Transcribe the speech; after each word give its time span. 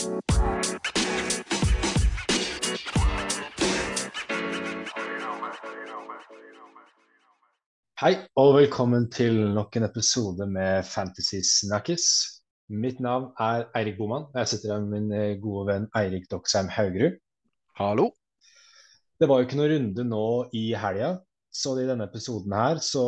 Hei 0.00 0.06
og 8.40 8.54
velkommen 8.56 9.10
til 9.12 9.52
nok 9.52 9.76
en 9.76 9.84
episode 9.84 10.46
med 10.48 10.88
Fantasy 10.88 11.42
Snakkis. 11.44 12.06
Mitt 12.72 13.04
navn 13.04 13.34
er 13.36 13.66
Eirik 13.76 13.98
Boman. 13.98 14.24
Jeg 14.32 14.48
sitter 14.48 14.72
her 14.72 14.80
med 14.80 14.88
min 14.94 15.12
eh, 15.12 15.36
gode 15.42 15.66
venn 15.68 15.84
Eirik 15.92 16.30
Doksheim 16.32 16.72
Haugerud. 16.72 17.20
Hallo. 17.76 18.08
Det 19.20 19.28
var 19.28 19.36
jo 19.36 19.50
ikke 19.50 19.60
noen 19.60 19.72
runde 19.74 20.08
nå 20.08 20.24
i 20.56 20.72
helga, 20.80 21.18
så 21.52 21.76
i 21.76 21.84
denne 21.84 22.08
episoden 22.08 22.56
her 22.56 22.80
så 22.80 23.04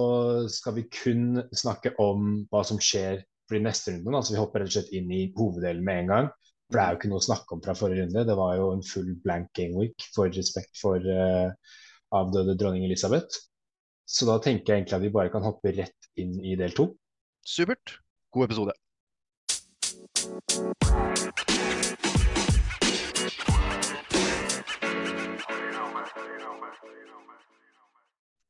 skal 0.53 0.77
vi 0.77 0.91
kun 0.93 1.41
snakke 1.57 1.97
om 1.97 2.45
hva 2.53 2.61
som 2.69 2.77
skjer 2.77 3.25
for 3.49 3.57
de 3.57 3.65
neste 3.65 3.97
rundene. 3.97 4.21
Altså 4.21 4.37
vi 4.37 4.43
hopper 4.45 4.61
rett 4.61 4.75
og 4.75 4.77
slett 4.77 4.93
inn 4.93 5.09
i 5.09 5.31
hoveddelen 5.41 5.89
med 5.89 6.05
en 6.05 6.17
gang. 6.19 6.33
For 6.73 6.81
det 6.81 6.85
er 6.89 6.95
jo 6.95 6.99
ikke 7.03 7.09
noe 7.13 7.21
å 7.21 7.25
snakke 7.27 7.53
om 7.53 7.61
fra 7.61 7.73
forrige 7.77 8.07
runde. 8.07 8.23
Det 8.25 8.35
var 8.39 8.55
jo 8.57 8.69
en 8.73 8.85
full 8.89 9.11
blank 9.21 9.51
game 9.59 9.77
week 9.77 10.07
for 10.15 10.33
respekt 10.33 10.79
for 10.81 11.05
uh, 11.05 11.53
avdøde 12.17 12.55
dronning 12.57 12.87
Elisabeth. 12.87 13.43
Så 14.09 14.25
da 14.25 14.39
tenker 14.41 14.73
jeg 14.73 14.81
egentlig 14.81 14.97
at 14.97 15.05
vi 15.05 15.11
bare 15.13 15.33
kan 15.35 15.45
hoppe 15.45 15.75
rett 15.77 16.09
inn 16.17 16.33
i 16.41 16.57
del 16.57 16.73
to. 16.73 16.95
Supert. 17.45 17.99
God 18.33 18.49
episode. 18.49 18.73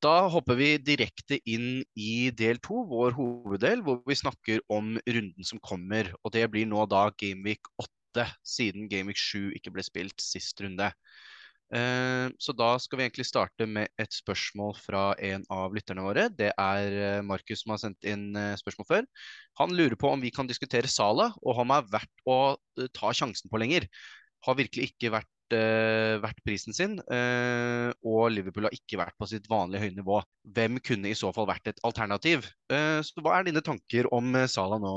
Da 0.02 0.28
hopper 0.30 0.56
vi 0.58 0.70
direkte 0.82 1.40
inn 1.46 1.82
i 1.98 2.30
del 2.34 2.62
to, 2.62 2.84
vår 2.90 3.14
hoveddel, 3.18 3.82
hvor 3.86 4.00
vi 4.06 4.16
snakker 4.18 4.62
om 4.70 4.96
runden 4.98 5.46
som 5.46 5.58
kommer. 5.62 6.10
Og 6.22 6.34
det 6.34 6.46
blir 6.50 6.70
nå 6.70 6.86
da 6.90 7.04
Gameweek 7.18 7.70
8, 7.78 7.90
siden 8.46 8.88
Gameweek 8.90 9.20
7 9.20 9.52
ikke 9.56 9.72
ble 9.74 9.84
spilt 9.86 10.22
sist 10.22 10.60
runde. 10.64 10.92
Eh, 11.72 12.28
så 12.36 12.52
da 12.52 12.74
skal 12.82 12.98
vi 12.98 13.06
egentlig 13.06 13.24
starte 13.24 13.64
med 13.64 13.88
et 14.00 14.12
spørsmål 14.12 14.74
fra 14.76 15.04
en 15.24 15.44
av 15.52 15.72
lytterne 15.72 16.04
våre. 16.04 16.26
Det 16.28 16.50
er 16.52 16.96
eh, 17.00 17.24
Markus 17.24 17.64
som 17.64 17.72
har 17.72 17.80
sendt 17.80 18.08
inn 18.08 18.36
eh, 18.36 18.56
spørsmål 18.60 18.88
før. 18.88 19.06
Han 19.62 19.72
lurer 19.76 19.96
på 19.96 20.10
om 20.12 20.20
vi 20.20 20.32
kan 20.34 20.48
diskutere 20.50 20.90
Sala, 20.90 21.30
og 21.40 21.54
om 21.54 21.62
han 21.64 21.78
er 21.78 21.92
verdt 21.94 22.26
å 22.28 22.40
ta 22.92 23.12
sjansen 23.16 23.52
på 23.52 23.60
lenger. 23.62 23.88
Har 24.44 24.58
virkelig 24.58 24.92
ikke 24.92 25.14
vært, 25.14 25.28
vært 25.52 26.38
prisen 26.46 26.72
sin, 26.72 26.94
og 26.96 28.22
Liverpool 28.32 28.64
har 28.64 28.74
ikke 28.74 28.96
vært 28.96 29.14
på 29.20 29.28
sitt 29.28 29.44
vanlige 29.52 29.84
høye 29.84 29.94
nivå. 29.98 30.16
Hvem 30.56 30.80
kunne 30.82 31.10
i 31.12 31.18
så 31.18 31.28
fall 31.36 31.46
vært 31.50 31.68
et 31.68 31.82
alternativ? 31.84 32.48
så 32.72 33.22
hva 33.22 33.36
er 33.36 33.46
dine 33.46 33.62
tanker 33.62 34.08
om 34.16 34.32
Sala 34.50 34.80
nå, 34.82 34.94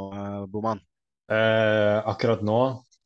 Boman? 0.50 0.80
Eh, 1.26 1.98
akkurat 2.06 2.42
nå, 2.46 2.60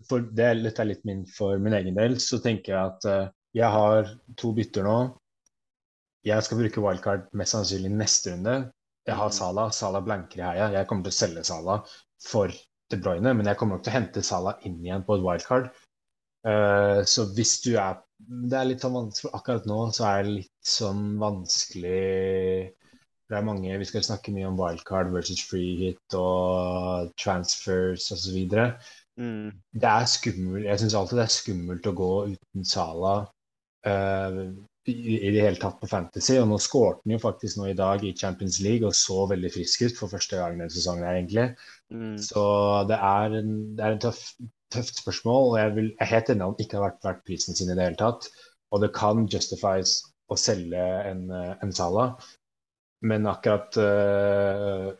for 0.08 0.24
det 0.24 0.52
dette 0.64 0.84
er 0.84 0.92
litt 0.92 1.06
min 1.08 1.26
for 1.28 1.60
min 1.62 1.76
egen 1.76 1.98
del, 1.98 2.18
så 2.24 2.40
tenker 2.44 2.74
jeg 2.74 2.94
at 2.94 3.08
uh, 3.10 3.32
jeg 3.58 3.74
har 3.74 4.12
to 4.40 4.54
bytter 4.56 4.86
nå. 4.86 4.98
Jeg 6.28 6.46
skal 6.46 6.60
bruke 6.60 6.84
wildcard 6.84 7.30
mest 7.40 7.56
sannsynlig 7.56 7.92
neste 7.96 8.34
runde. 8.36 8.56
Jeg 9.08 9.18
har 9.18 9.32
mm. 9.32 9.36
Sala. 9.36 9.70
Sala 9.76 10.02
blanker 10.06 10.42
i 10.42 10.46
heia. 10.46 10.72
Jeg 10.76 10.90
kommer 10.90 11.08
til 11.08 11.16
å 11.16 11.20
selge 11.20 11.46
Sala 11.48 11.80
for 12.24 12.54
De 12.90 13.00
Bruyne, 13.00 13.34
men 13.34 13.48
jeg 13.48 13.60
kommer 13.60 13.78
nok 13.78 13.86
til 13.88 13.94
å 13.94 13.98
hente 13.98 14.26
Sala 14.26 14.58
inn 14.68 14.80
igjen 14.84 15.06
på 15.08 15.18
et 15.18 15.26
wildcard. 15.26 15.72
Uh, 16.48 17.02
så 17.04 17.28
hvis 17.36 17.58
du 17.66 17.74
er 17.76 17.98
Det 18.16 18.56
er 18.56 18.68
litt 18.70 18.80
sånn 18.80 18.94
vanskelig 18.96 19.34
Akkurat 19.36 19.66
nå 19.68 19.80
så 19.92 20.06
er 20.08 20.22
det 20.24 20.36
litt 20.38 20.70
sånn 20.72 21.18
vanskelig 21.20 22.70
Det 23.28 23.36
er 23.36 23.44
mange 23.44 23.76
Vi 23.82 23.88
skal 23.90 24.06
snakke 24.08 24.32
mye 24.32 24.48
om 24.48 24.56
wildcard 24.56 25.12
versus 25.12 25.42
free 25.44 25.74
hit 25.82 26.16
og 26.16 27.12
transfers 27.20 28.08
osv. 28.16 28.38
Mm. 29.20 29.52
Det 29.76 29.92
er 29.92 30.08
skummelt. 30.08 30.66
Jeg 30.66 30.82
syns 30.82 30.96
alltid 30.96 31.20
det 31.20 31.26
er 31.26 31.36
skummelt 31.36 31.88
å 31.90 31.96
gå 31.98 32.12
uten 32.32 32.68
Sala 32.68 33.16
uh, 33.88 34.44
i, 34.88 34.94
i, 35.18 35.32
det 35.36 35.44
hele 35.44 35.60
tatt 35.60 35.80
på 35.82 35.90
Fantasy. 35.92 36.38
Og 36.40 36.48
nå 36.50 36.60
skårte 36.64 37.04
han 37.04 37.16
jo 37.16 37.22
faktisk 37.24 37.60
nå 37.60 37.70
i 37.72 37.78
dag 37.78 38.06
i 38.06 38.14
Champions 38.18 38.62
League 38.66 38.88
og 38.88 38.96
så 38.98 39.26
veldig 39.32 39.52
frisk 39.54 39.84
ut 39.86 40.00
for 40.00 40.14
første 40.14 40.40
gang 40.40 40.56
denne 40.56 40.72
sesongen 40.74 41.08
her, 41.08 41.20
egentlig. 41.20 41.50
Mm. 41.92 42.16
Så 42.24 42.46
det 42.90 43.00
er 43.10 43.40
en, 43.42 43.52
det 43.78 43.86
er 43.86 43.98
en 43.98 44.06
tøff, 44.08 44.24
tøft 44.74 45.04
spørsmål, 45.04 45.52
og 45.52 45.60
jeg, 45.60 45.76
vil, 45.76 45.92
jeg 45.96 46.06
er 46.06 46.14
helt 46.14 46.32
enig 46.34 46.48
om 46.48 46.64
ikke 46.64 46.80
har 46.80 46.88
vært 46.88 47.10
verdt 47.10 47.28
prisen 47.28 47.60
sin 47.60 47.74
i 47.74 47.78
det 47.78 47.90
hele 47.90 48.00
tatt. 48.00 48.30
Og 48.72 48.84
det 48.84 48.94
kan 48.96 49.26
justifies 49.28 50.00
å 50.30 50.38
selge 50.38 50.82
en, 51.10 51.30
en 51.34 51.72
Sala, 51.74 52.12
men 53.10 53.26
akkurat 53.30 53.78
uh, 53.82 54.92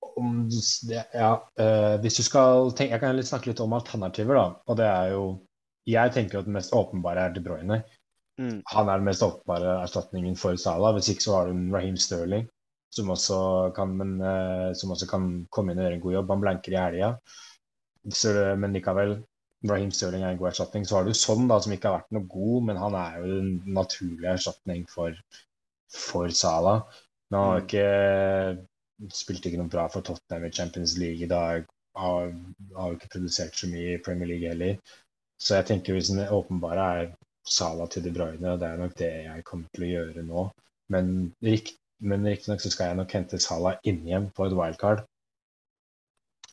om 0.00 0.48
det, 0.88 1.04
ja, 1.14 1.32
uh, 1.60 1.96
hvis 2.02 2.18
du 2.20 2.24
skal 2.26 2.70
tenke, 2.76 2.96
Jeg 2.96 3.02
kan 3.02 3.22
snakke 3.24 3.50
litt 3.50 3.62
om 3.64 3.76
alternativer, 3.76 4.36
da. 4.36 4.46
Og 4.68 4.78
det 4.80 4.88
er 4.88 5.14
jo 5.14 5.24
Jeg 5.88 6.12
tenker 6.14 6.40
at 6.40 6.48
det 6.48 6.54
mest 6.54 6.74
åpenbare 6.76 7.26
er 7.26 7.34
De 7.34 7.42
Bruyne. 7.44 7.82
Mm. 8.40 8.60
Han 8.72 8.88
er 8.88 9.00
den 9.00 9.08
mest 9.08 9.24
åpenbare 9.24 9.80
erstatningen 9.82 10.36
for 10.38 10.56
Salah. 10.60 10.94
Hvis 10.96 11.10
ikke 11.12 11.24
så 11.24 11.36
har 11.36 11.48
du 11.48 11.74
Raheem 11.74 11.96
Sterling, 11.96 12.46
som 12.94 13.10
også 13.10 13.40
kan, 13.76 13.96
men, 13.96 14.20
uh, 14.20 14.70
som 14.76 14.92
også 14.94 15.08
kan 15.10 15.30
komme 15.50 15.72
inn 15.72 15.80
og 15.80 15.88
gjøre 15.88 15.98
en 15.98 16.04
god 16.04 16.16
jobb. 16.18 16.32
Han 16.34 16.44
blanker 16.44 16.76
i 16.76 16.80
helga. 16.80 17.12
Men 18.60 18.76
likevel, 18.76 19.18
Raheem 19.68 19.90
Sterling 19.92 20.24
er 20.24 20.34
en 20.34 20.40
god 20.40 20.52
erstatning. 20.52 20.86
Så 20.88 20.96
har 20.96 21.04
du 21.08 21.12
sånn 21.16 21.48
da, 21.50 21.60
som 21.60 21.74
ikke 21.74 21.90
har 21.90 22.00
vært 22.00 22.16
noe 22.16 22.28
god, 22.32 22.66
men 22.70 22.80
han 22.80 22.96
er 22.96 23.20
jo 23.20 23.38
en 23.40 23.52
naturlig 23.76 24.30
erstatning 24.36 24.86
for, 24.88 25.16
for 25.92 26.32
Salah. 26.32 26.86
Men 27.28 27.38
han 27.38 27.48
har 27.48 27.58
jo 27.58 27.66
ikke 27.66 28.68
spilte 29.14 29.48
ikke 29.48 29.60
noe 29.60 29.72
bra 29.72 29.86
for 29.92 30.04
Tottenham 30.06 30.46
i 30.48 30.52
Champions 30.54 30.96
League 31.00 31.24
i 31.24 31.30
dag. 31.30 31.66
Har, 31.98 32.30
har 32.76 32.94
ikke 32.94 33.10
produsert 33.16 33.56
så 33.58 33.68
mye 33.70 33.96
i 33.96 34.02
Premier 34.04 34.28
League 34.30 34.48
heller. 34.48 34.78
Så 35.40 35.56
jeg 35.56 35.70
tenker 35.70 35.96
hvis 35.96 36.12
den 36.12 36.22
åpenbare 36.28 36.86
er 37.00 37.12
Sala 37.48 37.86
til 37.90 38.04
De 38.04 38.12
Bruyne, 38.14 38.52
og 38.52 38.60
det 38.60 38.68
er 38.68 38.80
nok 38.80 38.96
det 38.98 39.10
jeg 39.24 39.44
kommer 39.48 39.70
til 39.74 39.86
å 39.86 39.92
gjøre 39.94 40.24
nå. 40.26 40.44
Men, 40.92 41.14
rikt, 41.44 41.78
men 42.04 42.26
riktignok 42.28 42.62
så 42.62 42.72
skal 42.72 42.90
jeg 42.90 43.00
nok 43.00 43.14
hente 43.16 43.40
Sala 43.42 43.74
inn 43.88 44.02
igjen 44.06 44.28
på 44.36 44.46
et 44.46 44.56
wildcard. 44.56 45.02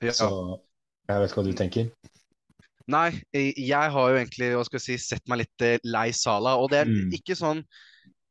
Ja. 0.02 0.14
Så 0.16 0.30
jeg 1.10 1.24
vet 1.24 1.36
hva 1.36 1.44
du 1.44 1.52
tenker. 1.58 1.92
Nei, 2.88 3.10
jeg 3.36 3.92
har 3.92 4.12
jo 4.12 4.16
egentlig 4.16 4.54
hva 4.56 4.64
skal 4.64 4.80
jeg 4.80 4.86
si, 4.86 5.10
sett 5.12 5.26
meg 5.28 5.44
litt 5.44 5.66
eh, 5.66 5.80
lei 5.84 6.08
Sala. 6.16 6.56
Og 6.62 6.72
det 6.72 6.86
er 6.86 6.92
mm. 6.92 7.12
ikke 7.20 7.36
sånn 7.36 7.66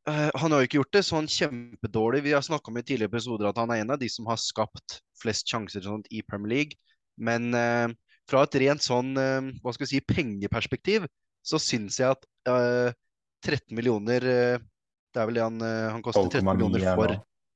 Uh, 0.07 0.31
han 0.39 0.53
har 0.53 0.63
jo 0.63 0.69
ikke 0.69 0.79
gjort 0.79 0.95
det 0.95 1.03
sånn 1.09 1.29
kjempedårlig. 1.31 2.23
Vi 2.29 2.35
har 2.37 2.45
snakka 2.47 2.71
om 2.71 2.79
i 2.79 2.85
tidligere 2.85 3.11
episoder 3.11 3.51
at 3.51 3.59
han 3.59 3.73
er 3.75 3.83
en 3.83 3.95
av 3.97 3.99
de 3.99 4.09
som 4.13 4.29
har 4.31 4.39
skapt 4.39 5.01
flest 5.19 5.49
sjanser 5.51 5.83
sånt, 5.83 6.07
i 6.15 6.23
Premier 6.23 6.53
League. 6.53 6.79
Men 7.19 7.51
uh, 7.57 7.89
fra 8.31 8.45
et 8.47 8.59
rent 8.63 8.85
sånn 8.85 9.17
uh, 9.19 9.51
hva 9.65 9.75
skal 9.75 9.87
vi 9.87 9.97
si, 9.97 10.05
pengeperspektiv 10.07 11.09
så 11.47 11.61
syns 11.63 12.01
jeg 12.01 12.11
at 12.11 12.25
13 12.47 13.71
millioner 13.79 14.19
Det 14.19 15.21
er 15.21 15.29
vel 15.29 15.37
det 15.39 15.45
han, 15.45 15.61
han 15.63 16.03
koster 16.03 16.27
13 16.27 16.43
millioner 16.43 16.87
for. 16.99 17.13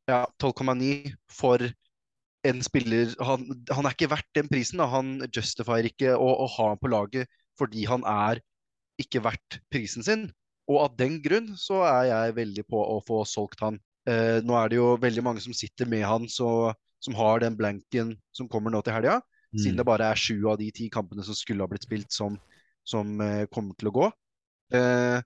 Ja, 0.07 0.21
12,9 0.39 1.11
for 1.35 1.65
en 2.47 2.63
spiller 2.65 3.11
han, 3.27 3.49
han, 3.71 3.87
er 3.87 3.97
ikke 3.97 4.11
verdt 4.13 4.31
den 4.39 4.49
prisen. 4.51 4.79
Da. 4.79 4.87
Han 4.95 5.19
justifier 5.35 5.89
ikke 5.91 6.15
å, 6.15 6.29
å 6.45 6.47
ha 6.55 6.71
ham 6.73 6.81
på 6.81 6.93
laget 6.93 7.31
fordi 7.59 7.85
han 7.91 8.07
er 8.09 8.41
ikke 9.01 9.25
verdt 9.25 9.59
prisen 9.73 10.07
sin. 10.07 10.29
Og 10.71 10.79
av 10.85 10.95
den 10.99 11.19
grunn 11.25 11.51
så 11.59 11.83
er 11.89 12.05
jeg 12.11 12.37
veldig 12.39 12.65
på 12.71 12.79
å 12.79 13.01
få 13.07 13.25
solgt 13.27 13.63
han. 13.65 13.81
Eh, 14.09 14.39
nå 14.47 14.55
er 14.57 14.71
det 14.71 14.79
jo 14.79 14.93
veldig 15.03 15.25
mange 15.27 15.43
som 15.45 15.55
sitter 15.57 15.89
med 15.91 16.07
han, 16.07 16.29
så, 16.31 16.71
som 17.03 17.17
har 17.19 17.43
den 17.43 17.59
blanken 17.59 18.15
som 18.37 18.49
kommer 18.51 18.73
nå 18.73 18.83
til 18.87 18.95
helga. 18.95 19.19
Mm. 19.51 19.59
Siden 19.65 19.81
det 19.81 19.89
bare 19.89 20.13
er 20.13 20.21
sju 20.21 20.37
av 20.47 20.61
de 20.61 20.71
ti 20.75 20.87
kampene 20.93 21.27
som 21.27 21.37
skulle 21.37 21.67
ha 21.67 21.71
blitt 21.71 21.89
spilt, 21.89 22.13
som, 22.15 22.39
som 22.87 23.19
eh, 23.25 23.49
kommer 23.51 23.75
til 23.79 23.91
å 23.91 23.97
gå. 23.99 24.11
Eh, 24.79 25.19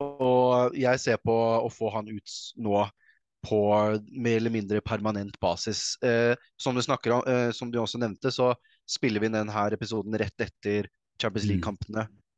og 0.00 0.78
jeg 0.78 1.02
ser 1.02 1.20
på 1.20 1.34
å 1.34 1.68
få 1.72 1.90
han 1.92 2.08
ut 2.08 2.38
nå 2.62 2.86
på 3.46 3.58
mer 4.10 4.36
eller 4.38 4.50
mindre 4.54 4.80
permanent 4.82 5.36
basis. 5.42 5.96
Eh, 6.02 6.34
som, 6.56 6.74
du 6.74 7.12
om, 7.12 7.22
eh, 7.28 7.50
som, 7.54 7.70
du 7.70 7.78
også 7.78 8.00
nevnte, 8.00 8.32
så 8.34 8.52
spiller 8.88 9.22
vi 9.22 9.30
denne 9.30 9.66
episoden 9.74 10.16
rett 10.18 10.48
etter 10.48 10.88
Champions 11.20 11.46
mm. 11.46 11.52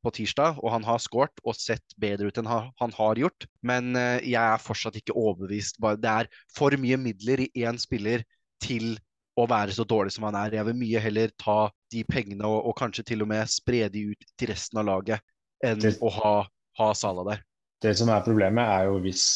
På 0.01 0.13
tirsdag, 0.17 0.57
og 0.65 0.73
han 0.73 0.85
har 0.87 1.01
skåret 1.03 1.43
og 1.45 1.57
sett 1.59 1.95
bedre 2.01 2.31
ut 2.31 2.39
enn 2.41 2.49
han 2.49 2.95
har 2.97 3.21
gjort. 3.21 3.45
Men 3.67 3.93
eh, 3.99 4.23
jeg 4.25 4.41
er 4.41 4.63
fortsatt 4.63 4.97
ikke 4.97 5.17
overbevist. 5.17 5.77
Det 6.01 6.13
er 6.13 6.31
for 6.57 6.73
mye 6.81 6.97
midler 7.01 7.45
i 7.45 7.51
én 7.69 7.77
spiller 7.81 8.25
til 8.65 8.95
å 9.41 9.47
være 9.51 9.75
så 9.77 9.85
dårlig 9.89 10.15
som 10.15 10.27
han 10.29 10.39
er. 10.41 10.57
Jeg 10.59 10.69
vil 10.69 10.79
mye 10.81 11.03
heller 11.05 11.33
ta 11.41 11.59
de 11.93 12.03
pengene 12.09 12.49
og, 12.49 12.63
og 12.71 12.77
kanskje 12.79 13.07
til 13.13 13.25
og 13.25 13.31
med 13.33 13.51
spre 13.53 13.87
de 13.93 14.11
ut 14.13 14.27
til 14.39 14.53
resten 14.53 14.81
av 14.83 14.89
laget, 14.89 15.25
enn 15.65 15.81
det, 15.83 15.97
å 16.01 16.11
ha, 16.17 16.35
ha 16.81 16.91
Sala 16.97 17.27
der. 17.29 17.45
Det 17.81 17.95
som 17.97 18.11
er 18.13 18.25
problemet, 18.25 18.65
er 18.65 18.89
jo 18.91 18.99
hvis 19.05 19.27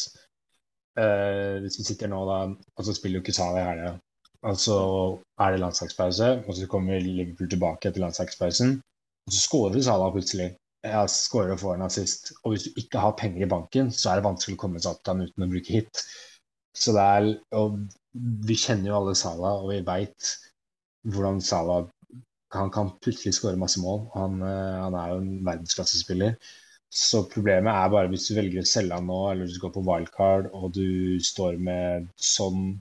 eh, 0.99 1.61
Hvis 1.63 1.79
vi 1.79 1.87
sitter 1.87 2.11
nå 2.11 2.21
da, 2.29 2.41
og 2.51 2.87
så 2.87 2.93
spiller 2.95 3.19
jo 3.19 3.25
ikke 3.25 3.37
Sala 3.37 3.61
i 3.61 3.69
helga. 3.69 3.93
Altså 4.45 4.75
er 5.41 5.55
det 5.55 5.61
landslagspause, 5.63 6.27
og 6.45 6.53
så 6.53 6.67
kommer 6.69 7.01
Liverpool 7.01 7.49
tilbake 7.49 7.89
etter 7.89 8.03
landslagspausen. 8.03 8.77
Og 9.25 9.33
så 9.33 9.41
scorer 9.41 9.81
Salah 9.81 10.13
plutselig. 10.13 10.51
Jeg 10.85 11.09
scorer 11.09 11.55
og 11.55 11.61
får 11.61 11.75
en 11.75 11.87
assist. 11.87 12.31
Og 12.43 12.53
hvis 12.53 12.67
du 12.67 12.79
ikke 12.81 13.01
har 13.01 13.17
penger 13.17 13.45
i 13.45 13.49
banken, 13.49 13.91
så 13.91 14.11
er 14.11 14.19
det 14.19 14.27
vanskelig 14.27 14.57
å 14.57 14.61
komme 14.61 14.81
seg 14.81 14.93
opp 14.93 15.09
han 15.09 15.25
uten 15.25 15.45
å 15.45 15.49
bruke 15.49 15.77
hit. 15.79 16.03
Så 16.75 16.93
det 16.95 17.05
er 17.17 17.29
og 17.57 17.79
Vi 18.47 18.55
kjenner 18.55 18.91
jo 18.91 18.99
alle 18.99 19.15
Salah, 19.19 19.57
og 19.59 19.73
vi 19.73 19.81
veit 19.83 20.29
hvordan 21.11 21.41
Salah 21.43 21.89
han 22.55 22.69
kan 22.71 22.93
plutselig 23.03 23.35
skåre 23.35 23.59
masse 23.59 23.81
mål. 23.83 24.05
Han, 24.13 24.37
eh, 24.45 24.77
han 24.85 24.95
er 24.95 25.09
jo 25.11 25.17
en 25.19 25.31
verdensklassespiller. 25.47 26.37
Så 26.95 27.25
problemet 27.31 27.73
er 27.73 27.91
bare 27.91 28.11
hvis 28.11 28.29
du 28.29 28.35
velger 28.37 28.63
å 28.63 28.69
selge 28.69 28.95
han 28.95 29.09
nå, 29.09 29.17
eller 29.31 29.43
hvis 29.47 29.57
du 29.57 29.63
går 29.65 29.73
på 29.75 29.83
wildcard 29.89 30.47
og 30.53 30.69
du 30.77 31.19
står 31.19 31.57
med 31.59 32.07
sånn, 32.15 32.77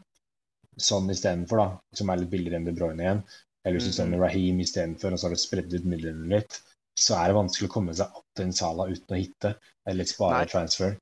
sånn 0.78 1.10
istedenfor, 1.10 1.62
da, 1.62 1.96
som 1.98 2.12
er 2.12 2.20
litt 2.22 2.30
billigere 2.30 2.60
enn 2.60 2.68
De 2.68 2.76
Bruyne 2.76 3.02
igjen, 3.02 3.24
eller 3.64 3.78
hvis 3.78 3.88
du 3.90 3.96
sender 3.96 4.20
Rahim 4.20 4.20
mm. 4.20 4.28
Raheem 4.28 4.62
istedenfor, 4.64 5.14
og 5.14 5.20
så 5.20 5.28
har 5.28 5.34
du 5.34 5.40
spredd 5.40 5.74
ut 5.74 5.88
midlene 5.88 6.28
litt, 6.36 6.60
så 6.94 7.16
er 7.18 7.30
det 7.30 7.38
vanskelig 7.38 7.70
å 7.70 7.74
komme 7.74 7.94
seg 7.96 8.12
opp 8.14 8.26
til 8.36 8.48
en 8.48 8.56
Sala 8.56 8.86
uten 8.90 9.16
å 9.16 9.18
hitte, 9.18 9.54
eller 9.88 10.08
spare 10.08 10.44
Nei. 10.44 10.50
transfer. 10.52 10.98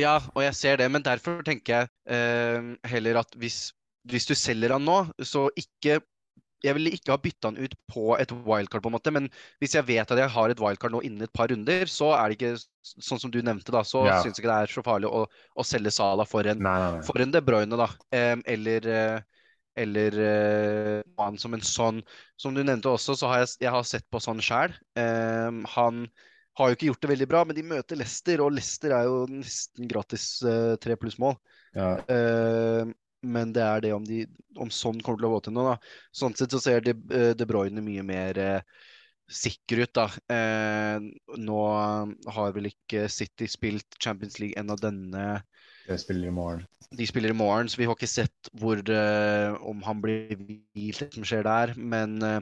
Ja, 0.00 0.18
og 0.34 0.42
jeg 0.42 0.58
ser 0.58 0.80
det, 0.80 0.88
men 0.90 1.04
derfor 1.06 1.42
tenker 1.46 1.84
jeg 1.84 1.90
eh, 2.10 2.74
heller 2.90 3.22
at 3.22 3.36
hvis, 3.38 3.68
hvis 4.10 4.26
du 4.26 4.34
selger 4.38 4.74
han 4.74 4.86
nå, 4.86 5.04
så 5.22 5.46
ikke 5.58 6.00
jeg 6.64 6.76
ville 6.78 6.94
ikke 6.96 7.12
ha 7.12 7.20
bytta 7.20 7.50
han 7.50 7.58
ut 7.60 7.74
på 7.92 8.14
et 8.16 8.30
wildcard, 8.32 8.80
på 8.84 8.88
en 8.88 8.94
måte, 8.96 9.12
men 9.12 9.26
hvis 9.60 9.74
jeg 9.76 9.84
vet 9.88 10.10
at 10.10 10.20
jeg 10.20 10.32
har 10.32 10.52
et 10.52 10.62
wildcard 10.62 10.94
nå 10.94 11.02
innen 11.04 11.26
et 11.26 11.32
par 11.36 11.50
runder, 11.52 11.84
så 11.90 12.14
er 12.16 12.32
det 12.32 12.38
ikke 12.38 12.54
sånn 13.04 13.20
som 13.20 13.32
du 13.32 13.40
nevnte, 13.44 13.72
da, 13.74 13.82
så 13.84 14.06
ja. 14.08 14.16
syns 14.22 14.38
jeg 14.38 14.44
ikke 14.44 14.52
det 14.52 14.60
er 14.64 14.72
så 14.72 14.84
farlig 14.86 15.10
å, 15.10 15.26
å 15.28 15.66
selge 15.66 15.92
Sala 15.92 16.24
for 16.28 16.48
en, 16.48 16.62
nei, 16.64 16.76
nei, 16.80 16.90
nei. 16.96 17.04
For 17.04 17.20
en 17.20 17.34
De 17.34 17.42
Bruyne, 17.44 17.80
da. 17.80 17.90
eh, 18.16 18.36
eller 18.54 18.88
uh, 18.88 19.33
eller 19.76 20.18
uh, 21.02 21.36
som 21.40 21.56
en 21.56 21.64
sånn 21.66 22.02
Som 22.40 22.54
du 22.54 22.62
nevnte 22.62 22.92
også, 22.92 23.16
så 23.18 23.30
har 23.30 23.42
jeg, 23.42 23.56
jeg 23.66 23.74
har 23.74 23.86
sett 23.88 24.06
på 24.10 24.20
sånn 24.22 24.42
sjæl. 24.44 24.74
Uh, 24.98 25.64
han 25.74 26.04
har 26.54 26.70
jo 26.70 26.76
ikke 26.76 26.90
gjort 26.92 27.02
det 27.02 27.10
veldig 27.10 27.30
bra, 27.30 27.44
men 27.44 27.56
de 27.56 27.64
møter 27.66 27.98
Leicester, 27.98 28.42
og 28.44 28.54
Leicester 28.54 28.94
er 28.94 29.08
jo 29.08 29.24
nesten 29.30 29.90
gratis 29.90 30.28
uh, 30.46 30.74
tre 30.82 30.94
pluss 31.00 31.18
mål. 31.22 31.34
Ja. 31.74 31.96
Uh, 32.06 32.94
men 33.24 33.52
det 33.56 33.62
er 33.64 33.84
det 33.84 33.92
om, 33.96 34.04
de, 34.06 34.24
om 34.60 34.70
sånn 34.72 35.00
kommer 35.02 35.20
til 35.20 35.28
å 35.28 35.32
gå 35.34 35.44
til 35.46 35.56
nå. 35.56 35.64
Da. 35.70 35.76
Sånn 36.14 36.36
sett 36.38 36.54
så 36.54 36.60
ser 36.62 36.84
De, 36.84 36.94
eh, 37.16 37.32
de 37.36 37.46
Bruyne 37.48 37.84
mye 37.84 38.04
mer 38.06 38.40
eh, 38.40 38.82
sikker 39.30 39.84
ut, 39.84 39.92
da. 39.96 40.06
Eh, 40.36 41.06
nå 41.40 41.60
har 42.36 42.54
vel 42.56 42.70
ikke 42.70 43.06
City 43.12 43.48
spilt 43.50 43.96
Champions 43.98 44.38
League 44.42 44.58
ennå 44.60 44.76
denne 44.80 45.40
De 45.84 45.96
spiller 46.00 46.28
i 46.28 46.34
morgen. 46.34 46.64
De 46.94 47.06
spiller 47.08 47.32
i 47.32 47.36
morgen, 47.36 47.68
så 47.68 47.80
vi 47.80 47.86
har 47.88 47.96
ikke 47.96 48.08
sett 48.08 48.50
hvor, 48.60 48.80
uh, 48.80 49.56
om 49.66 49.82
han 49.84 50.02
blir 50.02 50.36
hvilt, 50.38 51.10
som 51.14 51.26
skjer 51.26 51.44
der. 51.46 51.74
Men 51.76 52.16
uh, 52.22 52.38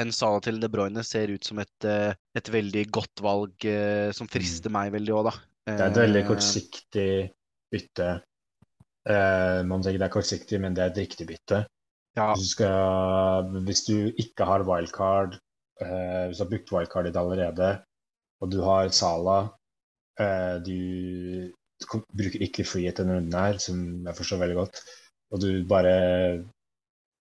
en 0.00 0.12
Sala 0.14 0.42
til 0.44 0.60
De 0.62 0.70
Bruyne 0.70 1.02
ser 1.06 1.32
ut 1.34 1.46
som 1.46 1.58
et, 1.62 1.88
uh, 1.88 2.12
et 2.36 2.52
veldig 2.52 2.84
godt 2.94 3.24
valg 3.24 3.66
som 4.14 4.30
frister 4.30 4.70
mm. 4.70 4.78
meg 4.78 4.94
veldig 4.94 5.16
òg, 5.16 5.30
da. 5.30 5.34
Det 5.64 5.80
er 5.80 5.90
et 5.90 6.04
veldig 6.04 6.22
kortsiktig 6.28 7.10
bytte 7.72 8.14
man 9.04 9.82
tenker 9.84 10.00
det 10.00 10.06
er 10.06 10.12
kortsiktig, 10.14 10.56
men 10.62 10.72
det 10.72 10.80
er 10.80 10.88
et 10.88 10.98
riktig 11.02 11.26
bytte. 11.28 11.58
Ja. 12.16 12.30
Hvis, 12.30 12.46
du 12.46 12.52
skal, 12.54 13.50
hvis, 13.66 13.82
du 13.84 14.14
ikke 14.16 14.46
har 14.48 14.64
wildcard, 14.64 15.34
hvis 15.76 16.38
du 16.38 16.44
har 16.46 16.48
brukt 16.48 16.72
wildcard 16.72 17.04
ditt 17.04 17.18
allerede, 17.20 17.68
og 18.40 18.48
du 18.48 18.62
har 18.64 18.88
Sala 18.96 19.36
Du 20.64 21.52
bruker 21.90 22.42
ikke 22.46 22.66
frihet 22.68 23.00
denne 23.00 23.18
runden 23.18 23.38
her, 23.38 23.60
som 23.62 23.78
jeg 24.06 24.18
forstår 24.18 24.42
veldig 24.44 24.58
godt, 24.62 24.82
og 25.34 25.42
du 25.42 25.48
bare 25.68 25.94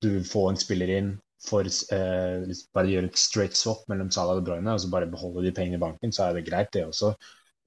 du 0.04 0.18
får 0.28 0.50
en 0.50 0.60
spiller 0.60 0.92
inn 0.98 1.14
for 1.44 1.68
eh, 1.68 2.44
bare 2.76 2.92
gjøre 2.92 3.10
et 3.10 3.20
straight 3.20 3.58
swap 3.60 3.84
mellom 3.92 4.12
Salah 4.12 4.38
og 4.38 4.44
De 4.44 4.50
Bruyne, 4.50 4.74
og 4.74 4.82
så 4.84 4.92
bare 4.92 5.10
beholde 5.12 5.46
de 5.46 5.54
pengene 5.56 5.80
i 5.80 5.84
banken, 5.84 6.14
så 6.16 6.28
er 6.28 6.38
det 6.38 6.46
greit, 6.48 6.72
det 6.76 6.86
også. 6.88 7.14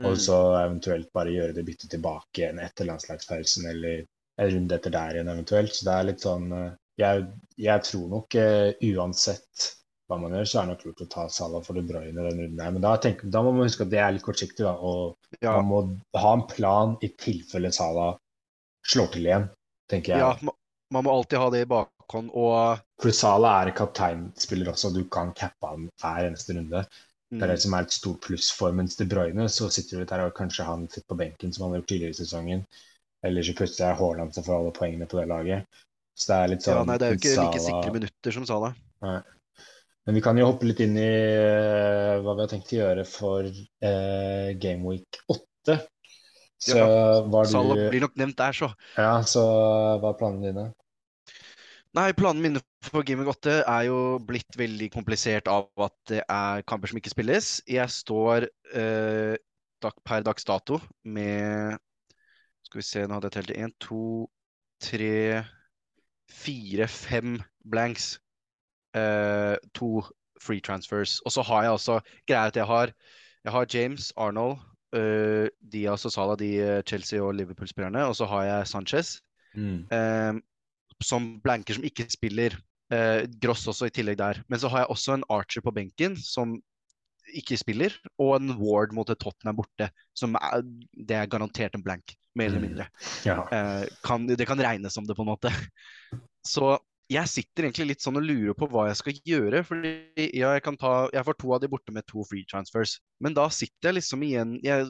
Og 0.05 0.13
mm. 0.13 0.21
så 0.21 0.39
eventuelt 0.61 1.09
bare 1.17 1.33
gjøre 1.33 1.57
det 1.57 1.65
byttet 1.65 1.93
tilbake 1.93 2.43
igjen 2.43 2.61
etter 2.61 2.89
landslagspausen 2.89 3.69
eller 3.71 4.03
en 4.37 4.51
runde 4.53 4.77
etter 4.77 4.93
der 4.93 5.17
igjen 5.17 5.33
eventuelt. 5.33 5.73
Så 5.77 5.89
det 5.89 5.95
er 5.95 6.09
litt 6.11 6.25
sånn 6.25 6.51
eh, 6.53 6.75
Jeg, 6.97 7.27
jeg 7.61 7.85
tror 7.85 8.05
nok 8.09 8.35
uh, 8.41 8.71
uansett 8.89 9.65
hva 10.09 10.17
man 10.21 10.33
gjør, 10.33 10.47
så 10.49 10.59
er 10.59 10.63
det 10.69 10.73
nok 10.73 10.85
lurt 10.87 11.03
å 11.05 11.09
ta 11.13 11.25
Salah 11.29 11.65
for 11.67 11.77
De 11.77 11.83
Bruyne 11.85 12.15
den 12.15 12.39
runden 12.41 12.63
her. 12.63 12.73
Men 12.73 12.85
da, 12.85 12.95
tenker, 13.03 13.29
da, 13.33 13.43
må 13.45 13.53
man 13.53 13.67
huske 13.67 13.85
at 13.85 13.91
det 13.93 14.01
er 14.01 14.15
litt 14.15 14.25
kortsiktig, 14.25 14.65
da. 14.65 14.73
Og 14.81 15.26
ja. 15.41 15.57
man 15.61 15.69
må 15.71 16.21
ha 16.21 16.33
en 16.37 16.47
plan 16.51 16.95
i 17.05 17.11
tilfelle 17.19 17.73
Salah 17.75 18.15
slår 18.87 19.11
til 19.15 19.29
igjen, 19.29 19.49
tenker 19.91 20.15
jeg. 20.15 20.23
Ja, 20.23 20.55
man 20.95 21.07
må 21.07 21.13
alltid 21.17 21.41
ha 21.43 21.51
det 21.53 21.65
i 21.65 21.69
bakhånd 21.71 22.31
og 22.33 22.83
For 23.03 23.15
Salah 23.15 23.61
er 23.65 23.75
kapteinspiller 23.77 24.71
også, 24.73 24.93
du 24.95 25.05
kan 25.13 25.35
cappe 25.37 25.73
han 25.73 25.89
hver 26.03 26.31
eneste 26.31 26.57
runde. 26.57 26.87
Det 27.27 27.43
er 27.43 27.51
det 27.51 27.57
mm. 27.59 27.65
som 27.65 27.75
er 27.75 27.87
et 27.87 27.95
stort 27.95 28.21
pluss 28.23 28.53
for. 28.55 28.75
Mens 28.77 28.95
De 28.97 29.05
Bruyne 29.11 29.49
så 29.51 29.67
sitter 29.73 29.97
du 29.97 30.03
litt 30.05 30.13
her 30.15 30.23
og 30.29 30.37
kanskje 30.37 30.67
han 30.69 30.87
sitter 30.87 31.09
på 31.11 31.19
benken, 31.19 31.53
som 31.53 31.67
han 31.67 31.75
har 31.75 31.83
gjort 31.83 31.91
tidligere 31.91 32.15
i 32.15 32.21
sesongen. 32.21 32.63
Eller 33.27 33.43
så 33.43 33.55
plutselig 33.59 33.89
er 33.89 33.99
Haaland 33.99 34.37
som 34.37 34.47
får 34.47 34.61
alle 34.61 34.75
poengene 34.77 35.09
på 35.11 35.19
det 35.19 35.27
laget. 35.33 35.83
Så 36.17 36.31
det 36.31 36.37
er 36.37 36.53
litt 36.53 36.65
sånn 36.65 36.79
Ja, 36.79 36.85
nei, 36.87 36.99
det 37.01 37.09
er 37.09 37.17
jo 37.17 37.19
ikke 37.19 37.35
Sala... 37.35 37.49
like 37.51 37.65
sikre 37.65 37.97
minutter 37.97 38.37
som 38.39 38.47
Salah. 38.49 38.77
Nei. 39.05 39.19
Men 40.07 40.15
vi 40.15 40.23
kan 40.23 40.39
jo 40.39 40.47
hoppe 40.47 40.69
litt 40.69 40.81
inn 40.85 40.95
i 41.03 41.11
uh, 41.11 42.23
hva 42.23 42.37
vi 42.37 42.45
har 42.45 42.51
tenkt 42.53 42.73
å 42.73 42.79
gjøre 42.79 43.05
for 43.11 43.47
uh, 43.51 44.49
Game 44.63 44.87
Week 44.87 45.21
8. 45.33 45.81
Så 46.63 46.79
ja, 46.79 46.87
var 47.29 47.51
du 47.51 47.87
blir 47.91 48.05
nok 48.07 48.15
nevnt 48.17 48.39
der, 48.39 48.55
så. 48.57 48.71
Ja, 48.97 49.19
så 49.27 49.43
hva 50.01 50.13
er 50.15 50.21
planene 50.21 50.47
dine? 50.47 50.69
Nei, 51.97 52.11
planene 52.13 52.45
mine 52.45 52.61
for 52.85 53.07
Gameweek 53.07 53.31
8 53.39 53.53
er 53.63 53.85
jo 53.89 53.99
blitt 54.29 54.57
veldig 54.59 54.91
komplisert 54.93 55.49
av 55.49 55.69
at 55.81 55.95
det 56.11 56.21
er 56.29 56.65
kamper 56.69 56.91
som 56.91 56.99
ikke 57.01 57.13
spilles. 57.13 57.49
Jeg 57.73 57.89
står 57.93 58.49
eh, 58.77 59.37
per 59.81 60.27
dags 60.27 60.45
dato 60.45 60.81
med 61.09 61.79
Skal 62.67 62.83
vi 62.83 62.85
se, 62.85 63.07
nå 63.07 63.17
hadde 63.17 63.31
jeg 63.31 63.37
telt 63.39 63.55
én, 63.57 63.73
to, 63.81 64.27
tre, 64.83 65.41
fire, 66.29 66.89
fem 66.91 67.39
blanks. 67.65 68.17
Eh, 68.97 69.57
to 69.75 70.05
free 70.43 70.61
transfers. 70.61 71.21
Og 71.25 71.33
så 71.33 71.45
har 71.47 71.67
jeg 71.67 71.77
også 71.77 72.01
Greia 72.29 72.51
at 72.51 72.57
jeg 72.57 72.67
har, 72.67 72.93
jeg 73.45 73.53
har 73.53 73.67
James, 73.75 74.13
Arnold, 74.17 74.59
eh, 74.97 75.49
de 75.73 75.89
altså 75.91 76.11
Salah, 76.11 76.39
de 76.39 76.53
eh, 76.61 76.83
Chelsea 76.89 77.23
og 77.23 77.35
Liverpool-spillerne. 77.35 78.07
Og 78.07 78.17
så 78.17 78.29
har 78.31 78.45
jeg 78.45 78.71
Sanchez. 78.73 79.17
Mm. 79.57 79.87
Eh, 79.93 80.33
som 81.05 81.35
blanker 81.45 81.77
som 81.77 81.85
ikke 81.85 82.09
spiller. 82.13 82.57
Eh, 82.93 83.27
Gross 83.43 83.67
også 83.67 83.89
i 83.89 83.95
tillegg 83.95 84.19
der. 84.21 84.43
Men 84.49 84.63
så 84.63 84.71
har 84.73 84.85
jeg 84.85 84.95
også 84.95 85.17
en 85.17 85.29
Archer 85.33 85.65
på 85.65 85.75
benken 85.75 86.17
som 86.21 86.57
ikke 87.35 87.59
spiller, 87.59 87.95
og 88.23 88.37
en 88.37 88.53
Ward 88.61 88.93
mot 88.95 89.09
et 89.11 89.19
Tottenham 89.19 89.59
borte. 89.59 89.89
Som 90.15 90.37
er, 90.39 90.63
det 90.95 91.17
er 91.19 91.31
garantert 91.31 91.75
en 91.75 91.83
blank, 91.83 92.15
mer 92.39 92.53
eller 92.53 92.63
mm. 92.63 92.67
mindre. 92.69 92.87
Ja. 93.27 93.41
Eh, 93.51 93.89
kan, 94.07 94.29
det 94.31 94.47
kan 94.47 94.63
regnes 94.63 94.95
som 94.95 95.09
det, 95.09 95.17
på 95.19 95.27
en 95.27 95.33
måte. 95.33 95.51
Så 96.47 96.77
jeg 97.13 97.31
sitter 97.31 97.67
egentlig 97.67 97.93
litt 97.93 98.03
sånn 98.03 98.19
og 98.19 98.27
lurer 98.27 98.57
på 98.59 98.67
hva 98.71 98.89
jeg 98.89 98.99
skal 98.99 99.19
gjøre. 99.31 99.63
fordi 99.67 99.93
ja, 100.35 100.55
jeg, 100.57 100.63
kan 100.67 100.79
ta, 100.81 100.93
jeg 101.15 101.27
får 101.27 101.39
to 101.39 101.53
av 101.55 101.63
de 101.63 101.71
borte 101.71 101.95
med 101.95 102.07
to 102.11 102.25
free 102.27 102.47
transfers. 102.51 102.97
Men 103.23 103.37
da 103.37 103.47
sitter 103.55 103.91
jeg 103.91 103.99
liksom 104.01 104.25
igjen 104.27 104.57
jeg, 104.65 104.89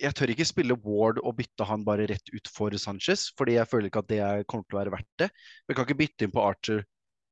jeg 0.00 0.16
tør 0.16 0.32
ikke 0.32 0.48
spille 0.48 0.76
Ward 0.84 1.20
og 1.22 1.36
bytte 1.40 1.66
han 1.68 1.84
bare 1.86 2.08
rett 2.10 2.32
ut 2.32 2.50
for 2.52 2.76
Sanchez, 2.80 3.28
fordi 3.38 3.56
jeg 3.56 3.68
føler 3.70 3.88
ikke 3.88 4.04
at 4.04 4.12
det 4.12 4.22
kommer 4.50 4.68
til 4.68 4.76
å 4.76 4.80
være 4.82 4.94
verdt 4.96 5.24
det. 5.24 5.30
Jeg 5.68 5.76
kan 5.76 5.88
ikke 5.88 6.00
bytte 6.02 6.26
inn 6.26 6.34
på 6.34 6.44
Archer 6.44 6.84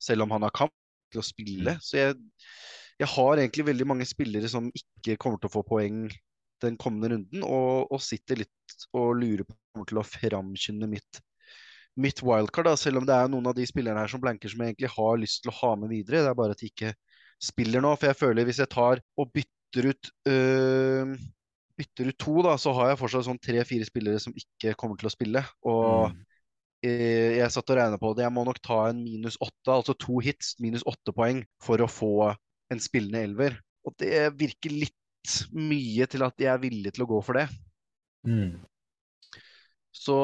selv 0.02 0.24
om 0.24 0.34
han 0.36 0.46
har 0.46 0.56
kamp 0.56 0.74
til 1.12 1.22
å 1.22 1.26
spille. 1.26 1.76
Mm. 1.76 1.84
Så 1.84 2.00
jeg, 2.00 2.16
jeg, 3.00 3.10
har 3.12 3.42
egentlig 3.42 3.68
veldig 3.70 3.88
mange 3.88 4.08
spillere 4.08 4.50
som 4.52 4.68
ikke 4.72 5.18
kommer 5.20 5.40
til 5.40 5.50
å 5.50 5.56
få 5.58 5.64
poeng 5.68 6.06
den 6.64 6.74
kommende 6.80 7.12
runden, 7.12 7.44
og, 7.46 7.86
og 7.94 8.02
sitter 8.02 8.40
litt 8.40 8.86
og 8.96 9.12
lurer 9.20 9.44
på 9.46 9.54
om 9.54 9.58
jeg 9.58 9.74
kommer 9.76 9.90
til 9.92 10.00
å 10.00 10.08
framskynde 10.08 10.88
mitt, 10.90 11.20
mitt 11.98 12.22
wildcard, 12.22 12.68
da, 12.70 12.76
selv 12.78 13.00
om 13.00 13.06
det 13.08 13.16
er 13.16 13.30
noen 13.32 13.48
av 13.50 13.56
de 13.58 13.66
spillerne 13.68 14.04
her 14.04 14.10
som 14.12 14.22
blanker 14.22 14.50
som 14.50 14.62
jeg 14.62 14.72
egentlig 14.72 14.92
har 14.94 15.18
lyst 15.20 15.42
til 15.42 15.52
å 15.52 15.58
ha 15.60 15.72
med 15.80 15.90
videre. 15.92 16.22
Det 16.24 16.30
er 16.30 16.38
bare 16.38 16.54
at 16.54 16.62
de 16.62 16.70
ikke 16.70 16.92
spiller 17.42 17.82
nå. 17.84 17.94
For 17.98 18.10
jeg 18.10 18.20
føler 18.20 18.48
hvis 18.48 18.62
jeg 18.62 18.70
tar 18.72 19.02
og 19.18 19.32
bytter 19.34 19.90
ut 19.90 20.10
øh, 20.30 21.18
bytter 21.78 22.10
ut 22.10 22.18
to, 22.18 22.38
da, 22.46 22.56
så 22.58 22.72
har 22.76 22.92
jeg 22.92 23.00
fortsatt 23.02 23.28
sånn 23.28 23.40
tre-fire 23.42 23.86
spillere 23.86 24.22
som 24.22 24.34
ikke 24.36 24.74
kommer 24.78 24.98
til 24.98 25.10
å 25.10 25.14
spille. 25.14 25.44
Og 25.70 26.10
mm. 26.10 26.18
eh, 26.88 27.38
jeg 27.38 27.54
satt 27.54 27.72
og 27.72 27.78
regna 27.78 28.00
på 28.00 28.12
det. 28.18 28.26
Jeg 28.26 28.34
må 28.34 28.44
nok 28.48 28.60
ta 28.64 28.80
en 28.88 29.02
minus 29.04 29.38
åtte, 29.44 29.74
altså 29.74 29.94
to 29.98 30.18
hits, 30.24 30.56
minus 30.62 30.86
åtte 30.88 31.14
poeng, 31.14 31.44
for 31.62 31.82
å 31.82 31.90
få 31.90 32.32
en 32.72 32.82
spillende 32.82 33.22
elver. 33.28 33.60
Og 33.86 33.94
det 34.02 34.26
virker 34.38 34.74
litt 34.74 34.94
mye 35.54 36.06
til 36.10 36.24
at 36.26 36.40
jeg 36.40 36.50
er 36.52 36.62
villig 36.62 36.94
til 36.96 37.04
å 37.04 37.10
gå 37.10 37.20
for 37.24 37.38
det. 37.38 37.46
Mm. 38.26 38.58
Så 39.94 40.18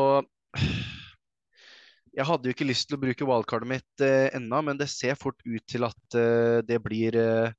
jeg 2.14 2.26
hadde 2.28 2.49
jo 2.49 2.54
ikke 2.54 2.68
lyst 2.68 2.88
til 2.88 2.99
å 2.99 3.02
bruke 3.02 3.26
wildcardet 3.28 3.71
mitt 3.71 4.04
eh, 4.04 4.30
ennå, 4.37 4.62
men 4.66 4.78
det 4.78 4.88
ser 4.92 5.18
fort 5.18 5.40
ut 5.44 5.64
til 5.71 5.87
at 5.87 6.18
eh, 6.18 6.61
det 6.66 6.78
blir 6.85 7.18
eh, 7.18 7.54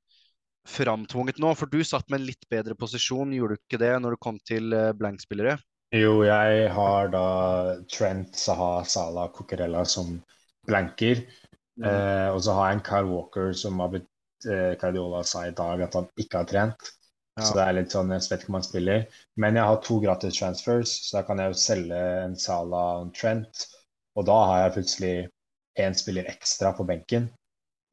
framtvunget 0.66 1.40
nå? 1.42 1.52
For 1.58 1.70
du 1.70 1.82
satt 1.84 2.08
med 2.10 2.22
en 2.22 2.28
litt 2.30 2.48
bedre 2.52 2.76
posisjon, 2.78 3.34
gjorde 3.36 3.56
du 3.56 3.62
ikke 3.62 3.82
det 3.82 3.92
når 4.02 4.16
du 4.16 4.22
kom 4.22 4.40
til 4.48 4.72
eh, 4.74 4.92
blankspillere? 4.96 5.58
Jo, 5.94 6.18
jeg 6.26 6.70
har 6.74 7.12
da 7.12 7.26
Trent, 7.92 8.34
Saha, 8.36 8.82
Salah, 8.88 9.30
Coquerella 9.34 9.84
som 9.86 10.16
blanker. 10.66 11.22
Mm. 11.78 11.86
Eh, 11.86 12.28
og 12.32 12.42
så 12.42 12.56
har 12.56 12.70
jeg 12.70 12.78
en 12.78 12.86
Kyle 12.88 13.12
Walker 13.12 13.52
som 13.56 13.80
har 13.84 13.92
blitt 13.92 14.48
eh, 14.50 14.74
Cardiola 14.80 15.22
sa 15.28 15.46
i 15.46 15.54
dag 15.56 15.84
at 15.86 15.94
han 16.00 16.08
ikke 16.18 16.42
har 16.42 16.50
trent. 16.50 16.92
Ja. 17.36 17.44
Så 17.44 17.52
det 17.58 17.64
er 17.66 17.76
litt 17.76 17.92
sånn, 17.92 18.10
jeg 18.14 18.24
vet 18.24 18.42
ikke 18.42 18.52
om 18.54 18.58
han 18.58 18.66
spiller. 18.66 19.02
Men 19.36 19.60
jeg 19.60 19.68
har 19.68 19.80
to 19.84 20.00
gratis 20.00 20.38
transfers, 20.40 20.94
så 21.04 21.18
da 21.18 21.26
kan 21.28 21.42
jeg 21.42 21.52
jo 21.52 21.58
selge 21.60 21.98
en 22.24 22.36
Sala 22.40 22.84
og 22.96 23.06
en 23.06 23.16
Trent. 23.16 23.66
Og 24.16 24.28
da 24.28 24.36
har 24.50 24.62
jeg 24.62 24.76
plutselig 24.78 25.16
én 25.80 25.96
spiller 25.96 26.30
ekstra 26.30 26.72
på 26.76 26.86
benken. 26.88 27.28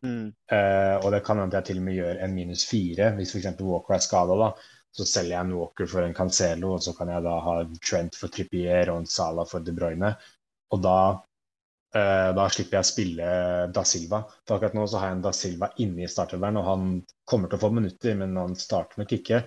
Mm. 0.04 0.32
Uh, 0.52 0.96
og 1.00 1.12
det 1.16 1.24
kan 1.24 1.40
hende 1.40 1.56
jeg 1.60 1.70
til 1.70 1.80
og 1.80 1.86
med 1.88 1.96
gjør 1.96 2.24
en 2.26 2.34
minus 2.36 2.66
fire 2.68 3.14
hvis 3.18 3.34
f.eks. 3.36 3.52
Walker 3.64 3.98
er 3.98 4.04
skada. 4.04 4.54
Så 4.94 5.08
selger 5.10 5.34
jeg 5.34 5.48
en 5.48 5.56
Walker 5.58 5.90
for 5.90 6.06
en 6.06 6.14
Cancelo, 6.14 6.76
og 6.76 6.84
så 6.86 6.94
kan 6.94 7.10
jeg 7.10 7.26
da 7.26 7.38
ha 7.42 7.54
Trent 7.82 8.18
for 8.20 8.30
Trippier 8.34 8.92
og 8.94 9.02
en 9.02 9.10
Sala 9.10 9.46
for 9.50 9.66
De 9.66 9.74
Bruyne. 9.74 10.12
Og 10.76 10.82
da, 10.84 10.98
uh, 11.98 12.30
da 12.38 12.48
slipper 12.54 12.78
jeg 12.78 12.86
å 12.86 12.92
spille 12.92 13.30
Da 13.74 13.86
Silva. 13.90 14.22
For 14.46 14.58
akkurat 14.58 14.78
nå 14.78 14.86
så 14.88 15.02
har 15.02 15.10
jeg 15.12 15.18
en 15.18 15.28
Da 15.28 15.34
Silva 15.36 15.72
inne 15.82 16.06
i 16.06 16.12
startelveren, 16.12 16.62
og 16.62 16.70
han 16.70 16.90
kommer 17.30 17.50
til 17.50 17.58
å 17.58 17.66
få 17.66 17.72
minutter, 17.74 18.20
men 18.20 18.38
han 18.38 18.58
starter 18.60 19.02
nok 19.02 19.18
ikke. 19.18 19.44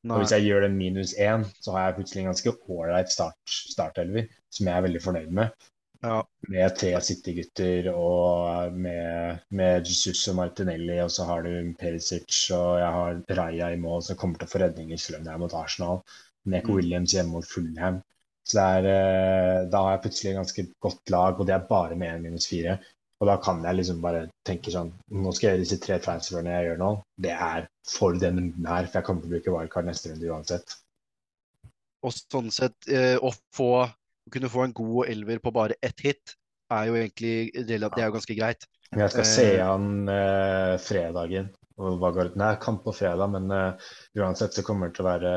Nei. 0.00 0.14
Og 0.14 0.22
hvis 0.22 0.32
jeg 0.32 0.46
gjør 0.48 0.64
det 0.64 0.70
minus 0.76 1.12
én, 1.20 1.42
så 1.60 1.74
har 1.74 1.88
jeg 1.88 1.98
plutselig 1.98 2.22
en 2.22 2.30
ganske 2.30 2.54
ålreit 2.76 3.10
start, 3.12 3.56
startelver 3.72 4.30
som 4.52 4.68
jeg 4.68 4.76
er 4.76 4.86
veldig 4.86 5.02
fornøyd 5.04 5.34
med. 5.40 5.68
Ja. 6.00 6.20
Med 6.48 6.76
tre 6.80 6.94
City-gutter 7.04 7.90
og 7.92 8.72
med, 8.72 9.42
med, 9.52 9.84
Jesus 9.84 10.22
og 10.32 10.38
Martinelli, 10.38 10.96
og 11.04 11.10
så 11.12 11.26
har 11.28 11.44
du 11.44 11.74
Perisic 11.80 12.46
og 12.56 12.78
jeg 12.80 12.94
har 12.96 13.20
Raja 13.40 13.68
i 13.74 13.80
mål, 13.80 14.00
som 14.06 14.16
kommer 14.20 14.40
til 14.40 14.48
å 14.48 14.52
få 14.54 14.62
redninger 14.62 15.00
selv 15.00 15.20
om 15.20 15.26
det 15.26 15.34
er 15.34 15.42
mot 15.42 15.56
Arsenal. 15.58 16.00
Neko 16.48 16.72
mm. 16.72 16.78
Williams 16.78 17.16
hjemme 17.16 17.36
mot 17.36 17.46
Fulham. 17.48 18.00
Så 18.48 18.56
det 18.56 18.64
er, 18.78 18.88
eh, 18.94 19.68
da 19.70 19.84
har 19.84 19.92
jeg 19.94 20.04
plutselig 20.06 20.30
et 20.30 20.40
ganske 20.40 20.66
godt 20.86 21.12
lag, 21.12 21.36
og 21.36 21.46
det 21.46 21.54
er 21.54 21.68
bare 21.68 22.00
med 22.00 22.14
1 22.16 22.24
minus 22.24 22.48
4. 22.48 22.78
Og 23.20 23.28
da 23.28 23.36
kan 23.44 23.60
jeg 23.66 23.76
liksom 23.76 24.00
bare 24.00 24.22
tenke 24.48 24.72
sånn 24.72 24.94
Nå 25.12 25.32
skal 25.36 25.46
jeg 25.46 25.52
gjøre 25.52 25.64
disse 25.66 25.76
tre 25.84 25.98
transferene 26.00 26.54
jeg 26.54 26.70
gjør 26.70 26.78
nå. 26.80 26.90
Det 27.20 27.34
er 27.36 27.66
for 27.84 28.16
denne 28.16 28.46
runden 28.46 28.70
her, 28.72 28.88
for 28.88 28.98
jeg 28.98 29.06
kommer 29.10 29.26
til 29.26 29.28
å 29.28 29.34
bruke 29.34 29.54
wildcard 29.58 29.90
neste 29.90 30.14
runde 30.14 30.32
uansett. 30.32 30.76
Og 32.00 32.16
sånn 32.16 32.48
sett, 32.54 32.78
eh, 32.88 33.18
å 33.20 33.34
få 33.52 33.84
å 34.26 34.34
kunne 34.34 34.50
få 34.52 34.66
en 34.66 34.76
god 34.76 35.10
elver 35.12 35.40
på 35.42 35.52
bare 35.54 35.78
ett 35.84 36.04
hit, 36.04 36.36
er 36.70 36.90
jo 36.90 36.98
egentlig 36.98 37.64
det 37.66 37.80
er 37.80 38.06
jo 38.06 38.14
ganske 38.14 38.36
greit. 38.38 38.68
Jeg 38.90 39.12
skal 39.14 39.26
se 39.26 39.48
han 39.62 40.10
eh, 40.10 40.76
fredagen. 40.82 41.50
Nei, 41.80 42.56
kamp 42.60 42.82
på 42.84 42.92
fredag, 42.92 43.30
men 43.32 43.48
uh, 43.50 43.92
uansett 44.18 44.52
så 44.52 44.62
kommer 44.66 44.90
det 44.90 44.98
til 44.98 45.06
å 45.06 45.08
være 45.08 45.30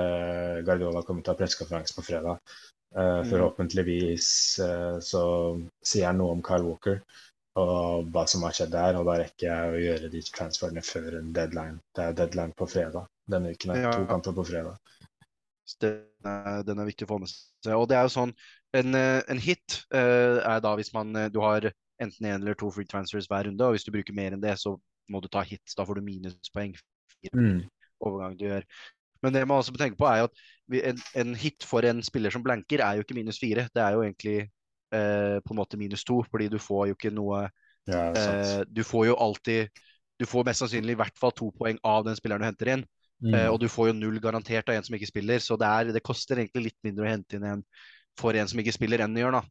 Guardiola 0.67 1.03
kommer 1.07 1.23
til 1.23 1.31
å 1.31 1.35
ha 1.37 1.39
pressekonferanse 1.39 1.95
på 1.95 2.03
fredag. 2.03 2.55
Uh, 2.93 3.21
forhåpentligvis 3.29 4.27
uh, 4.59 4.97
så 4.99 5.21
sier 5.79 6.09
han 6.09 6.19
noe 6.19 6.35
om 6.35 6.43
Kyle 6.43 6.67
Walker 6.67 6.99
og 7.61 8.09
hva 8.11 8.25
som 8.27 8.43
har 8.43 8.55
skjedd 8.57 8.73
der. 8.73 8.99
Og 8.99 9.07
da 9.07 9.17
rekker 9.21 9.47
jeg 9.47 9.71
å 9.71 9.81
gjøre 9.85 10.11
de 10.13 10.23
transferene 10.33 10.83
før 10.85 11.19
en 11.21 11.31
deadline. 11.35 11.79
Det 11.95 12.09
er 12.09 12.19
deadline 12.19 12.57
på 12.59 12.67
fredag. 12.69 13.07
Denne 13.29 13.53
uken 13.53 13.73
er 13.73 13.85
ja. 13.85 13.93
to 13.95 14.07
kamper 14.09 14.35
på 14.35 14.47
fredag. 14.51 14.93
Den 15.79 16.27
er, 16.27 16.63
den 16.67 16.81
er, 16.81 16.89
viktig 16.89 17.07
å 17.07 17.13
få 17.13 17.21
med 17.23 17.31
seg. 17.31 17.75
Og 17.77 17.87
det 17.87 17.97
er 17.97 18.07
jo 18.09 18.15
sånn, 18.17 18.33
En, 18.73 18.95
eh, 18.97 19.21
en 19.29 19.41
hit 19.41 19.79
uh, 19.93 20.41
er 20.41 20.61
da 20.65 20.73
hvis 20.79 20.93
man, 20.95 21.13
eh, 21.15 21.29
du 21.29 21.39
har 21.43 21.69
enten 22.01 22.25
én 22.25 22.41
eller 22.41 22.57
to 22.57 22.71
free 22.73 22.89
transfers 22.89 23.29
hver 23.29 23.47
runde. 23.47 23.65
Og 23.65 23.75
hvis 23.75 23.85
du 23.85 23.93
bruker 23.93 24.15
mer 24.17 24.33
enn 24.33 24.41
det, 24.43 24.55
så 24.59 24.75
må 25.13 25.21
du 25.21 25.29
ta 25.31 25.43
hits. 25.45 25.75
Da 25.77 25.85
får 25.85 25.99
du 25.99 26.07
minuspoeng. 26.07 26.75
Mm. 27.31 27.63
overgang 28.03 28.33
du 28.35 28.49
gjør. 28.49 28.65
Men 29.23 29.31
det 29.31 29.45
man 29.47 29.61
også 29.61 29.71
må 29.71 29.79
tenke 29.79 29.95
på 29.95 30.07
er 30.09 30.25
at 30.25 30.41
en, 30.89 30.97
en, 31.15 31.35
hit 31.39 31.63
for 31.63 31.85
en 31.87 32.01
spiller 32.03 32.33
som 32.33 32.43
blanker 32.43 32.83
er 32.83 32.97
jo 32.97 33.05
ikke 33.05 33.15
minus 33.15 33.39
fire. 33.39 33.69
Det 33.71 33.79
er 33.79 33.95
jo 33.95 34.01
egentlig 34.03 34.37
eh, 34.41 35.37
på 35.39 35.53
en 35.53 35.59
måte 35.61 35.79
minus 35.79 36.03
to, 36.03 36.19
fordi 36.31 36.49
du 36.51 36.59
får 36.59 36.89
jo 36.89 36.97
ikke 36.97 37.13
noe 37.15 37.45
ja, 37.87 38.03
eh, 38.15 38.61
Du 38.67 38.83
får 38.87 39.09
jo 39.09 39.15
alltid 39.19 39.81
Du 40.19 40.27
får 40.29 40.45
mest 40.47 40.63
sannsynlig 40.63 40.95
i 40.95 40.99
hvert 41.01 41.17
fall 41.19 41.33
to 41.35 41.49
poeng 41.55 41.79
av 41.83 42.05
den 42.07 42.19
spilleren 42.19 42.43
du 42.43 42.47
henter 42.47 42.73
inn. 42.75 42.85
Mm. 43.23 43.33
Eh, 43.33 43.47
og 43.47 43.61
du 43.63 43.69
får 43.71 43.89
jo 43.89 43.97
null 43.97 44.19
garantert 44.23 44.67
av 44.67 44.75
en 44.75 44.83
som 44.83 44.95
ikke 44.97 45.09
spiller, 45.09 45.39
så 45.39 45.55
det, 45.59 45.67
er, 45.67 45.91
det 45.95 46.03
koster 46.03 46.39
egentlig 46.39 46.67
litt 46.67 46.79
mindre 46.83 47.07
å 47.07 47.11
hente 47.13 47.39
inn 47.39 47.47
en 47.47 47.63
for 48.19 48.37
en 48.37 48.49
som 48.49 48.61
ikke 48.61 48.75
spiller, 48.75 49.03
enn 49.03 49.15
det 49.15 49.23
gjør, 49.23 49.39
da. 49.39 49.43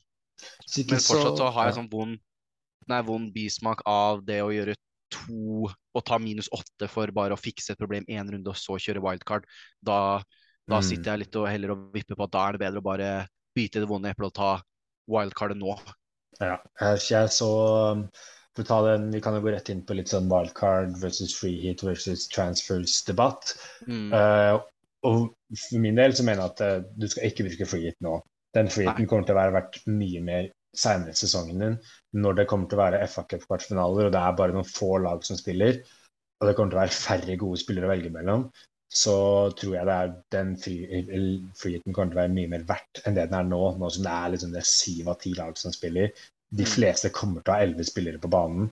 Men 0.88 1.02
fortsatt 1.02 1.40
så 1.40 1.50
har 1.54 1.68
jeg 1.68 1.78
sånn 1.78 1.90
vond, 1.92 2.18
nei, 2.90 3.00
vond 3.06 3.30
bismak 3.34 3.82
av 3.88 4.24
det 4.26 4.40
å 4.42 4.50
gjøre 4.54 4.76
to 5.12 5.68
og 5.68 6.04
ta 6.08 6.16
minus 6.22 6.48
åtte 6.56 6.88
for 6.88 7.10
bare 7.14 7.36
å 7.36 7.40
fikse 7.40 7.74
et 7.74 7.80
problem 7.80 8.06
én 8.08 8.30
runde 8.32 8.50
og 8.50 8.58
så 8.58 8.78
kjøre 8.80 9.02
wildcard. 9.04 9.46
Da, 9.84 10.22
da 10.70 10.80
mm. 10.80 10.86
sitter 10.88 11.12
jeg 11.12 11.24
litt 11.24 11.40
og 11.40 11.50
heller 11.50 11.74
og 11.74 11.88
vipper 11.96 12.18
på 12.18 12.26
at 12.26 12.34
da 12.34 12.44
er 12.46 12.56
det 12.56 12.64
bedre 12.64 12.82
å 12.82 12.86
bare 12.86 13.10
bite 13.56 13.78
i 13.78 13.84
det 13.84 13.90
vonde 13.90 14.12
eplet 14.12 14.32
og 14.32 14.38
ta 14.38 14.52
wildcardet 15.12 15.60
nå. 15.60 15.76
Ja, 16.40 16.56
jeg 16.80 17.28
så 17.34 17.50
for 18.52 18.64
å 18.64 18.68
ta 18.68 18.78
den, 18.84 19.10
Vi 19.12 19.20
kan 19.24 19.36
jo 19.36 19.44
gå 19.44 19.52
rett 19.52 19.70
inn 19.72 19.84
på 19.86 19.96
litt 19.96 20.12
sånn 20.12 20.28
wildcard 20.32 20.96
versus 21.00 21.32
free 21.36 21.60
hit 21.60 21.84
versus 21.84 22.26
transfers-debatt. 22.32 23.54
Mm. 23.88 24.12
Uh, 24.12 24.60
og 25.08 25.32
For 25.56 25.80
min 25.82 25.98
del 25.98 26.14
så 26.16 26.24
mener 26.26 26.44
jeg 26.44 26.52
at 26.52 26.60
uh, 26.64 26.90
du 26.96 27.08
skal 27.08 27.30
ikke 27.30 27.46
bruke 27.48 27.68
free 27.68 27.88
hit 27.88 27.98
nå. 28.04 28.18
Den 28.56 28.68
freeheaten 28.72 29.08
kommer 29.08 29.28
til 29.28 29.36
å 29.36 29.40
være 29.40 29.56
verdt 29.56 29.80
mye 29.88 30.24
mer 30.24 30.50
senere 30.76 31.12
i 31.12 31.18
sesongen 31.18 31.62
din, 31.62 31.78
når 32.24 32.40
det 32.40 32.48
kommer 32.48 32.68
til 32.68 32.78
å 32.78 32.82
være 32.82 33.06
FA 33.12 33.26
Cup-kvartfinaler 33.28 34.08
og 34.08 34.12
det 34.14 34.20
er 34.20 34.36
bare 34.38 34.56
noen 34.56 34.68
få 34.68 34.94
lag 35.04 35.24
som 35.24 35.36
spiller, 35.36 35.82
og 36.40 36.48
det 36.48 36.54
kommer 36.56 36.72
til 36.72 36.80
å 36.80 36.82
være 36.82 36.96
færre 36.96 37.38
gode 37.40 37.60
spillere 37.60 37.88
å 37.88 37.92
velge 37.92 38.12
mellom 38.14 38.46
så 38.92 39.16
tror 39.56 39.76
jeg 39.76 39.88
det 39.88 39.94
er 39.96 40.10
den 40.34 40.50
freeheaten 40.60 41.94
kommer 41.96 42.12
til 42.12 42.18
å 42.18 42.20
være 42.20 42.34
mye 42.36 42.50
mer 42.52 42.64
verdt 42.68 43.00
enn 43.06 43.16
det 43.16 43.24
den 43.30 43.38
er 43.38 43.46
nå. 43.48 43.60
Nå 43.80 43.88
som 43.94 44.04
det 44.04 44.12
er 44.12 44.32
liksom 44.34 44.52
det 44.52 44.64
syv 44.68 45.08
av 45.14 45.20
ti 45.22 45.32
lag 45.38 45.56
som 45.58 45.72
spiller. 45.72 46.12
De 46.52 46.66
mm. 46.66 46.72
fleste 46.74 47.12
kommer 47.16 47.40
til 47.40 47.54
å 47.54 47.56
ha 47.56 47.64
elleve 47.64 47.86
spillere 47.88 48.20
på 48.20 48.30
banen 48.32 48.68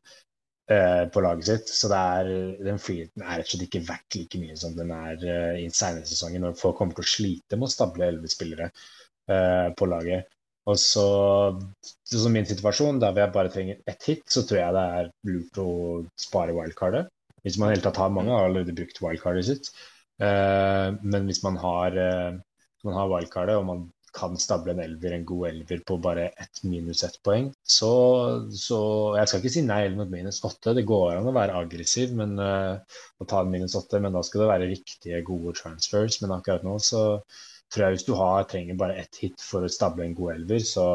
eh, 0.68 1.06
på 1.12 1.24
laget 1.24 1.48
sitt. 1.48 1.72
Så 1.72 1.88
er, 1.96 2.28
den 2.60 2.82
friheten 2.82 3.24
er 3.24 3.40
rett 3.40 3.48
og 3.48 3.54
slett 3.54 3.66
ikke 3.70 3.84
verdt 3.88 4.18
like 4.18 4.42
mye 4.42 4.58
som 4.60 4.76
den 4.76 4.92
er 4.92 5.24
eh, 5.24 5.62
i 5.64 5.70
senere 5.72 6.04
sesongen, 6.10 6.44
når 6.44 6.60
folk 6.60 6.76
kommer 6.82 6.98
til 6.98 7.06
å 7.06 7.12
slite 7.14 7.56
med 7.56 7.70
å 7.70 7.72
stable 7.78 8.10
elleve 8.10 8.32
spillere 8.34 8.68
på 9.78 9.86
laget. 9.90 10.28
Og 10.68 10.76
så, 10.78 11.06
som 12.04 12.34
min 12.34 12.48
situasjon, 12.48 13.00
der 13.02 13.14
hvor 13.14 13.24
jeg 13.24 13.34
bare 13.34 13.52
trenger 13.52 13.78
ett 13.90 14.04
hit, 14.06 14.26
så 14.30 14.44
tror 14.46 14.60
jeg 14.60 14.76
det 14.76 14.82
er 14.98 15.14
lurt 15.30 15.62
å 15.62 15.70
spare 16.20 16.56
wildcardet. 16.56 17.08
Hvis 17.44 17.56
man 17.58 17.70
i 17.70 17.76
hele 17.76 17.86
tatt 17.86 18.00
har 18.02 18.12
mange, 18.12 18.34
har 18.34 18.50
allerede 18.50 18.76
brukt 18.76 19.00
wildcardet 19.02 19.46
sitt. 19.48 19.70
Eh, 20.20 20.88
men 21.00 21.30
hvis 21.30 21.40
man 21.46 21.56
har, 21.62 21.96
eh, 21.96 22.36
man 22.84 22.98
har 22.98 23.08
wildcardet 23.14 23.56
og 23.56 23.66
man 23.70 23.88
kan 24.12 24.34
stable 24.42 24.74
en 24.74 24.82
elver, 24.82 25.14
en 25.14 25.24
god 25.24 25.46
elver 25.48 25.82
på 25.86 25.96
bare 26.02 26.26
ett 26.44 26.60
minus 26.66 27.04
ett 27.06 27.20
poeng, 27.22 27.52
så, 27.62 27.90
så, 28.50 28.80
Jeg 29.16 29.30
skal 29.30 29.40
ikke 29.40 29.52
si 29.54 29.62
nei 29.62 29.84
eller 29.86 30.00
mot 30.02 30.10
minus 30.12 30.42
åtte. 30.44 30.74
Det 30.76 30.84
går 30.86 31.14
an 31.14 31.30
å 31.30 31.34
være 31.36 31.54
aggressiv 31.62 32.16
men, 32.18 32.34
og 32.42 33.28
ta 33.30 33.44
en 33.44 33.54
minus 33.54 33.78
åtte, 33.78 34.02
men 34.02 34.18
da 34.18 34.24
skal 34.26 34.44
det 34.44 34.50
være 34.50 34.70
riktige, 34.72 35.22
gode 35.24 35.54
transfers. 35.62 36.18
Men 36.24 36.34
akkurat 36.36 36.66
nå 36.66 36.74
så 36.82 37.04
tror 37.70 37.86
jeg 37.86 37.96
hvis 37.96 38.08
du 38.08 38.12
har, 38.18 38.44
trenger 38.50 38.78
bare 38.80 38.98
ett 39.02 39.22
hit 39.22 39.42
for 39.44 39.66
å 39.66 39.70
stable 39.70 40.06
en 40.06 40.16
god 40.18 40.34
elver, 40.34 40.62
så 40.66 40.86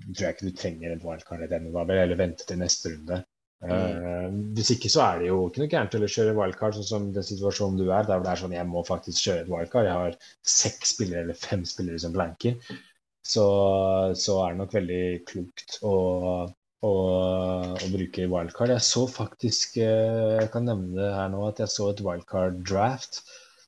tror 0.00 0.24
jeg 0.24 0.36
ikke 0.36 0.48
du 0.48 0.56
trenger 0.56 0.94
en 0.94 1.02
wildcard 1.04 1.44
i 1.44 1.50
denne, 1.50 1.72
da, 1.74 1.84
eller 1.96 2.18
vente 2.18 2.46
til 2.46 2.60
neste 2.60 2.94
runde. 2.94 3.22
Mm. 3.60 3.72
Uh, 3.72 4.36
hvis 4.56 4.70
ikke 4.72 4.88
så 4.88 5.02
er 5.04 5.18
det 5.20 5.26
jo 5.28 5.40
ikke 5.48 5.60
noe 5.60 5.72
gærent 5.72 5.96
å 5.98 6.12
kjøre 6.14 6.36
wildcard, 6.38 6.76
sånn 6.78 6.88
som 6.88 7.08
den 7.16 7.26
situasjonen 7.26 7.80
du 7.80 7.90
er. 7.90 8.06
Der 8.08 8.22
det 8.24 8.30
er 8.32 8.40
sånn 8.40 8.54
jeg 8.56 8.68
må 8.70 8.84
faktisk 8.86 9.26
kjøre 9.26 9.44
et 9.44 9.50
wildcard. 9.52 9.90
Jeg 9.90 10.04
har 10.04 10.30
seks 10.54 10.94
spillere 10.94 11.26
eller 11.26 11.42
fem 11.42 11.66
spillere 11.68 12.00
som 12.00 12.14
blanker. 12.16 12.56
Så, 13.26 13.44
så 14.16 14.38
er 14.42 14.54
det 14.54 14.62
nok 14.62 14.72
veldig 14.72 15.02
klokt 15.28 15.76
å, 15.84 15.96
å, 16.88 16.94
å 17.76 17.90
bruke 17.92 18.30
wildcard. 18.32 18.72
Jeg 18.72 18.86
så 18.86 19.04
faktisk 19.12 19.76
eh, 19.84 20.38
Jeg 20.38 20.48
kan 20.54 20.64
nevne 20.70 20.96
det 20.96 21.10
her 21.18 21.28
nå 21.34 21.44
at 21.50 21.60
jeg 21.60 21.74
så 21.74 21.90
et 21.92 22.00
wildcard 22.06 22.62
draft 22.64 23.20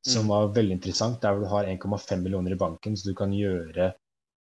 som 0.06 0.26
mm. 0.26 0.32
var 0.32 0.52
veldig 0.56 0.78
interessant. 0.78 1.20
Der 1.22 1.34
hvor 1.34 1.44
du 1.44 1.50
har 1.52 1.70
1,5 1.70 2.22
millioner 2.22 2.54
i 2.54 2.58
banken, 2.58 2.96
så 2.96 3.10
du 3.10 3.16
kan 3.18 3.32
gjøre, 3.34 3.92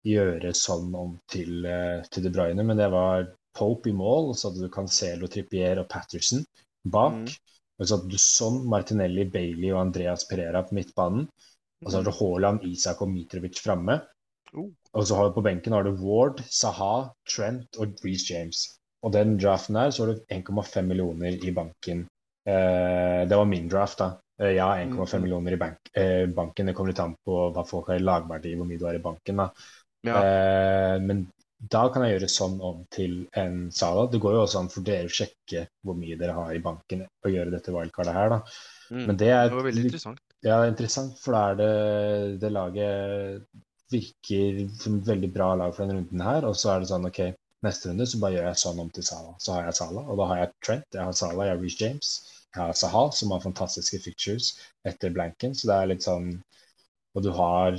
gjøre 0.06 0.54
sånn 0.56 0.94
om 0.96 1.14
til, 1.30 1.66
eh, 1.68 2.00
til 2.10 2.26
De 2.26 2.32
Bruyne. 2.34 2.64
Men 2.66 2.80
det 2.80 2.90
var 2.92 3.28
Pope 3.56 3.90
i 3.90 3.96
mål, 3.96 4.32
så 4.36 4.48
hadde 4.48 4.64
du 4.64 4.72
Cancelo, 4.72 5.28
Trippier 5.28 5.82
og 5.82 5.88
Patterson 5.90 6.44
bak. 6.86 7.22
Mm. 7.26 7.56
Og 7.80 7.86
så 7.86 7.96
hadde 7.96 8.12
du 8.12 8.20
sånn 8.20 8.60
Martinelli, 8.70 9.24
Bailey 9.32 9.72
og 9.72 9.86
Andreas 9.86 10.26
Pereira 10.28 10.62
på 10.66 10.76
midtbanen. 10.76 11.28
Og 11.80 11.88
så 11.88 11.98
har 11.98 12.06
du 12.06 12.12
mm. 12.12 12.18
Haaland, 12.20 12.66
Isak 12.68 13.00
og 13.00 13.12
Mitrovic 13.12 13.60
framme. 13.64 14.00
Uh. 14.52 14.68
Og 14.98 15.06
så 15.06 15.16
har 15.16 15.28
du 15.28 15.36
på 15.36 15.44
benken 15.46 15.76
har 15.76 15.86
du 15.86 15.94
Ward, 16.02 16.42
Saha, 16.50 17.10
Trent 17.30 17.78
og 17.80 18.00
Reece 18.04 18.32
James. 18.32 18.66
Og 19.06 19.14
den 19.14 19.36
draften 19.40 19.78
der, 19.78 19.92
så 19.94 20.04
har 20.04 20.12
du 20.12 20.24
1,5 20.34 20.88
millioner 20.88 21.38
i 21.40 21.52
banken. 21.56 22.04
Eh, 22.48 23.22
det 23.28 23.36
var 23.36 23.48
min 23.48 23.68
draft, 23.70 23.98
da. 24.02 24.10
Eh, 24.40 24.54
ja, 24.56 24.70
1,5 24.78 25.16
mm. 25.16 25.22
millioner 25.22 25.52
i 25.52 25.60
bank, 25.60 25.90
eh, 25.92 26.26
banken. 26.26 26.66
Det 26.66 26.74
kommer 26.76 26.94
litt 26.94 27.02
an 27.02 27.16
på 27.24 27.42
hva 27.54 27.66
folk 27.68 27.92
har 27.92 28.00
i 28.00 28.04
lagverdi, 28.04 28.54
hvor 28.56 28.68
mye 28.68 28.80
du 28.80 28.86
har 28.88 28.96
i 28.96 29.04
banken. 29.04 29.44
da. 29.44 29.50
Ja. 30.06 30.22
Eh, 30.24 30.96
men 31.04 31.26
da 31.60 31.82
kan 31.92 32.06
jeg 32.06 32.14
gjøre 32.14 32.28
sånn 32.32 32.54
om 32.64 32.84
til 32.88 33.18
en 33.36 33.66
Sala. 33.74 34.06
Det 34.08 34.20
går 34.22 34.38
jo 34.38 34.44
også 34.46 34.62
an 34.62 34.70
for 34.72 34.86
dere 34.86 35.10
å 35.10 35.12
sjekke 35.12 35.66
hvor 35.84 35.98
mye 35.98 36.16
dere 36.16 36.36
har 36.38 36.54
i 36.56 36.62
banken 36.64 37.04
og 37.04 37.34
gjøre 37.34 37.52
dette 37.52 37.74
wildcardet 37.74 38.16
her, 38.16 38.32
da. 38.32 38.38
Mm, 38.90 39.04
Men 39.10 39.18
det 39.20 39.28
er 39.34 39.50
det 39.50 39.66
veldig 39.68 39.84
interessant. 39.90 40.22
Ja, 40.40 40.56
er 40.56 40.72
interessant, 40.72 41.18
for 41.20 41.36
da 41.36 41.42
er 41.50 41.58
det 41.60 42.40
det 42.40 42.52
laget 42.54 43.44
virker 43.92 44.64
som 44.80 44.96
et 44.96 45.08
veldig 45.10 45.30
bra 45.34 45.52
lag 45.58 45.74
for 45.74 45.84
denne 45.84 46.00
runden 46.00 46.24
her. 46.24 46.48
Og 46.48 46.56
så 46.56 46.72
er 46.72 46.80
det 46.80 46.88
sånn 46.88 47.04
OK, 47.10 47.20
neste 47.66 47.90
runde 47.90 48.08
så 48.08 48.22
bare 48.22 48.38
gjør 48.38 48.48
jeg 48.48 48.62
sånn 48.64 48.80
om 48.86 48.90
til 48.96 49.04
Sala. 49.04 49.36
Så 49.36 49.52
har 49.52 49.68
jeg 49.68 49.80
Sala, 49.82 50.06
og 50.08 50.20
da 50.22 50.32
har 50.32 50.44
jeg 50.44 50.54
Trent, 50.64 50.88
jeg 50.96 51.04
har 51.04 51.18
Sala, 51.20 51.44
jeg 51.44 51.58
har 51.58 51.60
Reece 51.60 51.84
James. 51.84 52.14
Jeg 52.50 52.62
har 52.62 52.72
Saha, 52.74 53.10
som 53.14 53.30
har 53.30 53.44
fantastiske 53.44 54.00
features 54.02 54.58
etter 54.86 55.10
blanken. 55.14 55.54
Så 55.54 55.68
det 55.70 55.76
er 55.76 55.90
litt 55.92 56.06
sånn 56.06 56.32
Og 57.14 57.24
du 57.24 57.30
har 57.34 57.78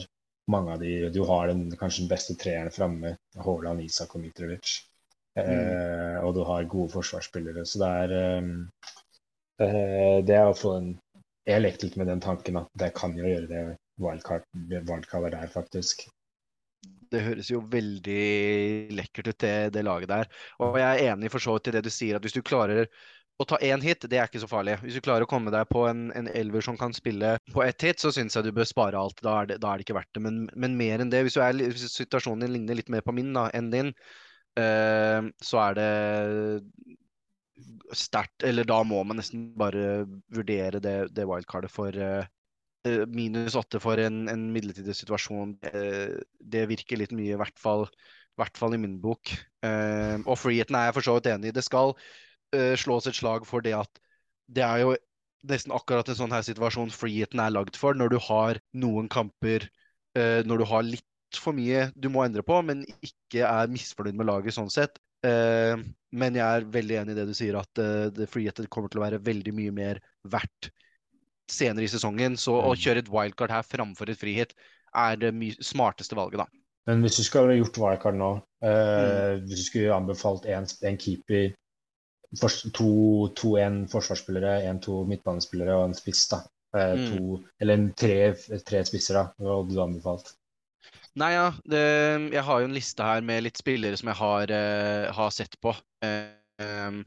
mange 0.51 0.73
av 0.75 0.79
de 0.83 1.09
Du 1.13 1.21
har 1.27 1.47
den, 1.51 1.67
kanskje 1.79 2.05
den 2.05 2.11
beste 2.11 2.35
treeren 2.39 2.71
framme. 2.71 3.17
Haaland, 3.35 3.83
Isak 3.83 4.15
og 4.15 4.21
Mitrovic. 4.23 4.79
Eh, 5.39 6.17
og 6.25 6.33
du 6.35 6.41
har 6.47 6.71
gode 6.71 6.91
forsvarsspillere. 6.91 7.65
Så 7.67 7.79
det 7.83 7.91
er 8.05 8.09
eh, 8.17 8.47
Det 10.27 10.35
er 10.37 10.47
å 10.47 10.57
få 10.57 10.69
en 10.79 10.89
Jeg 11.47 11.63
lekte 11.63 11.85
litt 11.87 11.99
med 11.99 12.11
den 12.11 12.23
tanken 12.23 12.61
at 12.61 12.69
det 12.77 12.91
kan 12.95 13.11
jo 13.17 13.25
gjøre 13.25 13.47
det 13.49 13.61
wildcard, 14.01 14.43
wildcard 14.55 15.31
der, 15.33 15.47
faktisk. 15.51 16.05
Det 17.11 17.21
høres 17.25 17.49
jo 17.51 17.59
veldig 17.67 18.91
lekkert 18.95 19.31
ut, 19.31 19.39
det, 19.41 19.55
det 19.75 19.83
laget 19.83 20.11
der. 20.11 20.25
Og 20.61 20.77
jeg 20.79 20.87
er 20.87 21.11
enig 21.11 21.31
for 21.33 21.43
så 21.43 21.51
vidt 21.57 21.71
i 21.71 21.73
det 21.75 21.83
du 21.85 21.91
sier, 21.91 22.15
at 22.15 22.23
hvis 22.23 22.37
du 22.37 22.41
klarer 22.45 22.85
å 23.41 23.47
ta 23.47 23.57
én 23.63 23.81
hit, 23.83 24.05
det 24.09 24.19
er 24.19 24.29
ikke 24.29 24.41
så 24.43 24.49
farlig. 24.49 24.77
Hvis 24.83 24.97
du 24.97 25.03
klarer 25.03 25.25
å 25.25 25.29
komme 25.29 25.53
deg 25.53 25.69
på 25.71 25.85
en, 25.89 26.09
en 26.17 26.29
elver 26.29 26.63
som 26.65 26.77
kan 26.79 26.93
spille 26.95 27.35
på 27.53 27.63
ett 27.65 27.85
hit, 27.87 28.01
så 28.03 28.11
syns 28.13 28.37
jeg 28.37 28.47
du 28.47 28.51
bør 28.55 28.67
spare 28.69 28.99
alt. 28.99 29.21
Da 29.25 29.41
er 29.41 29.51
det, 29.51 29.61
da 29.63 29.71
er 29.71 29.79
det 29.79 29.87
ikke 29.87 29.97
verdt 29.97 30.11
det. 30.17 30.23
Men, 30.25 30.41
men, 30.53 30.77
mer 30.79 31.03
enn 31.03 31.11
det, 31.13 31.23
hvis, 31.27 31.37
er, 31.41 31.57
hvis, 31.57 31.87
situasjonen 31.95 32.45
din 32.45 32.55
ligner 32.55 32.79
litt 32.79 32.91
mer 32.93 33.05
på 33.05 33.15
min 33.15 33.33
da, 33.35 33.47
enn 33.57 33.71
din, 33.73 33.93
uh, 34.59 35.29
så 35.43 35.63
er 35.67 35.79
det 35.79 35.91
sterkt 37.91 38.45
Eller 38.47 38.65
da 38.65 38.79
må 38.87 39.01
man 39.03 39.19
nesten 39.19 39.49
bare 39.59 40.05
vurdere 40.31 40.79
det, 40.81 40.95
det 41.13 41.25
wildcardet 41.27 41.73
for 41.73 41.91
uh, 41.93 42.23
minus 43.11 43.57
åtte 43.59 43.81
for 43.83 43.99
en, 44.01 44.23
en, 44.31 44.47
midlertidig 44.55 44.95
situasjon. 44.97 45.57
Uh, 45.73 46.17
det 46.39 46.67
virker 46.71 47.01
litt 47.01 47.13
mye, 47.15 47.35
i 47.35 47.39
hvert 47.41 47.59
fall, 47.61 47.85
hvert 48.39 48.57
fall 48.57 48.77
i 48.77 48.81
min 48.81 48.99
bok. 49.03 49.33
og 49.61 50.37
freeheaten 50.39 50.77
er 50.77 50.87
jeg 50.87 50.95
for 50.95 51.05
så 51.05 51.17
vidt 51.17 51.27
enig 51.29 51.51
i. 51.51 51.53
Det 51.53 51.65
skal 51.67 51.91
uh, 52.55 52.73
slås 52.79 53.07
et 53.09 53.17
slag 53.17 53.47
for 53.47 53.63
det 53.65 53.75
at 53.77 54.01
det 54.51 54.63
er 54.65 54.83
jo 54.83 54.95
nesten 55.47 55.73
akkurat 55.73 56.09
en 56.09 56.17
sånn 56.17 56.33
her 56.33 56.43
situasjon 56.45 56.91
freeheaten 56.93 57.41
er 57.41 57.53
lagd 57.53 57.77
for, 57.79 57.97
når 57.97 58.13
du 58.13 58.19
har 58.27 58.59
noen 58.77 59.09
kamper 59.11 59.65
uh, 60.17 60.41
Når 60.45 60.61
du 60.61 60.65
har 60.69 60.85
litt 60.85 61.07
for 61.39 61.55
mye 61.55 61.87
du 61.95 62.09
må 62.11 62.25
endre 62.25 62.43
på, 62.45 62.57
men 62.67 62.83
ikke 62.99 63.47
er 63.47 63.71
misfornøyd 63.71 64.19
med 64.19 64.27
laget 64.27 64.57
sånn 64.57 64.71
sett. 64.73 64.99
Uh, 65.25 65.79
men 66.11 66.37
jeg 66.37 66.43
er 66.43 66.67
veldig 66.73 66.97
enig 67.01 67.15
i 67.15 67.19
det 67.21 67.27
du 67.29 67.35
sier, 67.37 67.55
at 67.59 67.81
uh, 67.81 68.09
det 68.11 68.27
kommer 68.69 68.91
til 68.91 69.01
å 69.01 69.05
være 69.05 69.21
veldig 69.23 69.53
mye 69.55 69.73
mer 69.75 70.01
verdt 70.27 70.71
senere 71.51 71.87
i 71.87 71.91
sesongen. 71.91 72.35
Så 72.39 72.57
mm. 72.57 72.67
å 72.67 72.75
kjøre 72.75 73.05
et 73.05 73.11
wildcard 73.11 73.53
her 73.55 73.67
framfor 73.67 74.11
et 74.11 74.19
frihet 74.19 74.53
er 74.91 75.21
det 75.21 75.31
smarteste 75.63 76.17
valget, 76.19 76.43
da. 76.43 76.49
Men 76.89 77.05
hvis 77.05 77.21
du 77.21 77.23
skulle 77.23 77.55
gjort 77.59 77.77
wildcard 77.79 78.17
nå, 78.17 78.31
mm. 78.65 79.45
hvis 79.45 79.61
du 79.61 79.67
skulle 79.69 79.95
anbefalt 79.95 80.47
en, 80.49 80.65
en 80.65 80.97
keeper 80.99 81.51
to, 82.39 83.27
to 83.35 83.55
en 83.59 83.83
forsvarsspillere, 83.91 84.61
en 84.69 84.79
to 84.83 85.03
midtbanespillere 85.09 85.75
og 85.75 85.89
en 85.89 85.97
spiss. 85.97 86.27
da. 86.31 86.41
Eh, 86.77 86.93
mm. 86.95 87.07
To, 87.11 87.39
eller 87.59 87.89
tre, 87.99 88.19
tre 88.67 88.83
spisser, 88.87 89.19
da. 89.19 89.25
Hva 89.37 89.59
hadde 89.59 89.75
du 89.75 89.81
anbefalt? 89.83 90.33
Nei, 91.19 91.33
ja. 91.35 91.51
Det, 91.67 91.83
jeg 92.31 92.45
har 92.47 92.61
jo 92.61 92.69
en 92.69 92.77
liste 92.77 93.05
her 93.05 93.23
med 93.27 93.43
litt 93.43 93.59
spillere 93.59 93.99
som 93.99 94.11
jeg 94.11 94.19
har, 94.21 94.55
eh, 94.55 95.11
har 95.11 95.31
sett 95.35 95.57
på. 95.61 95.75
Eh, 96.05 97.01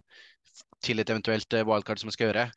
til 0.84 1.00
et 1.00 1.08
eventuelt 1.08 1.54
wildcard 1.64 2.00
som 2.00 2.10
jeg 2.10 2.16
skal 2.18 2.26
gjøre. 2.28 2.48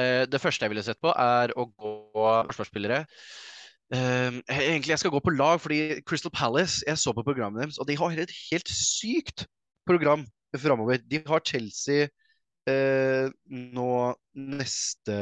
Uh, 0.00 0.22
det 0.30 0.40
første 0.40 0.64
jeg 0.64 0.70
ville 0.72 0.82
sett 0.86 1.00
på, 1.02 1.10
er 1.10 1.52
å 1.58 1.66
gå 1.68 2.22
forsvarsspillere. 2.48 3.02
egentlig 3.92 4.94
jeg 4.94 5.02
skal 5.02 5.12
gå 5.12 5.20
på 5.20 5.34
lag, 5.34 5.60
fordi 5.60 6.00
Crystal 6.08 6.32
Palace 6.32 6.82
Jeg 6.86 6.98
så 6.98 7.12
på 7.12 7.22
programmet 7.22 7.60
deres, 7.60 7.78
og 7.78 7.86
de 7.86 7.96
har 7.98 8.16
et 8.16 8.32
helt 8.50 8.70
sykt 8.72 9.44
program 9.86 10.24
framover. 10.60 11.00
De 11.08 11.22
har 11.26 11.42
Chelsea 11.46 12.08
eh, 12.70 13.26
nå 13.48 13.88
neste 14.34 15.16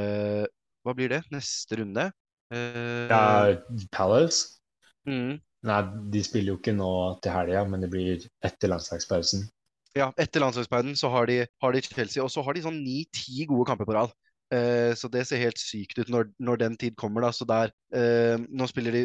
Hva 0.83 0.95
blir 0.99 1.13
det? 1.13 1.23
Neste 1.35 1.79
runde? 1.79 2.11
Eh, 2.53 3.09
ja, 3.11 3.57
Palace? 3.95 4.61
Mm. 5.09 5.41
Nei, 5.67 5.81
de 6.11 6.23
spiller 6.27 6.55
jo 6.55 6.59
ikke 6.59 6.75
nå 6.75 6.93
til 7.23 7.35
helga, 7.35 7.63
men 7.71 7.85
det 7.85 7.91
blir 7.93 8.25
etter 8.45 8.71
landslagspausen. 8.73 9.47
Ja, 9.95 10.09
etter 10.21 10.43
landslagspausen 10.43 10.97
så 10.99 11.11
har 11.13 11.29
de, 11.31 11.43
har 11.63 11.75
de 11.75 11.83
Chelsea, 11.85 12.23
og 12.25 12.33
så 12.33 12.43
har 12.43 12.57
de 12.57 12.65
sånn 12.65 12.81
ni-ti 12.83 13.47
gode 13.49 13.69
kamper 13.69 13.89
på 13.89 13.97
rad. 13.97 14.15
Uh, 14.53 14.93
så 14.99 15.09
det 15.09 15.25
ser 15.29 15.41
helt 15.41 15.61
sykt 15.61 15.97
ut 15.97 16.11
når, 16.13 16.27
når 16.43 16.59
den 16.61 16.75
tid 16.81 16.97
kommer. 16.99 17.25
da, 17.25 17.31
så 17.33 17.47
der, 17.49 17.73
uh, 17.97 18.37
Nå 18.53 18.69
spiller 18.69 18.97
de 18.99 19.05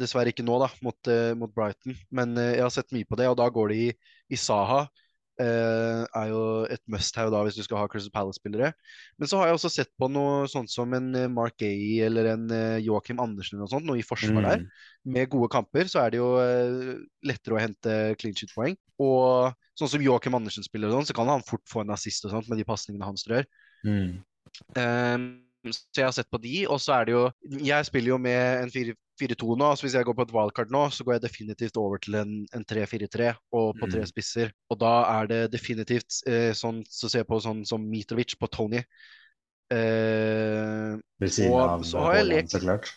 dessverre 0.00 0.32
ikke 0.32 0.46
nå 0.46 0.56
da, 0.62 0.70
mot, 0.84 1.10
uh, 1.10 1.32
mot 1.38 1.52
Brighton, 1.52 1.98
men 2.14 2.38
jeg 2.38 2.62
har 2.62 2.72
sett 2.74 2.94
mye 2.96 3.08
på 3.08 3.18
det. 3.20 3.28
og 3.28 3.36
Da 3.42 3.50
går 3.52 3.74
de 3.74 3.80
i, 3.88 3.90
i 4.30 4.38
Saha, 4.40 4.84
Uh, 5.40 6.04
er 6.18 6.26
jo 6.28 6.40
et 6.68 6.82
must-have 6.92 7.32
da 7.32 7.38
hvis 7.46 7.56
du 7.56 7.62
skal 7.64 7.80
ha 7.80 7.88
Crystal 7.88 8.12
Palace-spillere. 8.12 8.74
Men 9.16 9.30
så 9.30 9.38
har 9.40 9.48
jeg 9.48 9.56
også 9.56 9.70
sett 9.72 9.90
på 9.96 10.10
noe 10.12 10.44
sånt 10.52 10.68
som 10.72 10.92
en 10.96 11.06
eh, 11.16 11.30
Mark 11.32 11.56
Gay 11.62 12.02
eller 12.04 12.28
en 12.34 12.44
uh, 12.52 12.76
Joakim 12.82 13.22
Andersen 13.24 13.56
eller 13.56 13.64
noe 13.64 13.72
sånt, 13.72 13.88
noe 13.88 14.02
i 14.02 14.04
forsvar 14.04 14.36
mm. 14.36 14.48
der. 14.50 14.66
Med 15.16 15.30
gode 15.32 15.48
kamper 15.54 15.88
så 15.88 16.02
er 16.02 16.12
det 16.12 16.20
jo 16.20 16.34
uh, 16.36 16.92
lettere 17.24 17.56
å 17.56 17.62
hente 17.62 17.98
clean 18.20 18.36
sheet-poeng. 18.36 18.76
Og 19.00 19.56
sånn 19.80 19.94
som 19.94 20.04
Joakim 20.04 20.36
Andersen 20.36 20.66
spiller, 20.66 20.90
og 20.90 21.00
sånn, 21.00 21.08
så 21.08 21.16
kan 21.16 21.32
han 21.32 21.46
fort 21.46 21.64
få 21.70 21.86
en 21.86 21.94
assist 21.96 22.28
og 22.28 22.34
sånt 22.34 22.50
med 22.52 22.60
de 22.60 22.68
pasningene 22.68 23.08
han 23.08 23.20
strør. 23.20 23.48
Mm. 23.86 24.20
Så 25.68 26.00
jeg 26.00 26.06
har 26.06 26.14
sett 26.16 26.30
på 26.32 26.40
de, 26.40 26.54
og 26.72 26.78
så 26.80 26.94
er 26.96 27.08
det 27.08 27.12
jo 27.12 27.24
Jeg 27.60 27.84
spiller 27.84 28.14
jo 28.14 28.18
med 28.22 28.62
en 28.64 28.70
4 28.72 28.94
4-2 29.20 29.56
nå. 29.58 29.70
så 29.76 29.84
Hvis 29.84 29.94
jeg 29.94 30.06
går 30.08 30.16
på 30.16 30.26
et 30.26 30.34
wildcard 30.34 30.72
nå, 30.72 30.86
så 30.94 31.04
går 31.04 31.16
jeg 31.16 31.24
definitivt 31.26 31.76
over 31.80 32.00
til 32.02 32.16
en, 32.20 32.32
en 32.56 32.64
3-4-3 32.64 33.34
og 33.52 33.76
på 33.80 33.90
tre 33.90 34.04
mm. 34.04 34.10
spisser. 34.10 34.52
Og 34.72 34.80
da 34.80 34.94
er 35.18 35.30
det 35.30 35.40
definitivt 35.52 36.22
eh, 36.30 36.50
sånn 36.56 36.82
så 36.88 37.10
ser 37.10 37.24
jeg 37.24 37.30
på 37.30 37.40
sånn 37.44 37.62
som 37.68 37.84
Mitrovic 37.84 38.36
på 38.40 38.50
Tony. 38.52 38.82
Eh, 39.70 40.96
Ved 41.20 41.36
siden 41.36 41.54
av 41.54 41.84
lekt 42.26 42.56
så 42.56 42.62
klart. 42.62 42.92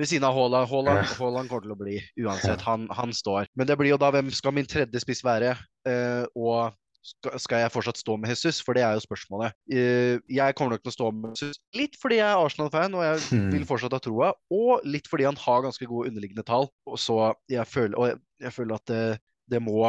Ved 0.00 0.08
siden 0.08 0.24
av. 0.24 0.34
Haaland, 0.34 1.12
Haaland 1.18 1.50
kommer 1.50 1.66
til 1.66 1.74
å 1.74 1.78
bli 1.78 1.98
uansett. 2.24 2.64
Han, 2.64 2.88
han, 2.96 3.12
står. 3.12 3.50
Men 3.54 3.68
det 3.68 3.76
blir 3.78 3.92
jo 3.92 4.00
da 4.00 4.12
hvem 4.14 4.30
skal 4.34 4.56
min 4.56 4.68
tredje 4.68 5.02
spiss 5.02 5.20
være? 5.26 5.54
Eh, 5.88 6.24
og 6.34 6.72
skal 7.00 7.62
jeg 7.62 7.72
fortsatt 7.72 8.00
stå 8.00 8.16
med 8.20 8.32
Jesus? 8.32 8.60
For 8.64 8.76
det 8.76 8.84
er 8.84 8.96
jo 8.96 9.04
spørsmålet. 9.04 9.56
Eh, 9.72 10.20
jeg 10.30 10.56
kommer 10.56 10.76
nok 10.76 10.84
til 10.84 10.92
å 10.92 10.96
stå 10.96 11.10
med 11.16 11.32
Jesus 11.32 11.60
litt 11.76 11.96
fordi 12.00 12.18
jeg 12.18 12.26
er 12.28 12.42
Arsenal-fan 12.44 12.96
og 12.98 13.04
jeg 13.06 13.22
hmm. 13.30 13.48
vil 13.54 13.66
fortsatt 13.68 13.96
ha 13.96 14.02
troa, 14.02 14.32
og 14.52 14.86
litt 14.88 15.08
fordi 15.10 15.28
han 15.28 15.38
har 15.40 15.64
ganske 15.64 15.88
gode 15.88 16.10
underliggende 16.10 16.46
tall. 16.46 16.68
Og 16.90 17.00
så 17.00 17.32
jeg 17.50 17.66
føler, 17.70 17.96
og 17.96 18.10
jeg, 18.10 18.20
jeg 18.44 18.56
føler 18.56 18.76
at 18.76 18.86
det, 18.90 19.04
det, 19.50 19.62
må 19.64 19.82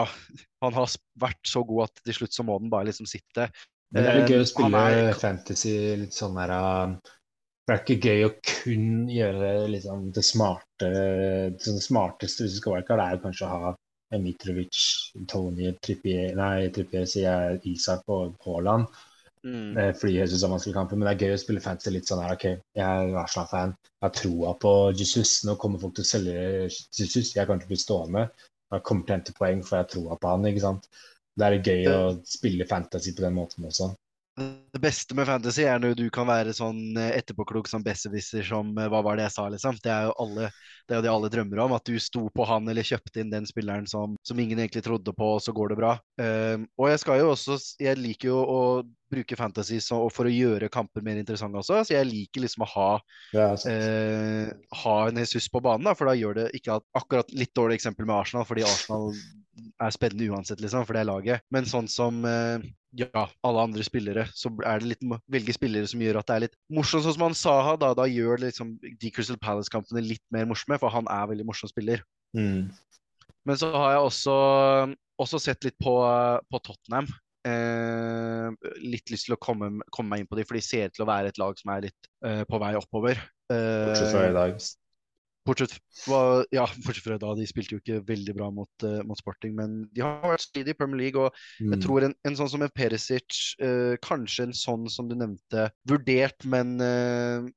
Han 0.63 0.77
har 0.77 0.97
vært 1.21 1.41
så 1.47 1.65
god 1.67 1.89
at 1.89 2.03
til 2.05 2.21
slutt 2.21 2.37
så 2.37 2.47
må 2.47 2.59
den 2.61 2.71
bare 2.71 2.89
liksom 2.89 3.09
sitte. 3.09 3.49
Men 3.91 4.05
det 4.05 4.11
er 4.11 4.21
jo 4.21 4.27
gøy 4.29 4.37
å 4.37 4.43
eh, 4.45 4.51
spille 4.53 4.85
er, 4.95 5.17
fantasy 5.19 5.75
litt 5.99 6.15
sånn 6.15 6.37
der 6.39 6.53
um, 6.55 6.95
Det 7.67 7.75
er 7.75 7.81
ikke 7.83 8.11
gøy 8.11 8.25
å 8.29 8.33
kun 8.47 8.89
gjøre 9.11 9.51
liksom, 9.73 10.11
det 10.15 10.23
smarte 10.23 10.91
det 10.91 11.79
smarteste 11.83 12.45
hvis 12.45 12.55
du 12.55 12.61
skal 12.61 12.79
være 12.79 13.01
det 13.01 13.07
er 13.09 13.23
kanskje 13.25 13.49
å 13.49 13.51
ha 13.51 13.73
Mitrovic, 14.19 14.81
Tony, 15.27 15.71
Trippier 15.79 16.35
Nei, 16.35 16.67
Trippier 16.75 17.07
sier 17.07 17.29
jeg 17.29 17.61
Isak 17.71 18.03
og 18.11 18.35
Haaland. 18.45 18.89
Mm. 19.43 19.77
Eh, 19.77 19.93
fordi 19.97 20.17
jeg 20.19 20.29
synes 20.29 20.41
det 20.43 20.47
er 20.47 20.53
vanskelig 20.53 20.75
kamper, 20.75 20.97
Men 20.97 21.07
det 21.07 21.13
er 21.13 21.23
gøy 21.25 21.35
å 21.35 21.41
spille 21.41 21.63
fantasy 21.63 21.93
litt 21.95 22.09
sånn 22.09 22.21
her. 22.21 22.35
ok, 22.35 22.45
Jeg 22.77 22.85
er 22.85 23.15
Arsenal-fan. 23.23 23.73
Jeg 23.87 24.05
har 24.05 24.13
troa 24.17 24.53
på 24.61 24.73
Jesus. 24.97 25.31
Nå 25.47 25.55
kommer 25.61 25.81
folk 25.81 25.95
til 25.95 26.05
å 26.05 26.11
selge 26.11 26.35
Jesus. 26.67 27.35
Jeg 27.35 27.47
kan 27.47 27.57
ikke 27.57 27.71
bli 27.73 27.79
stående. 27.81 28.27
Jeg 28.71 28.83
kommer 28.87 29.05
til 29.05 29.13
å 29.13 29.17
hente 29.17 29.37
poeng, 29.37 29.63
for 29.65 29.77
jeg 29.77 29.85
har 29.85 29.91
troa 29.95 30.19
på 30.21 30.35
han. 30.35 30.45
ikke 30.51 30.65
sant? 30.67 30.87
Det 31.37 31.47
er 31.47 31.61
gøy 31.63 31.87
å 31.89 31.99
spille 32.27 32.67
fantasy 32.67 33.15
på 33.15 33.25
den 33.25 33.37
måten 33.39 33.65
også. 33.65 33.93
Det 34.71 34.79
beste 34.79 35.15
med 35.17 35.27
fantasy 35.27 35.65
er 35.67 35.81
når 35.83 35.97
du 35.99 36.05
kan 36.13 36.27
være 36.29 36.53
sånn 36.55 36.95
eh, 36.99 37.11
etterpåklok 37.17 37.67
som 37.67 37.83
besserwisser 37.83 38.45
som 38.47 38.69
eh, 38.79 38.87
Hva 38.91 39.01
var 39.03 39.19
det 39.19 39.25
jeg 39.27 39.35
sa, 39.35 39.47
liksom? 39.51 39.79
Det 39.83 39.91
er 39.91 40.07
jo 40.07 40.13
alle, 40.23 40.47
det 40.87 40.95
er 40.95 41.01
jo 41.01 41.05
det 41.05 41.11
alle 41.11 41.31
drømmer 41.33 41.61
om. 41.65 41.75
At 41.75 41.89
du 41.89 41.97
sto 41.99 42.23
på 42.31 42.47
han 42.47 42.69
eller 42.71 42.87
kjøpte 42.87 43.21
inn 43.23 43.33
den 43.33 43.47
spilleren 43.49 43.89
som, 43.89 44.15
som 44.27 44.39
ingen 44.39 44.61
egentlig 44.61 44.85
trodde 44.87 45.13
på, 45.17 45.33
og 45.35 45.43
så 45.43 45.53
går 45.55 45.73
det 45.73 45.79
bra. 45.81 45.91
Um, 46.21 46.65
og 46.79 46.91
jeg 46.91 47.03
skal 47.03 47.19
jo 47.21 47.33
også 47.33 47.57
Jeg 47.81 47.99
liker 47.99 48.31
jo 48.31 48.39
å 48.39 48.61
bruke 49.11 49.35
fantasy 49.35 49.81
så, 49.83 49.99
for 50.13 50.29
å 50.29 50.31
gjøre 50.31 50.71
kamper 50.71 51.03
mer 51.03 51.19
interessante 51.19 51.59
også. 51.59 51.81
Så 51.83 51.97
jeg 51.97 52.07
liker 52.07 52.45
liksom 52.45 52.63
å 52.63 52.71
ha, 52.71 52.89
yes. 53.35 53.67
uh, 53.67 54.55
ha 54.85 54.97
en 55.09 55.19
Jesus 55.19 55.51
på 55.51 55.59
banen, 55.63 55.89
da, 55.89 55.97
for 55.99 56.07
da 56.07 56.15
gjør 56.15 56.39
det 56.39 56.49
ikke 56.57 56.79
at, 56.79 56.87
akkurat 56.95 57.35
litt 57.35 57.51
dårlig 57.57 57.81
eksempel 57.81 58.07
med 58.07 58.21
Arsenal, 58.21 58.47
fordi 58.47 58.63
Arsenal 58.67 59.11
er 59.81 59.93
spennende 59.93 60.29
uansett, 60.31 60.61
liksom, 60.63 60.85
for 60.87 60.95
det 60.95 61.03
er 61.03 61.09
laget. 61.09 61.43
Men 61.53 61.67
sånn 61.69 61.89
som 61.91 62.21
eh, 62.27 62.63
ja, 62.99 63.25
alle 63.47 63.65
andre 63.67 63.85
spillere, 63.85 64.25
så 64.35 64.51
er 64.67 64.81
det 64.81 64.93
litt 64.93 65.05
velge 65.31 65.55
spillere 65.55 65.89
som 65.89 66.03
gjør 66.03 66.21
at 66.21 66.29
det 66.29 66.35
er 66.35 66.45
litt 66.45 66.57
morsomt. 66.73 67.05
Sånn 67.05 67.17
som 67.17 67.25
han 67.27 67.37
Saha, 67.37 67.75
da, 67.79 67.93
da 67.97 68.07
gjør 68.09 68.43
liksom 68.45 68.75
de 68.81 69.11
Crystal 69.13 69.39
Palace-kampene 69.41 70.03
litt 70.05 70.23
mer 70.33 70.47
morsomme, 70.49 70.79
for 70.81 70.93
han 70.93 71.09
er 71.11 71.29
veldig 71.33 71.47
morsom 71.47 71.71
spiller. 71.71 72.03
Mm. 72.37 72.71
Men 73.47 73.59
så 73.59 73.71
har 73.73 73.95
jeg 73.95 74.07
også, 74.07 74.37
også 75.23 75.41
sett 75.41 75.67
litt 75.67 75.77
på, 75.81 75.95
på 76.51 76.63
Tottenham. 76.67 77.09
Eh, 77.47 78.71
litt 78.85 79.09
lyst 79.09 79.27
til 79.27 79.35
å 79.35 79.41
komme, 79.41 79.73
komme, 79.89 80.11
meg 80.11 80.23
inn 80.23 80.29
på 80.29 80.37
dem, 80.37 80.47
for 80.47 80.59
de 80.59 80.65
ser 80.65 80.91
ut 80.91 80.97
til 80.97 81.07
å 81.07 81.09
være 81.09 81.31
et 81.31 81.41
lag 81.41 81.57
som 81.59 81.73
er 81.73 81.87
litt 81.89 82.11
eh, 82.27 82.43
på 82.47 82.61
vei 82.61 82.75
oppover. 82.79 83.23
Bortsett 83.51 84.13
fra 84.13 84.29
i 84.29 84.35
dag. 84.35 84.61
Bortsett, 85.41 85.73
ja, 86.53 86.67
bortsett 86.85 87.05
fra 87.05 87.17
da, 87.17 87.31
de 87.33 87.47
spilte 87.49 87.73
jo 87.73 87.81
ikke 87.81 88.03
veldig 88.05 88.33
bra 88.37 88.49
mot, 88.53 88.69
uh, 88.85 88.99
mot 89.07 89.17
Sporting, 89.17 89.55
men 89.57 89.79
de 89.89 90.03
har 90.05 90.19
vært 90.21 90.43
solide 90.45 90.75
i 90.75 90.77
Premier 90.77 91.01
League. 91.01 91.23
Og 91.23 91.33
mm. 91.57 91.71
jeg 91.73 91.81
tror 91.85 92.05
en, 92.05 92.13
en, 92.27 92.37
sånn 92.37 92.51
som 92.53 92.65
en 92.65 92.73
Perisic, 92.77 93.39
uh, 93.63 93.95
kanskje 94.05 94.49
en 94.49 94.53
sånn 94.57 94.85
som 94.91 95.09
du 95.09 95.15
nevnte, 95.17 95.71
vurdert, 95.89 96.45
men 96.45 96.75
uh, 96.77 97.49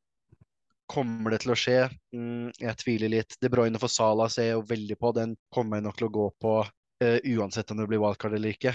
kommer 0.89 1.35
det 1.35 1.43
til 1.45 1.53
å 1.53 1.59
skje? 1.59 1.79
Mm, 2.17 2.55
jeg 2.57 2.81
tviler 2.81 3.13
litt. 3.19 3.37
De 3.45 3.53
Bruyne 3.53 3.81
for 3.83 3.93
Sala 3.93 4.31
ser 4.33 4.49
jeg 4.49 4.57
jo 4.57 4.65
veldig 4.73 4.99
på, 5.01 5.13
den 5.21 5.37
kommer 5.53 5.81
jeg 5.81 5.89
nok 5.89 6.01
til 6.01 6.09
å 6.09 6.17
gå 6.21 6.31
på. 6.45 6.57
uansett 7.05 7.69
om 7.73 7.81
det 7.81 7.89
blir 7.91 8.01
wildcard 8.01 8.37
eller 8.37 8.55
ikke. 8.55 8.73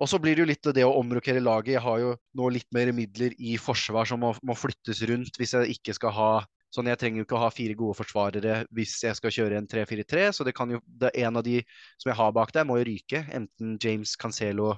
Og 0.00 0.08
så 0.08 0.18
blir 0.22 0.34
det 0.34 0.42
jo 0.42 0.48
litt 0.48 0.68
det 0.74 0.84
å 0.86 0.94
omrokere 0.96 1.42
laget. 1.42 1.74
Jeg 1.76 1.84
har 1.84 1.98
jo 2.00 2.14
nå 2.38 2.48
litt 2.54 2.68
mer 2.74 2.90
midler 2.94 3.34
i 3.38 3.58
forsvar 3.60 4.08
som 4.08 4.22
må, 4.22 4.32
må 4.42 4.56
flyttes 4.58 5.02
rundt 5.10 5.36
hvis 5.38 5.54
jeg 5.54 5.76
ikke 5.76 5.94
skal 5.98 6.14
ha 6.16 6.30
Sånn, 6.74 6.88
Jeg 6.90 6.98
trenger 6.98 7.20
jo 7.20 7.24
ikke 7.28 7.36
å 7.38 7.44
ha 7.44 7.50
fire 7.54 7.76
gode 7.78 7.94
forsvarere 8.00 8.54
hvis 8.74 8.96
jeg 9.04 9.14
skal 9.18 9.34
kjøre 9.36 9.58
en 9.60 9.68
3-4-3. 9.70 10.24
Så 10.34 10.46
det 10.46 10.56
kan 10.58 10.72
jo, 10.74 10.80
det 10.86 11.12
er 11.12 11.28
en 11.28 11.38
av 11.38 11.44
de 11.46 11.60
som 12.02 12.10
jeg 12.10 12.18
har 12.18 12.32
bak 12.34 12.50
der, 12.56 12.66
må 12.66 12.80
jo 12.80 12.88
ryke. 12.88 13.20
Enten 13.36 13.76
James 13.82 14.16
Cancelo 14.18 14.72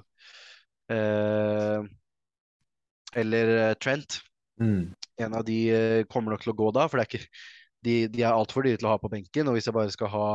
eh, 0.93 1.87
eller 3.17 3.73
Trent. 3.81 4.19
Mm. 4.61 4.93
En 5.17 5.33
av 5.39 5.45
de 5.47 5.57
eh, 5.73 6.03
kommer 6.09 6.35
nok 6.35 6.45
til 6.45 6.53
å 6.53 6.59
gå 6.59 6.69
da, 6.77 6.85
for 6.85 6.99
det 6.99 7.07
er 7.07 7.11
ikke, 7.11 7.41
de, 7.87 7.95
de 8.13 8.23
er 8.23 8.35
altfor 8.35 8.65
dyre 8.65 8.77
til 8.77 8.89
å 8.89 8.93
ha 8.93 9.01
på 9.01 9.11
benken. 9.13 9.49
Og 9.49 9.57
hvis 9.57 9.69
jeg 9.69 9.77
bare 9.77 9.93
skal 9.93 10.13
ha 10.13 10.27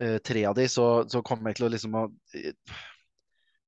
eh, 0.00 0.16
tre 0.24 0.46
av 0.48 0.56
de, 0.56 0.70
så, 0.72 0.88
så, 1.10 1.20
kommer 1.26 1.52
jeg 1.52 1.60
til 1.60 1.68
å 1.68 1.72
liksom 1.76 2.00
å, 2.00 2.08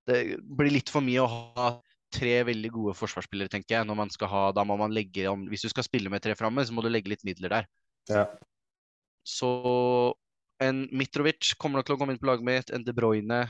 Det 0.08 0.20
blir 0.40 0.72
litt 0.72 0.92
for 0.92 1.04
mye 1.04 1.20
å 1.20 1.28
ha 1.28 1.70
tre 2.12 2.40
veldig 2.48 2.70
gode 2.74 2.94
forsvarsspillere, 2.98 3.52
tenker 3.52 3.78
jeg. 3.78 3.86
når 3.88 3.98
man 3.98 4.10
skal 4.12 4.30
ha, 4.32 4.42
da 4.54 4.64
må 4.66 4.76
man 4.80 4.92
legge 4.94 5.28
om, 5.30 5.46
Hvis 5.48 5.66
du 5.66 5.70
skal 5.72 5.86
spille 5.86 6.10
med 6.10 6.22
tre 6.22 6.34
framme, 6.38 6.64
så 6.66 6.74
må 6.74 6.82
du 6.82 6.90
legge 6.90 7.12
litt 7.12 7.24
midler 7.24 7.54
der. 7.54 7.70
Ja. 8.10 8.26
Så 9.26 9.50
en 10.60 10.84
Mitrovic 10.92 11.54
kommer 11.58 11.80
nok 11.80 11.88
til 11.88 11.96
å 11.96 12.00
komme 12.00 12.14
inn 12.14 12.20
på 12.20 12.28
laget 12.28 12.46
mitt. 12.46 12.70
En 12.74 12.84
De 12.84 12.94
Bruyne. 12.96 13.40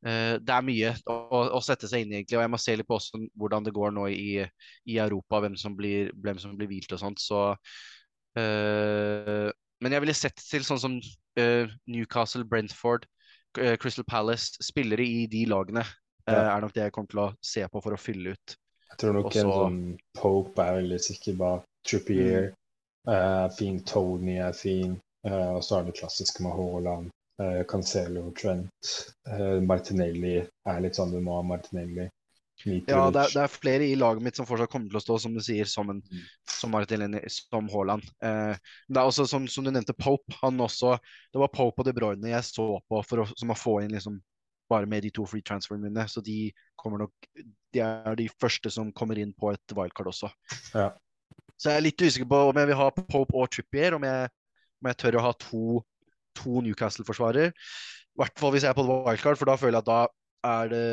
Eh, 0.00 0.34
det 0.40 0.54
er 0.54 0.64
mye 0.64 0.94
å, 1.12 1.16
å, 1.52 1.60
sette 1.64 1.88
seg 1.90 2.04
inn 2.04 2.12
i, 2.14 2.20
egentlig. 2.20 2.38
Og 2.38 2.44
jeg 2.46 2.52
må 2.54 2.60
se 2.60 2.76
litt 2.76 2.88
på 2.88 2.96
også, 2.96 3.20
hvordan 3.36 3.66
det 3.66 3.74
går 3.76 3.94
nå 3.96 4.08
i, 4.14 4.42
i 4.88 4.98
Europa, 5.02 5.42
hvem 5.44 5.56
som 5.60 5.76
blir, 5.76 6.12
hvem 6.24 6.40
som 6.40 6.56
blir 6.56 6.70
hvilt 6.70 6.94
og 6.96 7.02
sånt. 7.02 7.20
Så 7.20 7.42
eh, 8.40 9.48
Men 9.80 9.96
jeg 9.96 10.04
ville 10.06 10.16
sett 10.16 10.40
til 10.40 10.64
sånn 10.66 10.80
som 10.80 11.00
eh, 11.40 11.68
Newcastle, 11.90 12.46
Brentford, 12.48 13.08
eh, 13.58 13.76
Crystal 13.80 14.06
Palace, 14.08 14.56
spillere 14.64 15.04
i 15.04 15.26
de 15.30 15.44
lagene 15.50 15.84
ja. 16.30 16.40
Eh, 16.40 16.50
er 16.54 16.64
nok 16.64 16.74
det 16.76 16.86
jeg 16.86 16.94
kommer 16.96 17.12
til 17.12 17.22
å 17.24 17.28
se 17.52 17.66
på 17.68 17.82
for 17.84 17.96
å 17.96 18.00
fylle 18.00 18.34
ut. 18.34 18.56
Jeg 18.90 19.02
tror 19.02 19.16
nok 19.16 19.30
Også, 19.30 19.42
en 19.42 19.52
sånn 19.54 19.80
Pope 20.18 20.66
er 20.66 20.80
veldig 20.80 21.00
sikker 21.04 21.38
bak. 21.40 21.66
Trippier 21.86 22.50
mm. 22.50 22.56
uh, 23.08 23.46
fin. 23.56 23.78
Tony 23.88 24.36
er 24.42 24.56
fin. 24.56 24.98
Uh, 25.26 25.56
og 25.56 25.64
så 25.64 25.78
er 25.78 25.88
det 25.88 25.96
klassiske 26.00 26.44
med 26.44 26.56
Haaland. 26.56 27.12
Uh, 27.40 27.62
Cancelo, 27.68 28.26
Trent. 28.36 28.94
Martinelli 29.64 30.40
er 30.42 30.82
litt 30.84 30.98
sånn 30.98 31.14
du 31.14 31.20
må 31.24 31.38
ha 31.38 31.44
Martinelli. 31.46 32.10
Ja, 32.64 33.06
det 33.10 33.20
er, 33.20 33.30
det 33.32 33.40
er, 33.40 33.52
flere 33.52 33.86
i 33.88 33.96
laget 33.96 34.24
mitt 34.24 34.36
som 34.36 34.46
fortsatt 34.48 34.70
kommer 34.72 34.90
til 34.90 34.98
å 34.98 35.02
stå, 35.02 35.16
som 35.22 35.36
du 35.36 35.40
sier, 35.44 35.68
som, 35.68 35.92
en, 35.92 36.02
mm. 36.04 36.24
som 36.58 36.72
Martinelli, 36.74 37.22
som 37.32 37.68
Haaland. 37.72 38.04
Eh, 38.24 38.52
det 38.88 39.00
er 39.00 39.08
også, 39.08 39.24
som, 39.30 39.46
som, 39.48 39.64
du 39.64 39.72
nevnte, 39.72 39.96
Pope. 39.96 40.34
Han 40.42 40.60
også, 40.60 40.96
det 41.32 41.40
var 41.40 41.52
Pope 41.54 41.80
og 41.80 41.88
De 41.88 41.94
Bruyne 41.96 42.32
jeg 42.32 42.46
så 42.46 42.66
på 42.88 43.00
for 43.08 43.24
å, 43.24 43.28
som 43.32 43.54
å 43.54 43.58
få 43.58 43.78
inn 43.84 43.94
liksom 43.96 44.18
bare 44.70 44.88
med 44.90 45.04
de 45.04 45.12
to 45.14 45.26
free 45.28 45.44
transferene 45.46 45.88
mine. 45.88 46.06
Så 46.08 46.22
de 46.24 46.50
kommer 46.78 47.04
nok 47.04 47.30
De 47.74 47.82
er 47.84 48.16
de 48.18 48.26
første 48.40 48.70
som 48.72 48.92
kommer 48.92 49.18
inn 49.22 49.32
på 49.36 49.52
et 49.52 49.76
wildcard 49.76 50.10
også. 50.10 50.30
Ja. 50.74 50.88
Så 51.60 51.70
jeg 51.70 51.78
er 51.78 51.84
litt 51.84 52.02
usikker 52.02 52.26
på 52.30 52.40
om 52.50 52.58
jeg 52.58 52.70
vil 52.70 52.78
ha 52.80 52.88
Pope 52.96 53.36
og 53.36 53.50
Trippier, 53.52 53.94
om 53.94 54.04
jeg, 54.06 54.30
om 54.80 54.88
jeg 54.90 54.98
tør 54.98 55.18
å 55.20 55.24
ha 55.28 55.32
to, 55.38 55.82
to 56.40 56.62
Newcastle-forsvarer. 56.66 57.52
I 57.52 58.22
hvert 58.22 58.40
fall 58.40 58.54
hvis 58.54 58.66
jeg 58.66 58.72
er 58.72 58.78
på 58.78 58.86
wildcard, 58.88 59.38
for 59.38 59.50
da 59.50 59.58
føler 59.60 59.78
jeg 59.78 59.84
at 59.84 59.90
da 59.90 60.00
er 60.50 60.72
det 60.72 60.86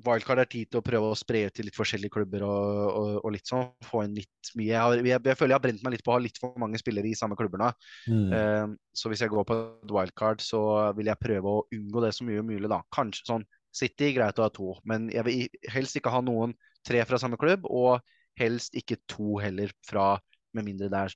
Wildcard 0.00 0.40
er 0.40 0.48
tid 0.50 0.70
til 0.72 0.80
å 0.80 0.84
prøve 0.84 1.10
å 1.12 1.16
spre 1.18 1.44
ut 1.46 1.54
til 1.54 1.66
litt 1.68 1.76
forskjellige 1.76 2.14
klubber 2.14 2.44
og, 2.46 2.78
og, 2.98 3.10
og 3.20 3.34
litt 3.34 3.50
sånn. 3.50 3.68
Få 3.84 4.02
inn 4.06 4.14
litt 4.16 4.52
mye. 4.56 4.70
Jeg, 4.70 4.78
har, 4.80 4.94
jeg, 4.98 5.20
jeg, 5.28 5.38
føler 5.38 5.52
jeg 5.52 5.58
har 5.58 5.64
brent 5.66 5.84
meg 5.84 5.94
litt 5.94 6.04
på 6.06 6.12
å 6.12 6.16
ha 6.16 6.22
litt 6.24 6.40
for 6.40 6.56
mange 6.60 6.80
spillere 6.80 7.10
i 7.10 7.18
samme 7.18 7.36
klubber 7.38 7.60
nå. 7.60 7.68
Mm. 8.08 8.32
Uh, 8.32 8.96
så 8.96 9.12
hvis 9.12 9.22
jeg 9.24 9.32
går 9.32 9.46
på 9.48 9.58
et 9.58 9.92
wildcard, 9.94 10.42
så 10.44 10.62
vil 10.96 11.12
jeg 11.12 11.22
prøve 11.22 11.52
å 11.52 11.66
unngå 11.76 12.04
det 12.06 12.14
så 12.16 12.26
mye 12.28 12.44
mulig, 12.46 12.70
da. 12.72 12.80
Kanskje 12.94 13.28
sånn 13.28 13.46
City, 13.72 14.10
greit 14.16 14.40
å 14.40 14.44
ha 14.44 14.52
to, 14.52 14.74
men 14.88 15.06
jeg 15.12 15.24
vil 15.24 15.70
helst 15.72 15.96
ikke 15.96 16.12
ha 16.12 16.20
noen 16.24 16.52
tre 16.84 17.00
fra 17.08 17.20
samme 17.20 17.38
klubb, 17.40 17.64
og 17.68 18.02
helst 18.40 18.74
ikke 18.76 19.00
to 19.08 19.38
heller 19.40 19.72
fra 19.86 20.14
Med 20.52 20.66
mindre 20.66 20.90
det 20.92 20.98
er 21.06 21.12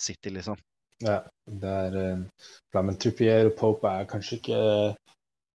City, 0.00 0.30
liksom. 0.32 0.56
Ja, 1.04 1.18
det 1.44 1.72
er 1.88 1.96
uh, 1.98 2.22
bra. 2.72 2.80
Men 2.80 2.96
Trippier 2.96 3.50
og 3.50 3.58
Pope 3.58 3.90
er 3.90 4.06
kanskje 4.08 4.38
ikke 4.38 4.60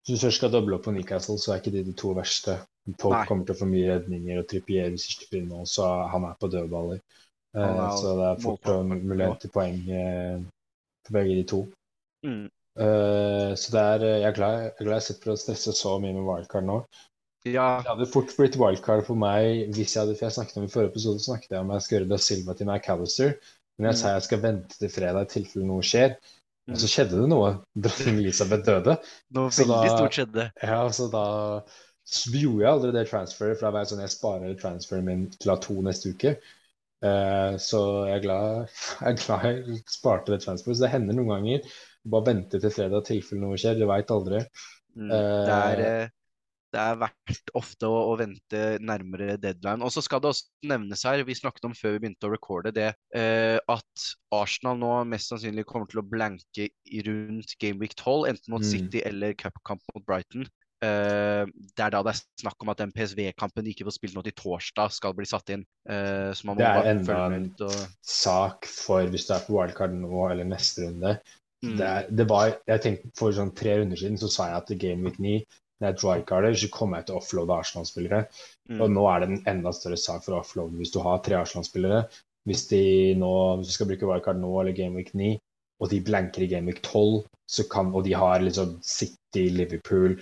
hvis 0.06 0.20
du 0.20 0.26
først 0.28 0.38
skal 0.38 0.52
doble 0.54 0.78
opp 0.78 0.84
på 0.86 0.94
Newcastle, 0.94 1.40
så 1.42 1.54
er 1.54 1.62
ikke 1.62 1.72
de 1.74 1.86
de 1.88 1.94
to 1.98 2.12
verste. 2.14 2.60
Folk 3.02 3.16
Nei. 3.16 3.24
kommer 3.26 3.46
til 3.48 3.56
å 3.56 3.60
få 3.64 3.68
mye 3.70 3.96
redninger, 3.96 4.38
og 4.38 4.50
Trippier 4.52 4.92
hvis 4.94 5.08
ikke 5.10 5.32
blir 5.32 5.48
nå, 5.48 5.64
så 5.66 5.88
han 6.12 6.28
er 6.28 6.36
på 6.38 6.50
dødballer. 6.54 7.00
Uh, 7.56 7.88
så 7.96 8.12
det 8.20 8.28
er 8.28 8.44
fort 8.44 8.70
mulighet 8.86 9.42
til 9.42 9.52
poeng 9.56 9.80
uh, 9.88 10.44
for 11.08 11.18
begge 11.18 11.40
de 11.40 11.48
to. 11.50 11.64
Mm. 12.28 12.46
Uh, 12.76 13.56
så 13.58 13.74
det 13.74 13.82
er, 13.82 14.06
jeg 14.06 14.30
er 14.30 14.38
glad 14.38 14.56
jeg 14.62 14.72
er 14.84 14.94
jeg 14.94 15.08
sitter 15.08 15.32
å 15.32 15.38
stresse 15.40 15.74
så 15.74 15.96
mye 16.04 16.14
med 16.14 16.28
wildcard 16.28 16.68
nå. 16.68 16.80
Ja. 17.48 17.68
Det 17.82 17.90
hadde 17.94 18.10
fort 18.12 18.34
blitt 18.38 18.58
wildcard 18.60 19.06
for 19.08 19.18
meg 19.22 19.70
hvis 19.78 19.94
jeg 19.94 20.02
hadde 20.02 20.16
For 20.18 20.26
jeg 20.26 20.34
snakket 20.34 20.58
om 20.58 20.66
i 20.66 20.72
forrige 20.74 20.96
episode 20.96 21.22
snakket 21.22 21.54
jeg 21.54 21.62
om 21.62 21.74
jeg 21.76 21.86
skal 21.86 21.96
gjøre 21.96 22.08
Da 22.10 22.18
Silva 22.18 22.56
til 22.58 22.70
McAllister. 22.70 23.36
Men 23.78 23.92
jeg 23.92 23.98
mm. 23.98 24.00
sa 24.02 24.14
jeg 24.16 24.26
skal 24.26 24.42
vente 24.42 24.80
til 24.80 24.92
fredag 24.92 25.28
i 25.28 25.32
tilfelle 25.36 25.70
noe 25.70 25.86
skjer. 25.86 26.18
Og 26.72 26.82
så 26.82 26.90
skjedde 26.90 27.22
det 27.22 27.30
noe. 27.30 27.52
Dronning 27.86 28.22
Elisabeth 28.24 28.66
døde. 28.66 28.98
Noe 29.38 29.54
veldig 29.54 29.92
stort 29.94 30.18
skjedde. 30.18 30.48
Ja, 30.66 30.82
så 30.94 31.08
da 31.14 31.26
gjorde 32.06 32.62
jeg 32.62 32.72
aldri 32.72 32.92
det 32.96 33.08
transferet, 33.10 33.58
for 33.58 33.68
da 33.68 33.74
var 33.74 33.86
jeg 33.86 33.92
sånn 33.94 34.04
jeg 34.06 34.14
sparer 34.14 34.60
transferen 34.62 35.08
min 35.08 35.26
til 35.34 35.52
å 35.52 35.56
ha 35.56 35.62
to 35.62 35.78
neste 35.86 36.14
uke. 36.14 36.36
Uh, 37.06 37.54
så 37.62 37.80
jeg 38.10 38.18
er, 38.18 38.24
glad, 38.24 38.78
jeg 39.04 39.12
er 39.12 39.20
glad 39.22 39.48
jeg 39.50 39.80
sparte 39.94 40.34
det 40.34 40.42
transferet. 40.46 40.80
Så 40.80 40.88
det 40.88 40.94
hender 40.94 41.18
noen 41.18 41.34
ganger. 41.36 41.76
Bare 42.06 42.30
vente 42.32 42.62
til 42.62 42.74
fredag 42.74 43.06
i 43.06 43.10
tilfelle 43.14 43.46
noe 43.46 43.60
skjer. 43.62 43.78
Du 43.78 43.88
veit 43.90 44.14
aldri. 44.14 44.42
Mm, 44.96 45.10
det 45.12 45.60
er, 45.60 45.84
uh, 45.86 46.14
det 46.76 46.82
er 46.82 47.00
verdt 47.00 47.54
ofte 47.58 47.88
å, 47.88 48.02
å, 48.12 48.18
vente 48.20 48.64
nærmere 48.84 49.38
deadline. 49.42 49.84
Og 49.86 49.94
så 49.94 50.04
skal 50.04 50.22
det 50.24 50.32
også 50.34 50.70
nevnes 50.72 51.06
her, 51.08 51.24
vi 51.28 51.38
snakket 51.38 51.70
om 51.70 51.78
før 51.78 51.96
vi 51.96 52.04
begynte 52.04 52.28
å 52.28 52.34
recorde 52.34 52.74
det, 52.76 52.92
eh, 53.16 53.56
at 53.72 54.10
Arsenal 54.36 54.78
nå 54.82 54.92
mest 55.10 55.32
sannsynlig 55.32 55.66
kommer 55.70 55.90
til 55.92 56.04
å 56.04 56.08
blanke 56.08 56.70
rundt 57.08 57.56
Gameweek 57.62 57.96
12, 57.96 58.28
enten 58.34 58.56
mot 58.56 58.66
mm. 58.66 58.70
City 58.74 59.04
eller 59.08 59.38
cupkamp 59.40 59.84
mot 59.94 60.06
Brighton. 60.08 60.48
Uh, 60.84 61.48
det 61.78 61.86
er 61.86 61.94
da 61.94 62.02
det 62.04 62.12
er 62.12 62.20
snakk 62.44 62.62
om 62.62 62.70
at 62.70 62.82
den 62.82 62.92
PSV-kampen 62.94 63.64
de 63.64 63.72
ikke 63.72 63.88
får 63.88 63.96
spilt 63.96 64.18
nå 64.18 64.22
til 64.26 64.36
torsdag, 64.38 64.92
skal 64.94 65.16
bli 65.18 65.26
satt 65.30 65.50
inn. 65.56 65.64
Uh, 65.88 66.36
det 66.60 66.68
er 66.68 66.90
enda 66.92 67.22
en 67.34 67.48
og... 67.64 67.80
sak 68.06 68.68
for 68.70 69.08
hvis 69.10 69.26
du 69.30 69.34
er 69.38 69.46
på 69.48 69.56
wildcard 69.56 69.96
nå 69.96 70.28
eller 70.28 70.48
neste 70.52 70.86
runde. 70.86 71.16
Mm. 71.64 71.78
Det, 71.80 71.92
det, 72.20 72.26
var, 72.30 72.58
jeg 72.68 72.82
tenkte 72.84 73.10
For 73.18 73.34
sånn 73.34 73.54
tre 73.56 73.78
runder 73.80 73.98
siden 73.98 74.20
så 74.22 74.28
sa 74.30 74.50
jeg 74.52 74.60
at 74.60 74.74
Game 74.82 75.08
Week 75.08 75.16
9 75.24 75.40
når 75.82 75.90
jeg 75.90 75.98
drycarder, 76.02 76.56
så 76.56 76.70
kommer 76.72 77.02
jeg 77.02 77.08
til 77.08 77.18
å 77.18 77.22
offloade 77.22 77.58
Arsenal-spillere. 77.60 78.22
Mm. 78.72 78.80
Og 78.80 78.94
nå 78.96 79.04
er 79.12 79.22
det 79.22 79.28
en 79.30 79.42
enda 79.56 79.74
større 79.76 80.00
sak 80.00 80.24
for 80.24 80.38
å 80.38 80.44
offloade 80.44 80.80
hvis 80.80 80.94
du 80.94 81.02
har 81.04 81.20
tre 81.26 81.38
Arsenal-spillere. 81.42 82.06
Hvis 82.46 82.68
de 82.70 82.84
nå, 83.20 83.32
hvis 83.60 83.72
du 83.72 83.76
skal 83.76 83.90
bruke 83.90 84.08
wildcard 84.08 84.40
nå 84.40 84.52
eller 84.62 84.78
Gameweek 84.78 85.12
9, 85.18 85.34
og 85.84 85.92
de 85.92 86.00
blanker 86.08 86.46
i 86.46 86.50
Gameweek 86.52 86.80
12, 86.86 87.26
så 87.52 87.66
kan, 87.72 87.92
og 87.94 88.06
de 88.06 88.16
har 88.16 88.44
liksom 88.44 88.78
City, 88.86 89.50
Liverpool 89.52 90.16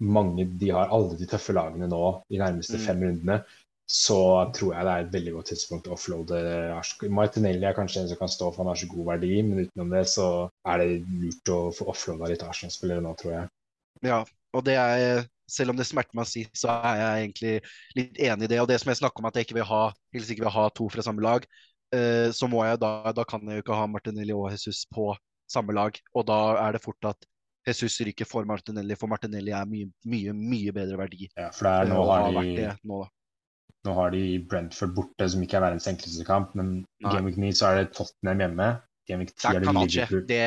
mange, 0.00 0.46
De 0.56 0.70
har 0.72 0.92
alle 0.94 1.16
de 1.18 1.26
tøffe 1.28 1.52
lagene 1.52 1.88
nå 1.90 2.04
i 2.32 2.38
nærmeste 2.40 2.78
mm. 2.78 2.84
fem 2.86 3.02
rundene. 3.04 3.40
Så 3.90 4.16
tror 4.54 4.76
jeg 4.76 4.86
det 4.86 4.92
er 4.92 5.04
et 5.04 5.14
veldig 5.16 5.32
godt 5.34 5.48
tidspunkt 5.50 5.88
å 5.90 5.96
offloade 5.96 6.38
Arsenal. 6.72 7.10
Martinelli 7.18 7.66
er 7.66 7.74
kanskje 7.76 8.04
en 8.04 8.12
som 8.12 8.20
kan 8.20 8.30
stå, 8.30 8.52
for 8.52 8.62
han 8.62 8.70
har 8.70 8.78
så 8.78 8.88
god 8.88 9.08
verdi, 9.10 9.32
men 9.42 9.64
utenom 9.66 9.90
det 9.92 10.04
så 10.12 10.28
er 10.70 10.80
det 10.80 11.00
lurt 11.10 11.52
å 11.52 11.58
få 11.74 11.88
offloada 11.90 12.30
litt 12.30 12.44
Arsenal-spillere 12.46 13.02
nå, 13.02 13.16
tror 13.18 13.34
jeg. 13.34 13.50
Ja, 14.06 14.20
og 14.56 14.64
det 14.66 14.76
er, 14.78 15.24
selv 15.50 15.72
om 15.72 15.78
det 15.78 15.86
smerter 15.88 16.16
meg 16.18 16.26
å 16.26 16.30
si, 16.30 16.44
så 16.56 16.72
er 16.90 17.00
jeg 17.00 17.24
egentlig 17.24 17.54
litt 17.98 18.20
enig 18.22 18.46
i 18.46 18.52
det. 18.52 18.60
Og 18.62 18.68
det 18.70 18.78
som 18.82 18.92
jeg 18.92 19.00
snakker 19.00 19.22
om 19.22 19.28
at 19.30 19.38
jeg 19.38 19.48
ikke 19.48 19.58
vil 19.60 19.68
ha, 19.70 19.82
helst 20.14 20.32
ikke 20.34 20.46
vil 20.46 20.54
ha 20.54 20.68
to 20.74 20.88
fra 20.92 21.04
samme 21.06 21.24
lag, 21.24 21.46
uh, 21.94 22.28
så 22.34 22.50
må 22.50 22.64
jeg 22.66 22.80
da, 22.82 22.92
da 23.16 23.26
kan 23.28 23.44
jeg 23.46 23.60
jo 23.60 23.66
ikke 23.66 23.78
ha 23.78 23.90
Martinelli 23.90 24.34
og 24.36 24.50
Jesus 24.54 24.84
på 24.90 25.12
samme 25.50 25.74
lag. 25.76 25.96
Og 26.14 26.26
da 26.30 26.40
er 26.64 26.76
det 26.76 26.82
fort 26.84 27.10
at 27.12 27.30
Jesus 27.68 27.98
ryker 28.06 28.28
for 28.28 28.48
Martinelli, 28.48 28.96
for 28.98 29.10
Martinelli 29.10 29.54
er 29.54 29.66
mye, 29.68 29.90
mye, 30.08 30.34
mye 30.34 30.74
bedre 30.74 30.98
verdi. 31.02 31.28
Ja, 31.36 31.50
for 31.54 31.68
er, 31.70 31.90
nå, 31.90 32.02
har 32.08 32.30
de, 32.40 32.68
nå, 32.88 33.00
nå, 33.86 33.96
har 33.98 34.14
de 34.14 34.22
Brentford 34.50 34.94
borte, 34.96 35.28
som 35.30 35.42
ikke 35.44 35.58
er 35.58 35.66
verdens 35.68 35.88
enkleste 35.90 36.24
kamp, 36.26 36.54
men 36.58 36.78
i 37.02 37.10
Game 37.10 37.28
Week 37.28 37.38
9 37.40 37.52
så 37.58 37.70
er 37.70 37.82
det 37.82 37.90
Tottenham 37.98 38.46
hjemme. 38.46 38.70
Game 39.10 39.26
Week 39.26 39.34
10 39.36 39.50
er 39.50 39.60
det 39.60 39.74
Liverpool. 39.76 40.24
Det, 40.30 40.46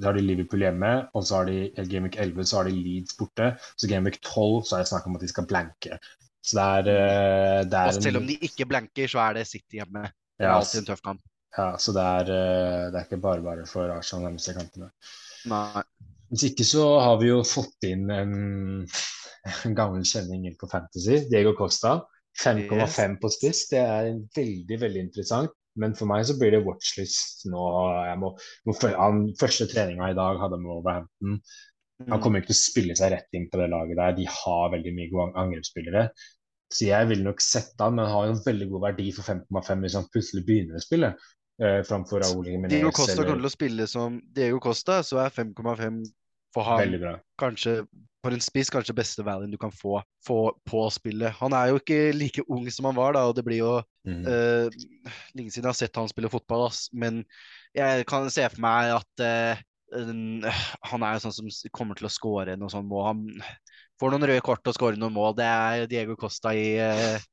så 0.00 0.08
har 0.08 0.16
de 0.16 0.24
Liverpool 0.24 0.64
hjemme, 0.64 0.92
og 1.14 1.26
så 1.26 1.40
har 1.40 1.50
de 1.50 1.86
Game 1.90 2.08
Week 2.08 2.16
11 2.20 2.48
så 2.48 2.60
har 2.60 2.70
de 2.70 2.76
Leeds 2.76 3.16
borte. 3.18 3.52
Så 3.76 3.90
Game 3.90 4.08
Week 4.08 4.20
12 4.22 4.64
så 4.68 4.76
er 4.76 4.84
det 4.84 4.90
snakk 4.92 5.08
om 5.08 5.18
at 5.18 5.24
de 5.24 5.30
skal 5.30 5.48
blanke. 5.50 5.98
Så 6.40 6.56
det 6.56 6.64
er, 6.64 6.88
eh, 6.94 7.64
det 7.68 7.80
er 7.80 7.90
Og 7.92 8.02
selv 8.02 8.22
om 8.22 8.28
de 8.28 8.38
ikke 8.48 8.66
blanker, 8.68 9.10
så 9.12 9.20
er 9.26 9.40
det 9.40 9.46
City 9.46 9.80
hjemme. 9.80 10.06
Det 10.38 10.48
er 10.48 10.54
alltid 10.56 10.80
en 10.80 10.88
tøff 10.88 11.02
kamp. 11.04 11.20
Ja, 11.56 11.76
så 11.82 11.92
det 11.92 12.04
er, 12.06 12.30
eh, 12.32 12.86
det 12.90 13.00
er 13.00 13.08
ikke 13.08 13.20
bare 13.20 13.44
bare 13.44 13.66
for 13.68 13.92
Arsenal 13.92 14.30
nærmeste 14.30 14.54
kampene. 14.56 14.90
Nei. 15.50 15.82
Hvis 16.30 16.46
ikke 16.52 16.64
så 16.64 16.86
har 17.02 17.18
vi 17.20 17.28
jo 17.28 17.42
fått 17.44 17.88
inn 17.88 18.08
en, 18.14 18.34
en 19.66 19.74
gammel 19.76 20.06
kjenning 20.06 20.46
på 20.56 20.70
Fantasy, 20.70 21.26
Diego 21.28 21.52
Costa. 21.58 21.98
5,5 22.40 22.78
yes. 22.78 23.20
på 23.20 23.28
spiss. 23.34 23.64
Det 23.72 23.80
er 23.82 24.12
veldig, 24.36 24.76
veldig 24.80 25.00
interessant. 25.08 25.52
Men 25.78 25.94
for 25.94 26.10
meg 26.10 26.24
så 26.26 26.34
blir 26.38 26.50
det 26.56 26.64
watchlist 26.66 27.44
nå. 27.50 27.64
Jeg 28.08 28.18
må, 28.18 28.32
må 28.66 28.74
han, 28.98 29.20
første 29.38 29.68
treninga 29.70 30.10
i 30.10 30.16
dag 30.18 30.40
hadde 30.42 30.58
med 30.58 30.72
Overhampton. 30.80 31.40
Han 32.08 32.16
Mm. 32.16 32.22
kommer 32.24 32.40
ikke 32.40 32.48
til 32.48 32.56
å 32.56 32.64
spille 32.64 32.94
seg 32.96 33.10
rett 33.12 33.36
inn 33.36 33.50
på 33.52 33.58
det 33.60 33.68
laget 33.68 33.98
der. 33.98 34.14
De 34.16 34.24
har 34.24 34.70
veldig 34.72 34.92
mye 34.96 35.10
gode 35.12 35.34
angrepsspillere. 35.36 36.06
Så 36.72 36.86
jeg 36.86 37.08
vil 37.10 37.24
nok 37.26 37.42
sette 37.44 37.82
han, 37.84 37.94
men 37.98 38.06
han 38.06 38.14
har 38.14 38.26
jo 38.30 38.32
en 38.38 38.44
veldig 38.46 38.68
god 38.70 38.80
verdi 38.86 39.10
for 39.12 39.26
5,5 39.26 39.84
hvis 39.84 39.96
han 39.98 40.06
plutselig 40.14 40.46
begynner 40.46 40.78
å 40.78 40.84
spille. 40.84 41.10
Eh, 41.60 41.82
framfor 41.84 42.22
Raúl 42.24 42.46
Jiménez 42.48 42.72
Diego 42.72 42.88
Costa 42.96 43.12
eller 43.12 43.26
kommer 43.28 43.42
til 43.42 43.50
å 43.50 43.52
spille 43.52 43.86
som 43.90 44.16
Diego 44.32 44.60
Costa, 44.64 45.02
så 45.04 45.18
er 45.20 45.34
5,5 45.34 45.98
for 46.54 46.66
han 46.66 46.96
kanskje 47.40 47.82
for 48.20 48.36
en 48.36 48.42
spiss 48.44 48.68
kanskje 48.68 48.92
beste 48.92 49.24
valuen 49.24 49.52
du 49.52 49.56
kan 49.56 49.72
få, 49.72 50.02
få 50.26 50.50
på 50.68 50.82
spillet. 50.92 51.32
Han 51.38 51.54
er 51.56 51.70
jo 51.70 51.78
ikke 51.80 52.10
like 52.12 52.44
ung 52.52 52.66
som 52.72 52.90
han 52.90 52.98
var, 52.98 53.14
da, 53.16 53.22
og 53.30 53.38
det 53.38 53.46
blir 53.46 53.62
jo 53.62 53.78
Mm. 54.00 54.24
uh, 54.24 54.70
lenge 55.36 55.52
siden 55.52 55.66
jeg 55.66 55.74
har 55.74 55.76
sett 55.76 55.98
han 56.00 56.08
spille 56.08 56.30
fotball, 56.32 56.70
ass. 56.70 56.86
Men 56.96 57.18
jeg 57.76 58.06
kan 58.08 58.30
se 58.32 58.46
for 58.48 58.62
meg 58.64 58.94
at 58.94 59.24
uh, 59.24 59.60
han 59.92 61.04
er 61.04 61.16
jo 61.16 61.24
sånn 61.26 61.34
som 61.34 61.50
kommer 61.74 61.98
til 61.98 62.08
å 62.08 62.12
skåre 62.12 62.54
noe 62.56 62.72
sånt 62.72 62.88
mål. 62.88 63.08
Han 63.10 63.24
får 64.00 64.14
noen 64.14 64.28
røde 64.30 64.44
kort 64.46 64.70
og 64.70 64.76
skårer 64.76 65.00
noen 65.00 65.16
mål. 65.16 65.34
Det 65.38 65.48
er 65.48 65.84
Diego 65.90 66.16
Costa 66.16 66.54
i 66.56 66.78
eh, 66.80 67.26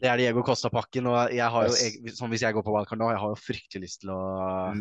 det 0.00 0.08
er 0.10 0.18
Diego 0.18 0.42
Costa-pakken, 0.42 1.06
og 1.06 1.30
jeg 1.30 1.46
har 1.54 1.68
jo, 1.68 1.74
jeg, 1.78 2.16
sånn 2.16 2.32
hvis 2.32 2.42
jeg 2.42 2.56
går 2.56 2.64
på 2.66 2.72
wildcard 2.74 2.98
nå, 2.98 3.12
jeg 3.12 3.20
har 3.22 3.30
jo 3.30 3.38
fryktelig 3.38 3.84
lyst 3.84 4.00
til 4.02 4.10
å 4.10 4.22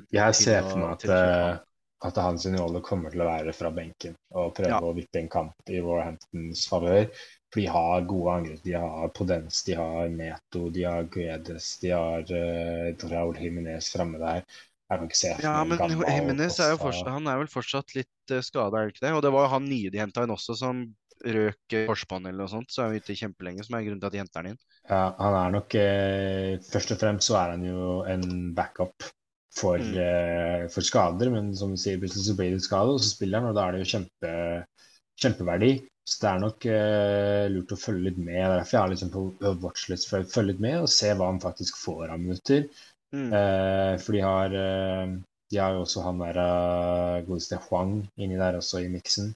Jeg 0.09 0.39
ser 0.39 0.65
for 0.65 0.81
meg 0.81 0.95
at, 0.95 1.67
eh, 2.03 2.09
at 2.09 2.19
hans 2.21 2.45
rolle 2.51 2.81
kommer 2.85 3.13
til 3.13 3.23
å 3.23 3.29
være 3.29 3.53
fra 3.55 3.71
benken 3.71 4.17
og 4.35 4.53
prøve 4.57 4.75
Ja. 4.75 4.81
å 4.83 4.93
vippe 4.95 5.21
en 5.21 5.31
kamp 5.31 5.71
i 5.71 5.79
Warhamptons 5.81 6.67
favør. 6.67 7.07
For 7.53 7.61
de 7.61 7.67
har 7.69 8.05
gode 8.09 8.33
angrep. 8.33 8.61
De 8.65 8.73
har 8.73 9.09
Podens, 9.13 9.63
de 9.63 9.75
har 9.77 10.09
Neto, 10.09 10.69
de 10.73 10.83
har 10.89 11.03
Guedes, 11.13 11.77
de 11.83 11.91
har 11.93 12.23
uh, 12.25 13.09
Raúl 13.11 13.37
Jiménez 13.37 13.91
framme 13.93 14.17
der. 14.17 14.41
Jeg 14.89 14.99
kan 14.99 15.07
ikke 15.07 15.17
se 15.17 15.35
Ja, 15.41 15.63
men 15.63 15.79
Jimenez 15.79 16.59
er 16.59 16.73
jo 16.73 16.81
fortsatt, 16.81 17.13
han 17.13 17.29
er 17.29 17.39
vel 17.39 17.49
fortsatt 17.49 17.93
litt 17.95 18.33
uh, 18.33 18.41
skada, 18.41 18.81
er 18.81 18.89
det 18.89 18.95
ikke 18.95 19.05
det? 19.05 19.13
Og 19.17 19.23
det 19.25 19.31
var 19.33 19.47
jo 19.47 19.53
han 19.53 19.69
nye 19.69 19.93
de 19.93 20.01
henta 20.01 20.25
inn 20.25 20.33
også, 20.33 20.57
som 20.59 20.83
røk 21.23 21.75
eh, 21.77 21.85
korsbånd 21.87 22.27
eller 22.27 22.43
noe 22.43 22.51
sånt. 22.51 22.71
Så 22.73 22.83
er 22.83 22.91
han 22.91 22.99
ute 22.99 23.15
kjempelenge, 23.17 23.65
som 23.65 23.77
er 23.77 23.85
grunnen 23.85 24.01
til 24.01 24.09
at 24.09 24.15
de 24.15 24.21
henter 24.21 24.41
han 24.41 24.51
inn. 24.53 24.61
Ja, 24.89 25.03
han 25.19 25.37
er 25.39 25.53
nok 25.55 25.75
eh, 25.79 26.55
Først 26.67 26.95
og 26.95 26.99
fremst 26.99 27.29
så 27.29 27.37
er 27.39 27.53
han 27.55 27.67
jo 27.67 28.01
en 28.09 28.25
backup 28.57 29.07
for, 29.53 29.77
Mm. 29.77 29.95
uh, 29.97 30.67
for 30.73 30.81
skader, 30.85 31.29
men 31.33 31.51
som 31.55 31.73
du 31.73 31.77
sier, 31.77 31.99
plutselig 32.01 32.27
så 32.27 32.35
blir 32.37 32.53
det 32.55 32.63
skade, 32.65 32.93
og 32.93 33.01
så 33.01 33.11
spiller 33.13 33.39
han, 33.39 33.49
og 33.51 33.57
da 33.57 33.67
er 33.67 33.75
det 33.75 33.83
jo 33.83 33.91
kjempe, 33.97 34.31
kjempeverdi. 35.21 35.73
Så 36.03 36.17
det 36.19 36.29
er 36.29 36.39
nok 36.41 36.65
uh, 36.67 37.43
lurt 37.53 37.71
å 37.71 37.79
følge 37.79 38.09
litt 38.09 38.17
med. 38.19 38.39
Er 38.41 38.57
derfor 38.57 38.75
jeg 38.75 38.81
har 38.81 38.91
liksom 38.91 39.11
på 39.13 39.53
watchlist 39.63 40.09
for 40.09 40.23
å 40.23 40.31
følge 40.33 40.51
litt 40.51 40.63
med 40.65 40.79
og 40.81 40.89
se 40.91 41.13
hva 41.13 41.29
han 41.29 41.39
faktisk 41.43 41.77
får 41.79 42.09
av 42.09 42.19
minutter. 42.19 42.65
Mm. 43.13 43.29
Uh, 43.29 43.93
for 44.01 44.17
de 44.17 44.23
har 44.25 44.57
De 45.53 45.59
har 45.61 45.75
jo 45.75 45.83
også 45.83 46.01
han 46.01 46.17
der 46.17 47.23
godeste 47.27 47.59
Huang 47.67 47.99
inni 48.17 48.39
der 48.41 48.57
også 48.57 48.81
i 48.81 48.89
miksen. 48.89 49.35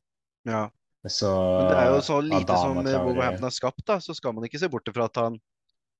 Ja. 0.49 0.65
Så 1.07 1.29
Men 1.29 1.69
det 1.69 1.77
er 1.77 1.91
jo 1.93 2.01
så 2.01 2.17
lite 2.25 2.55
Adama 2.57 2.83
som. 2.83 3.05
Wolverhampton 3.05 3.47
har 3.47 3.53
skapt, 3.53 3.83
da, 3.85 3.99
så 4.03 4.15
skal 4.17 4.33
man 4.33 4.47
ikke 4.47 4.59
se 4.59 4.67
bort 4.67 4.89
fra 4.91 5.05
at 5.05 5.21
han 5.21 5.37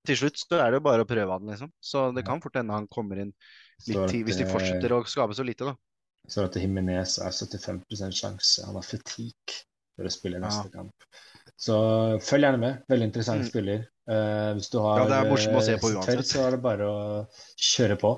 Til 0.07 0.17
slutt 0.19 0.39
så 0.39 0.57
er 0.57 0.71
det 0.71 0.79
jo 0.79 0.85
bare 0.87 1.03
å 1.03 1.07
prøve 1.07 1.35
han, 1.37 1.47
liksom. 1.51 1.71
Så 1.83 2.09
det 2.15 2.25
kan 2.27 2.41
fort 2.43 2.55
hende 2.55 2.73
han 2.73 2.87
kommer 2.91 3.19
inn 3.19 3.33
litt 3.85 4.11
tid, 4.11 4.25
hvis 4.27 4.39
de 4.39 4.45
eh, 4.47 4.51
fortsetter 4.51 4.95
å 4.95 5.03
skape 5.07 5.37
så 5.37 5.45
lite, 5.47 5.69
da. 5.69 5.75
Så 6.27 6.43
at 6.43 6.57
Jimenez 6.59 7.17
er 7.23 7.31
75% 7.31 8.17
sjanse. 8.17 8.65
Han 8.67 8.75
har 8.75 8.83
fatigue 8.85 9.61
for 9.95 10.07
å 10.07 10.11
spille 10.11 10.41
neste 10.43 10.71
kamp. 10.73 11.07
Så 11.57 11.75
følg 12.21 12.45
gjerne 12.45 12.61
med. 12.61 12.81
Veldig 12.91 13.07
interessant 13.09 13.41
Mm. 13.41 13.49
spiller. 13.49 13.85
Uh, 14.07 14.53
hvis 14.55 14.69
du 14.71 14.79
har 14.79 15.01
Ja, 15.09 15.23
se 15.59 15.73
eh, 15.73 16.21
så 16.23 16.47
er 16.47 16.51
det 16.55 16.61
bare 16.63 16.85
å 16.87 17.27
kjøre 17.59 17.97
på. 17.99 18.11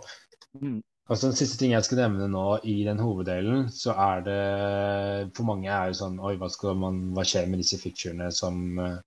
Mm. 0.59 0.81
Altså, 1.09 1.27
Den 1.29 1.37
siste 1.39 1.57
ting 1.57 1.71
jeg 1.73 1.83
skal 1.83 1.97
nevne 2.03 2.27
nå 2.29 2.59
i 2.69 2.83
den 2.85 2.99
hoveddelen, 3.01 3.69
så 3.73 3.95
er 3.97 4.21
det 4.21 5.35
For 5.35 5.43
mange 5.43 5.69
er 5.69 5.89
jo 5.89 5.97
sånn 6.03 6.19
Oi, 6.21 6.35
hva 6.37 6.49
skal 6.53 6.75
man 6.77 6.99
Hva 7.15 7.25
skjer 7.25 7.47
med 7.49 7.63
disse 7.63 7.79
ficturene 7.81 8.29
som, 8.31 8.77
eh, 8.79 8.99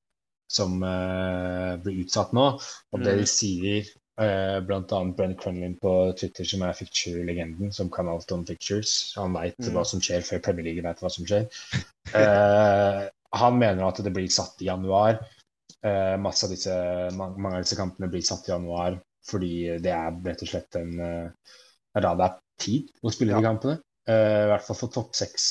som 0.51 0.83
uh, 0.83 1.77
blir 1.83 2.03
utsatt 2.03 2.35
nå? 2.35 2.49
Og 2.93 3.05
det 3.05 3.15
Mm. 3.15 3.21
de 3.23 3.27
sier, 3.27 3.93
uh, 4.23 4.61
bl.a. 4.65 4.99
Brent 5.17 5.39
Crunlin 5.41 5.75
på 5.83 5.93
Twitter, 6.19 6.47
som 6.49 6.63
er 6.67 6.77
ficture-legenden, 6.79 7.73
som 7.75 7.91
kan 7.93 8.09
alt 8.09 8.33
om 8.35 8.45
fictures. 8.47 9.13
Han 9.19 9.35
veit 9.37 9.59
Mm. 9.59 9.75
hva 9.75 9.85
som 9.89 10.01
skjer 10.01 10.25
før 10.27 10.43
Premier 10.47 10.69
League 10.69 10.85
vet 10.87 11.03
hva 11.03 11.11
som 11.11 11.27
skjer. 11.27 11.49
Uh, 12.15 13.09
han 13.43 13.59
mener 13.59 13.85
at 13.87 14.03
det 14.05 14.13
blir 14.15 14.29
satt 14.31 14.63
i 14.63 14.71
januar. 14.71 15.21
Uh, 15.83 16.17
masse 16.23 16.47
av 16.47 16.53
disse, 16.55 16.75
mange, 17.19 17.39
mange 17.43 17.59
av 17.59 17.65
disse 17.67 17.79
kampene 17.79 18.11
blir 18.11 18.23
satt 18.23 18.47
i 18.49 18.53
januar 18.55 19.01
fordi 19.27 19.79
det 19.83 19.91
er 19.95 20.15
rett 20.25 20.41
og 20.43 20.49
slett 20.51 20.77
en 20.81 20.97
da 20.99 22.11
det 22.19 22.25
er 22.27 22.39
tid 22.59 22.89
å 23.07 23.11
spille 23.15 23.37
de 23.37 23.45
kampene. 23.45 23.77
I 24.11 24.49
hvert 24.51 24.65
fall 24.67 24.79
for 24.81 24.91
topp 24.91 25.13
seks, 25.15 25.45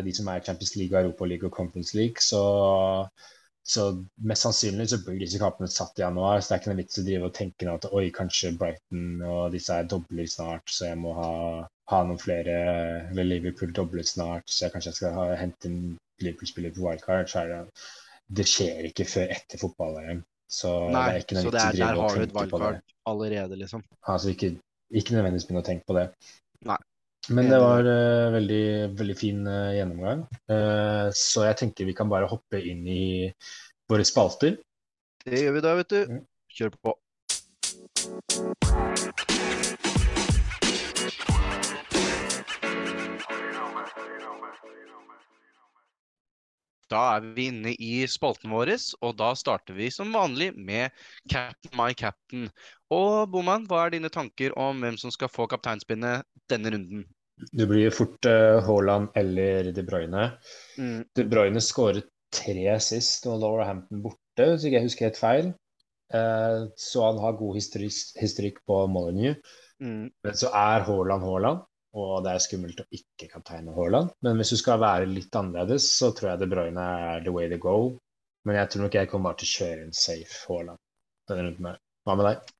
de 0.00 0.14
som 0.16 0.30
er 0.32 0.40
Champions 0.40 0.72
League, 0.80 0.96
Europa 0.96 1.28
League 1.28 1.44
og 1.44 1.52
Conference 1.52 1.92
League. 1.98 2.24
Så, 2.24 2.40
så 3.64 3.84
mest 4.28 4.44
sannsynlig 4.44 4.86
så 4.92 4.98
blir 5.06 5.16
disse 5.22 5.40
kampene 5.40 5.70
satt 5.72 5.98
i 5.98 6.04
januar. 6.04 6.40
Så 6.40 6.50
det 6.50 6.56
er 6.56 6.60
ikke 6.62 6.70
noe 6.72 6.80
vits 6.82 7.00
å 7.00 7.04
drive 7.06 7.28
og 7.30 7.36
tenke 7.38 7.68
at 7.72 7.86
oi, 7.96 8.04
kanskje 8.12 8.52
Brighton 8.60 9.22
og 9.24 9.54
disse 9.54 9.78
er 9.80 9.88
dobler 9.88 10.28
snart, 10.28 10.68
så 10.68 10.90
jeg 10.90 11.00
må 11.00 11.14
ha, 11.16 11.30
ha 11.92 12.00
noen 12.04 12.20
flere 12.20 12.56
Eller 13.08 13.30
Liverpool 13.30 13.72
dobler 13.76 14.04
snart, 14.08 14.50
så 14.52 14.66
jeg 14.66 14.74
kanskje 14.74 14.92
jeg 14.92 15.00
skal 15.00 15.16
ha, 15.16 15.26
hente 15.40 15.70
en 15.70 15.80
Liverpool-spiller 16.20 16.76
på 16.76 16.84
wildcard. 16.84 17.30
Så 17.32 17.40
er 17.40 17.52
det, 17.54 17.62
det 18.40 18.48
skjer 18.52 18.90
ikke 18.90 19.08
før 19.08 19.32
etter 19.38 19.62
fotball-VM. 19.64 20.24
Så 20.54 20.74
det 20.84 20.92
Nei, 20.92 21.08
er 21.14 21.22
ikke 21.24 21.38
noe 21.38 21.48
det 21.48 21.52
vits 21.54 21.64
å 21.64 21.70
er, 21.70 21.78
drive 21.78 21.88
der 21.88 22.02
har 22.04 22.20
du 22.20 22.26
et 22.26 22.36
tenke 22.36 22.50
på 22.52 22.60
det. 22.66 22.74
wildcard 22.74 22.82
allerede, 23.14 23.56
liksom. 23.64 23.84
Altså 24.12 24.32
ikke, 24.32 24.54
ikke 24.92 25.16
nødvendigvis 25.16 25.48
begynne 25.48 25.64
å 25.64 25.70
tenke 25.72 25.88
på 25.88 25.96
det. 25.96 26.08
Nei. 26.68 26.80
Men 27.32 27.48
det 27.48 27.58
var 27.62 27.86
uh, 27.88 28.32
veldig, 28.34 28.64
veldig 28.98 29.16
fin 29.16 29.46
uh, 29.48 29.72
gjennomgang. 29.72 30.26
Uh, 30.50 31.08
så 31.16 31.46
jeg 31.48 31.60
tenker 31.62 31.88
vi 31.88 31.96
kan 31.96 32.10
bare 32.10 32.28
hoppe 32.28 32.60
inn 32.60 32.84
i 32.84 33.30
våre 33.88 34.04
spalter. 34.04 34.58
Det 35.24 35.40
gjør 35.40 35.56
vi 35.56 35.64
da, 35.64 35.74
vet 35.80 35.94
du. 35.94 36.00
Mm. 36.04 36.22
Kjør 36.54 36.76
på. 36.84 36.98
Da 46.92 47.00
er 47.16 47.24
vi 47.34 47.48
inne 47.48 47.72
i 47.80 48.04
spalten 48.10 48.52
vår, 48.52 48.74
og 49.00 49.16
da 49.18 49.32
starter 49.38 49.74
vi 49.74 49.88
som 49.90 50.12
vanlig 50.14 50.52
med 50.54 50.92
Captain 51.32 51.72
my 51.78 51.90
captain. 51.96 52.50
Og 52.92 53.32
Boman, 53.32 53.64
hva 53.66 53.86
er 53.86 53.96
dine 53.96 54.12
tanker 54.12 54.54
om 54.60 54.84
hvem 54.84 55.00
som 55.00 55.10
skal 55.14 55.32
få 55.32 55.48
kapteinspinnet 55.50 56.28
denne 56.52 56.74
runden? 56.76 57.06
Det 57.34 57.66
blir 57.66 57.90
fort 57.90 58.26
eh, 58.30 58.60
Haaland 58.62 59.08
eller 59.18 59.72
De 59.74 59.82
Bruyne. 59.82 60.30
Mm. 60.78 61.04
De 61.14 61.24
Bruyne 61.26 61.62
skåret 61.62 62.06
tre 62.34 62.78
sist 62.82 63.26
og 63.30 63.40
Lowerhampton 63.42 64.02
borte, 64.04 64.48
hvis 64.52 64.66
ikke 64.66 64.78
jeg 64.78 64.88
husker 64.88 65.08
helt 65.08 65.20
feil. 65.20 65.52
Eh, 66.14 66.64
så 66.78 67.04
han 67.08 67.20
har 67.22 67.38
god 67.38 67.58
historikk 67.58 68.62
på 68.66 68.80
Molyneux. 68.90 69.38
Mm. 69.82 70.08
Men 70.24 70.38
så 70.38 70.50
er 70.54 70.86
Haaland 70.86 71.26
Haaland, 71.26 71.62
og 71.98 72.14
det 72.24 72.32
er 72.32 72.44
skummelt 72.46 72.82
å 72.84 72.88
ikke 72.94 73.30
kapteine 73.32 73.74
Haaland. 73.74 74.14
Men 74.26 74.38
hvis 74.38 74.54
du 74.54 74.60
skal 74.60 74.82
være 74.82 75.10
litt 75.10 75.34
annerledes, 75.38 75.90
så 75.98 76.12
tror 76.14 76.32
jeg 76.32 76.44
De 76.44 76.50
Bruyne 76.50 76.88
er 77.10 77.24
the 77.26 77.34
way 77.34 77.50
to 77.50 77.58
go. 77.60 77.76
Men 78.44 78.60
jeg 78.60 78.70
tror 78.70 78.86
nok 78.86 78.98
jeg 78.98 79.10
kommer 79.10 79.32
bare 79.32 79.42
til 79.42 79.50
å 79.50 79.54
kjøre 79.58 79.86
en 79.86 79.96
safe 79.96 80.44
Haaland 80.46 80.80
denne 81.30 81.48
runden 81.48 81.70
her. 81.72 81.80
Hva 82.04 82.18
med 82.18 82.28
deg? 82.28 82.52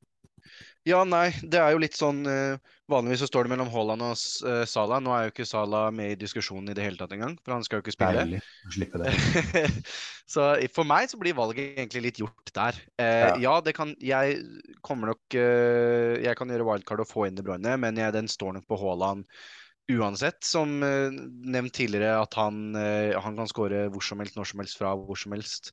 Ja, 0.89 1.01
nei, 1.09 1.29
det 1.41 1.61
er 1.61 1.73
jo 1.73 1.81
litt 1.81 1.97
sånn 1.97 2.25
eh, 2.29 2.74
Vanligvis 2.92 3.23
så 3.25 3.29
står 3.31 3.47
det 3.47 3.55
mellom 3.55 3.70
Haaland 3.73 4.05
og 4.05 4.18
uh, 4.44 4.64
Salah. 4.68 5.01
Nå 5.01 5.12
er 5.14 5.25
jo 5.25 5.33
ikke 5.33 5.47
Salah 5.49 5.87
med 5.94 6.12
i 6.12 6.18
diskusjonen 6.20 6.68
i 6.68 6.75
det 6.77 6.85
hele 6.85 7.01
tatt 7.01 7.14
engang, 7.16 7.38
for 7.40 7.57
han 7.57 7.64
skal 7.64 7.81
jo 7.81 7.85
ikke 7.87 7.94
spille. 7.94 8.27
Deilig 8.27 8.42
slippe 8.77 9.01
det. 9.01 9.14
så 10.35 10.51
for 10.77 10.88
meg 10.88 11.09
så 11.09 11.20
blir 11.20 11.37
valget 11.38 11.79
egentlig 11.79 12.05
litt 12.11 12.20
gjort 12.20 12.53
der. 12.53 12.81
Uh, 13.01 13.05
Ja. 13.05 13.35
ja. 13.40 13.55
det 13.64 13.73
kan 13.77 13.94
Jeg 14.05 14.40
kommer 14.85 15.14
nok 15.14 15.37
uh, 15.37 16.20
Jeg 16.20 16.37
kan 16.37 16.53
gjøre 16.53 16.66
wildcard 16.68 17.05
og 17.07 17.09
få 17.09 17.29
inn 17.29 17.38
De 17.38 17.44
Bruyne, 17.47 17.77
men 17.81 18.01
jeg, 18.01 18.12
den 18.16 18.29
står 18.29 18.59
nok 18.59 18.68
på 18.68 18.81
Haaland 18.85 19.25
uansett. 19.92 20.40
Som 20.47 20.83
eh, 20.87 21.12
nevnt 21.12 21.75
tidligere, 21.77 22.16
at 22.23 22.35
han, 22.38 22.75
eh, 22.79 23.12
han 23.20 23.37
kan 23.38 23.49
skåre 23.51 23.85
hvor 23.92 24.05
som 24.05 24.23
helst, 24.23 24.37
når 24.38 24.49
som 24.51 24.62
helst, 24.62 24.79
fra 24.81 24.94
hvor 24.97 25.18
som 25.18 25.35
helst. 25.37 25.70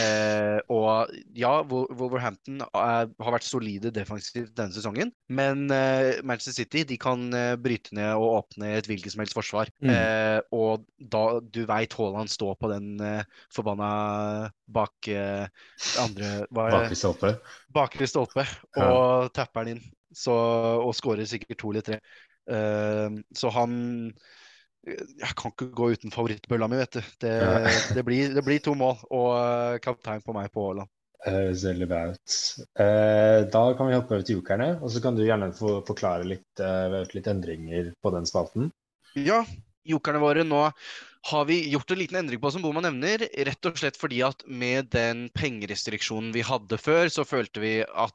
Eh, 0.00 0.58
og 0.72 1.12
ja, 1.36 1.52
Wolverhampton 1.70 2.62
er, 2.66 3.08
har 3.08 3.36
vært 3.36 3.48
solide 3.48 3.92
defensivt 3.94 4.54
denne 4.58 4.74
sesongen, 4.76 5.12
men 5.28 5.66
eh, 5.74 6.20
Manchester 6.26 6.58
City 6.62 6.84
de 6.88 6.98
kan 7.00 7.26
eh, 7.36 7.54
bryte 7.60 7.96
ned 7.96 8.12
og 8.16 8.42
åpne 8.42 8.74
et 8.76 8.90
hvilket 8.90 9.14
som 9.14 9.24
helst 9.24 9.36
forsvar. 9.36 9.72
Mm. 9.80 9.92
Eh, 9.94 10.38
og 10.56 10.86
da 10.98 11.24
du 11.40 11.64
veit 11.68 11.96
Haaland 11.96 12.32
står 12.32 12.56
på 12.60 12.72
den 12.72 12.94
eh, 13.00 13.42
forbanna 13.54 13.90
bak 14.66 15.10
eh, 15.12 15.46
andre? 16.02 16.32
Bakre 16.52 16.96
stolpe. 16.98 17.36
bakre 17.72 18.08
stolpe 18.10 18.46
og 18.76 19.32
tapper 19.36 19.66
den 19.66 19.76
inn. 19.78 19.92
Så, 20.16 20.32
og 20.32 20.94
skårer 20.96 21.28
sikkert 21.28 21.58
to 21.60 21.74
eller 21.74 21.84
tre. 21.84 21.96
Eh, 22.46 23.16
så 23.34 23.52
han 23.54 23.72
Jeg 24.86 25.34
kan 25.34 25.50
ikke 25.50 25.72
gå 25.74 25.88
uten 25.96 26.12
favorittbølla 26.14 26.68
mi, 26.70 26.78
vet 26.78 26.98
du. 26.98 27.08
Det, 27.24 27.32
det, 27.96 28.04
blir, 28.06 28.34
det 28.36 28.44
blir 28.46 28.62
to 28.62 28.76
mål 28.78 29.00
og 29.10 29.32
eh, 29.38 29.80
kaptein 29.82 30.22
på 30.22 30.36
meg 30.36 30.52
på 30.54 30.68
Haaland. 30.68 30.92
Høres 31.26 31.64
veldig 31.66 31.88
bra 31.90 32.02
ut. 32.12 32.34
Eh, 32.78 33.40
da 33.50 33.62
kan 33.74 33.88
vi 33.88 33.96
hoppe 33.96 34.14
over 34.14 34.26
til 34.26 34.38
jokerne, 34.38 34.76
og 34.78 34.92
så 34.94 35.02
kan 35.02 35.16
du 35.18 35.24
gjerne 35.26 35.50
få 35.56 35.80
forklare 35.88 36.28
litt, 36.28 36.62
litt 37.16 37.30
endringer 37.32 37.90
på 37.98 38.12
den 38.14 38.28
spalten. 38.30 38.70
Ja, 39.18 39.40
jokerne 39.88 40.22
våre 40.22 40.44
nå 40.46 40.68
har 41.26 41.44
vi 41.48 41.56
gjort 41.72 41.90
en 41.90 41.98
liten 41.98 42.18
endring 42.20 42.40
på, 42.40 42.50
som 42.54 42.62
Boma 42.62 42.82
nevner. 42.84 43.24
Rett 43.48 43.66
og 43.66 43.80
slett 43.80 43.98
fordi 43.98 44.20
at 44.22 44.44
med 44.46 44.92
den 44.94 45.26
pengerestriksjonen 45.34 46.30
vi 46.36 46.44
hadde 46.46 46.78
før, 46.78 47.10
så 47.10 47.26
følte 47.26 47.62
vi 47.64 47.72
at 47.82 48.14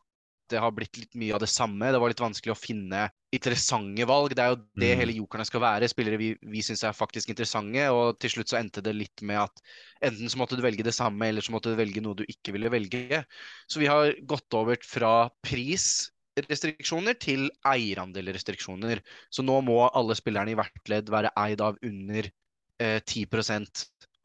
det 0.51 0.59
har 0.61 0.73
blitt 0.75 0.97
litt 0.99 1.17
mye 1.19 1.33
av 1.35 1.41
det 1.43 1.49
samme. 1.51 1.89
Det 1.93 1.99
var 2.01 2.11
litt 2.11 2.21
vanskelig 2.21 2.53
å 2.53 2.59
finne 2.59 3.05
interessante 3.33 4.05
valg. 4.09 4.35
Det 4.35 4.43
er 4.43 4.53
jo 4.53 4.59
det 4.59 4.91
mm. 4.91 4.99
hele 4.99 5.15
jokerne 5.15 5.45
skal 5.47 5.63
være. 5.63 5.89
Spillere 5.91 6.19
vi, 6.19 6.31
vi 6.53 6.63
syns 6.65 6.83
er 6.87 6.97
faktisk 6.97 7.31
interessante. 7.31 7.87
Og 7.95 8.19
til 8.21 8.33
slutt 8.35 8.51
så 8.51 8.59
endte 8.59 8.83
det 8.85 8.93
litt 8.97 9.23
med 9.27 9.41
at 9.45 9.63
enten 10.07 10.31
så 10.31 10.41
måtte 10.41 10.59
du 10.59 10.63
velge 10.65 10.85
det 10.87 10.95
samme, 10.97 11.29
eller 11.31 11.45
så 11.45 11.55
måtte 11.55 11.73
du 11.73 11.79
velge 11.79 12.03
noe 12.03 12.19
du 12.19 12.25
ikke 12.27 12.55
ville 12.55 12.71
velge. 12.73 13.23
Så 13.71 13.81
vi 13.83 13.89
har 13.91 14.13
gått 14.27 14.57
over 14.57 14.79
fra 14.85 15.13
prisrestriksjoner 15.47 17.17
til 17.21 17.47
eierandelrestriksjoner. 17.71 19.03
Så 19.31 19.47
nå 19.47 19.57
må 19.65 19.81
alle 19.89 20.17
spillerne 20.19 20.53
i 20.53 20.59
hvert 20.59 20.93
ledd 20.93 21.11
være 21.13 21.33
eid 21.47 21.63
av 21.63 21.79
under 21.87 22.27
eh, 22.27 22.99
10 22.99 23.27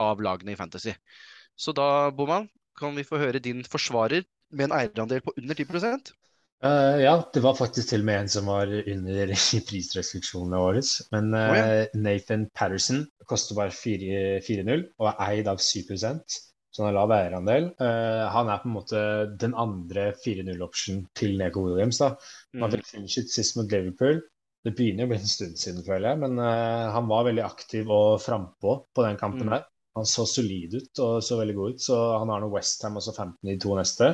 av 0.02 0.20
lagene 0.20 0.52
i 0.52 0.58
Fantasy. 0.58 0.92
Så 1.56 1.72
da, 1.72 2.10
Boman, 2.12 2.50
kan 2.76 2.96
vi 2.96 3.06
få 3.06 3.18
høre 3.20 3.40
din 3.40 3.62
forsvarer 3.64 4.26
med 4.52 4.68
en 4.68 4.78
eierandel 4.78 5.22
på 5.24 5.34
under 5.40 5.58
10 5.58 6.14
Uh, 6.64 6.96
ja, 7.02 7.18
det 7.34 7.42
var 7.44 7.56
faktisk 7.58 7.90
til 7.90 8.00
og 8.00 8.06
med 8.08 8.22
en 8.22 8.30
som 8.32 8.46
var 8.48 8.70
under 8.72 9.32
prisrestriksjonene 9.68 10.60
våre. 10.60 10.82
Men 11.12 11.34
uh, 11.34 11.42
oh, 11.42 11.56
ja. 11.58 11.66
Nathan 12.00 12.46
Patterson 12.56 13.04
koster 13.28 13.58
bare 13.58 13.74
4-0 13.74 14.86
og 14.96 15.10
er 15.10 15.18
eid 15.28 15.50
av 15.52 15.60
7 15.60 15.84
så 16.76 16.82
han 16.82 16.90
har 16.90 16.96
lav 16.96 17.12
eierandel. 17.12 17.68
Uh, 17.80 18.24
han 18.32 18.48
er 18.52 18.62
på 18.62 18.68
en 18.70 18.74
måte 18.76 19.02
den 19.40 19.54
andre 19.56 20.10
4-0-optionen 20.24 21.06
til 21.16 21.36
Neko 21.40 21.62
Williams. 21.68 22.00
da. 22.00 22.14
Han 22.56 22.72
fikk 22.72 22.84
mm. 22.84 22.90
finishet 22.90 23.32
sist 23.32 23.56
mot 23.56 23.70
Liverpool. 23.72 24.20
Det 24.66 24.74
begynner 24.76 25.06
å 25.06 25.12
bli 25.12 25.20
en 25.20 25.30
stund 25.30 25.60
siden, 25.60 25.84
føler 25.86 26.10
jeg, 26.10 26.18
men 26.24 26.40
han 26.42 27.06
var 27.06 27.28
veldig 27.28 27.44
aktiv 27.44 27.86
og 27.92 28.16
frampå 28.18 28.72
på 28.96 29.04
den 29.04 29.18
kampen 29.20 29.46
mm. 29.46 29.52
der. 29.54 29.68
Han 29.96 30.08
så 30.08 30.26
solid 30.28 30.74
ut 30.76 31.00
og 31.00 31.22
så 31.24 31.38
veldig 31.40 31.54
god 31.56 31.74
ut. 31.74 31.82
Så 31.82 31.96
han 32.20 32.32
har 32.32 32.42
nå 32.42 32.50
Westham 32.52 32.98
og 33.00 33.04
så 33.06 33.14
15 33.14 33.52
i 33.52 33.56
to 33.62 33.76
neste. 33.78 34.10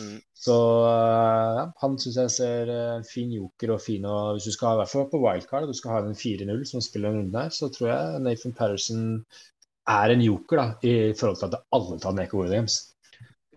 Mm. 0.00 0.16
Så 0.40 0.56
uh, 0.82 1.58
ja, 1.58 1.66
han 1.82 1.98
syns 2.02 2.18
jeg 2.18 2.34
ser 2.34 2.72
en 2.74 3.06
fin 3.06 3.30
joker 3.34 3.74
og 3.76 3.82
fin 3.84 4.06
og 4.08 4.36
Hvis 4.36 4.48
du 4.48 4.56
skal 4.56 4.72
ha 4.72 4.78
i 4.78 4.80
hvert 4.82 4.94
fall 4.94 5.08
på 5.12 5.22
wildcard, 5.22 5.68
du 5.68 5.76
skal 5.76 5.94
ha 5.94 6.02
den 6.06 6.18
4-0 6.18 6.64
som 6.72 6.84
spiller 6.84 7.12
en 7.12 7.22
runde 7.22 7.44
her, 7.44 7.54
så 7.54 7.70
tror 7.72 7.92
jeg 7.92 8.24
Nathan 8.26 8.56
Patterson 8.56 9.04
er 9.90 10.14
en 10.14 10.24
joker 10.24 10.60
da, 10.60 10.66
i 10.86 10.94
forhold 11.18 11.40
til 11.40 11.50
at 11.50 11.60
alle 11.76 11.98
tar 12.02 12.16
Neko 12.16 12.42
Williams. 12.42 12.80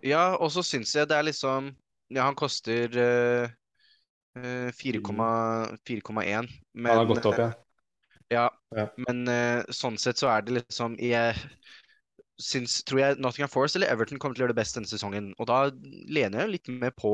Ja, 0.03 0.33
og 0.35 0.51
så 0.51 0.63
syns 0.65 0.95
jeg 0.95 1.09
det 1.09 1.17
er 1.17 1.29
liksom 1.29 1.73
Ja, 2.13 2.27
han 2.27 2.37
koster 2.37 2.97
uh, 2.99 3.51
4,1, 4.35 6.49
men 6.73 6.89
Han 6.89 6.97
har 6.97 7.09
gått 7.09 7.25
opp, 7.29 7.39
ja. 7.39 7.51
Ja, 8.33 8.49
ja. 8.75 8.89
men 9.05 9.23
uh, 9.29 9.61
sånn 9.73 9.99
sett 10.01 10.21
så 10.21 10.31
er 10.33 10.45
det 10.45 10.57
liksom 10.59 10.97
jeg 11.01 11.37
syns, 12.41 12.81
tror 12.87 13.01
jeg 13.01 13.17
Nottingham 13.21 13.51
Forest 13.51 13.77
eller 13.77 13.91
Everton 13.93 14.19
kommer 14.21 14.35
til 14.35 14.43
å 14.43 14.47
gjøre 14.47 14.55
det 14.55 14.61
best 14.61 14.77
denne 14.77 14.89
sesongen. 14.89 15.31
Og 15.39 15.49
da 15.49 15.65
lener 16.11 16.43
jeg 16.43 16.53
litt 16.55 16.71
mer 16.71 16.93
på, 16.97 17.11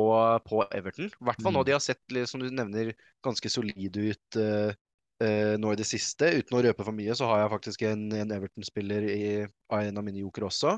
på 0.48 0.64
Everton. 0.76 1.10
I 1.12 1.30
hvert 1.30 1.42
fall 1.42 1.54
mm. 1.54 1.60
nå 1.60 1.66
de 1.68 1.76
har 1.76 1.84
sett, 1.84 2.04
som 2.30 2.44
du 2.44 2.50
nevner, 2.50 2.94
ganske 3.26 3.52
solide 3.52 4.06
ut 4.14 4.40
uh, 4.40 4.72
uh, 5.24 5.56
nå 5.60 5.74
i 5.74 5.80
det 5.80 5.88
siste. 5.90 6.32
Uten 6.40 6.60
å 6.60 6.64
røpe 6.66 6.88
for 6.88 6.96
mye, 6.96 7.18
så 7.18 7.28
har 7.30 7.44
jeg 7.44 7.54
faktisk 7.56 7.86
en, 7.90 8.08
en 8.16 8.34
Everton-spiller 8.38 9.10
i 9.12 9.22
en 9.44 10.02
av 10.02 10.08
mine 10.08 10.24
joker 10.24 10.48
også. 10.48 10.78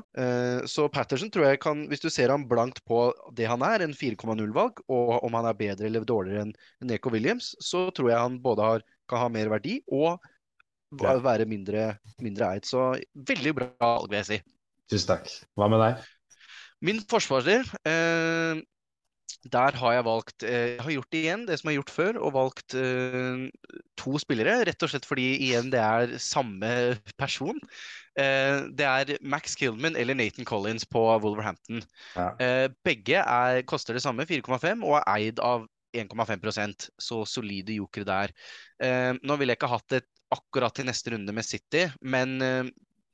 Så 0.68 0.88
Patterson 0.92 1.30
tror 1.32 1.46
jeg 1.48 1.62
kan, 1.62 1.86
hvis 1.88 2.02
du 2.02 2.10
ser 2.12 2.34
ham 2.34 2.48
blankt 2.50 2.82
på 2.88 3.06
det 3.38 3.46
han 3.48 3.64
er, 3.64 3.86
en 3.86 3.94
4,0-valg, 3.96 4.82
og 4.92 5.14
om 5.22 5.38
han 5.38 5.48
er 5.48 5.56
bedre 5.56 5.88
eller 5.88 6.04
dårligere 6.08 6.48
enn 6.48 6.52
Neko 6.90 7.14
Williams, 7.14 7.54
så 7.62 7.86
tror 7.94 8.12
jeg 8.12 8.20
han 8.20 8.42
både 8.44 8.68
har, 8.68 8.84
kan 9.08 9.24
ha 9.24 9.32
mer 9.32 9.48
verdi 9.54 9.78
og 9.88 10.20
være 11.00 11.46
mindre, 11.48 11.94
mindre 12.22 12.54
eid. 12.54 12.66
Så 12.68 12.92
veldig 13.14 13.54
bra 13.56 13.70
valg, 13.80 14.10
vil 14.10 14.20
jeg 14.20 14.28
si. 14.28 14.42
Tusen 14.92 15.14
takk. 15.14 15.30
Hva 15.56 15.70
med 15.72 15.82
deg? 15.82 16.04
Min 16.82 16.98
forsvarer 17.06 17.68
eh, 17.86 18.60
Der 19.54 19.76
har 19.78 19.92
jeg 19.94 20.04
valgt 20.04 20.42
eh, 20.42 20.72
Jeg 20.74 20.82
har 20.82 20.94
gjort 20.96 21.12
det 21.14 21.20
igjen, 21.20 21.44
det 21.46 21.58
som 21.60 21.70
jeg 21.70 21.76
har 21.76 21.80
gjort 21.80 21.94
før, 21.94 22.18
og 22.18 22.34
valgt 22.36 22.76
eh, 22.78 23.44
to 24.00 24.18
spillere. 24.22 24.58
Rett 24.68 24.82
og 24.82 24.92
slett 24.92 25.06
fordi 25.08 25.28
igjen 25.46 25.70
det 25.72 25.82
er 25.82 26.16
samme 26.22 26.72
person. 27.20 27.60
Eh, 28.18 28.68
det 28.74 28.88
er 28.88 29.14
Max 29.22 29.56
Killman 29.58 29.96
eller 29.96 30.18
Nathan 30.18 30.48
Collins 30.48 30.84
på 30.86 31.04
Wolverhampton. 31.22 31.84
Ja. 32.16 32.32
Eh, 32.42 32.66
begge 32.84 33.22
er, 33.22 33.62
koster 33.68 33.96
det 33.96 34.02
samme, 34.04 34.26
4,5, 34.28 34.82
og 34.84 34.98
er 34.98 35.08
eid 35.16 35.40
av 35.40 35.68
1,5% 35.92 36.88
så 37.00 37.22
solide 37.28 37.76
jokere 37.76 38.08
der. 38.08 38.34
Eh, 38.82 39.12
nå 39.22 39.36
ville 39.38 39.52
jeg 39.52 39.60
ikke 39.60 39.72
hatt 39.72 39.98
et 40.00 40.08
akkurat 40.32 40.72
til 40.76 40.86
neste 40.88 41.12
runde 41.14 41.32
med 41.34 41.44
City. 41.46 41.86
Men 42.00 42.42
uh, 42.42 42.66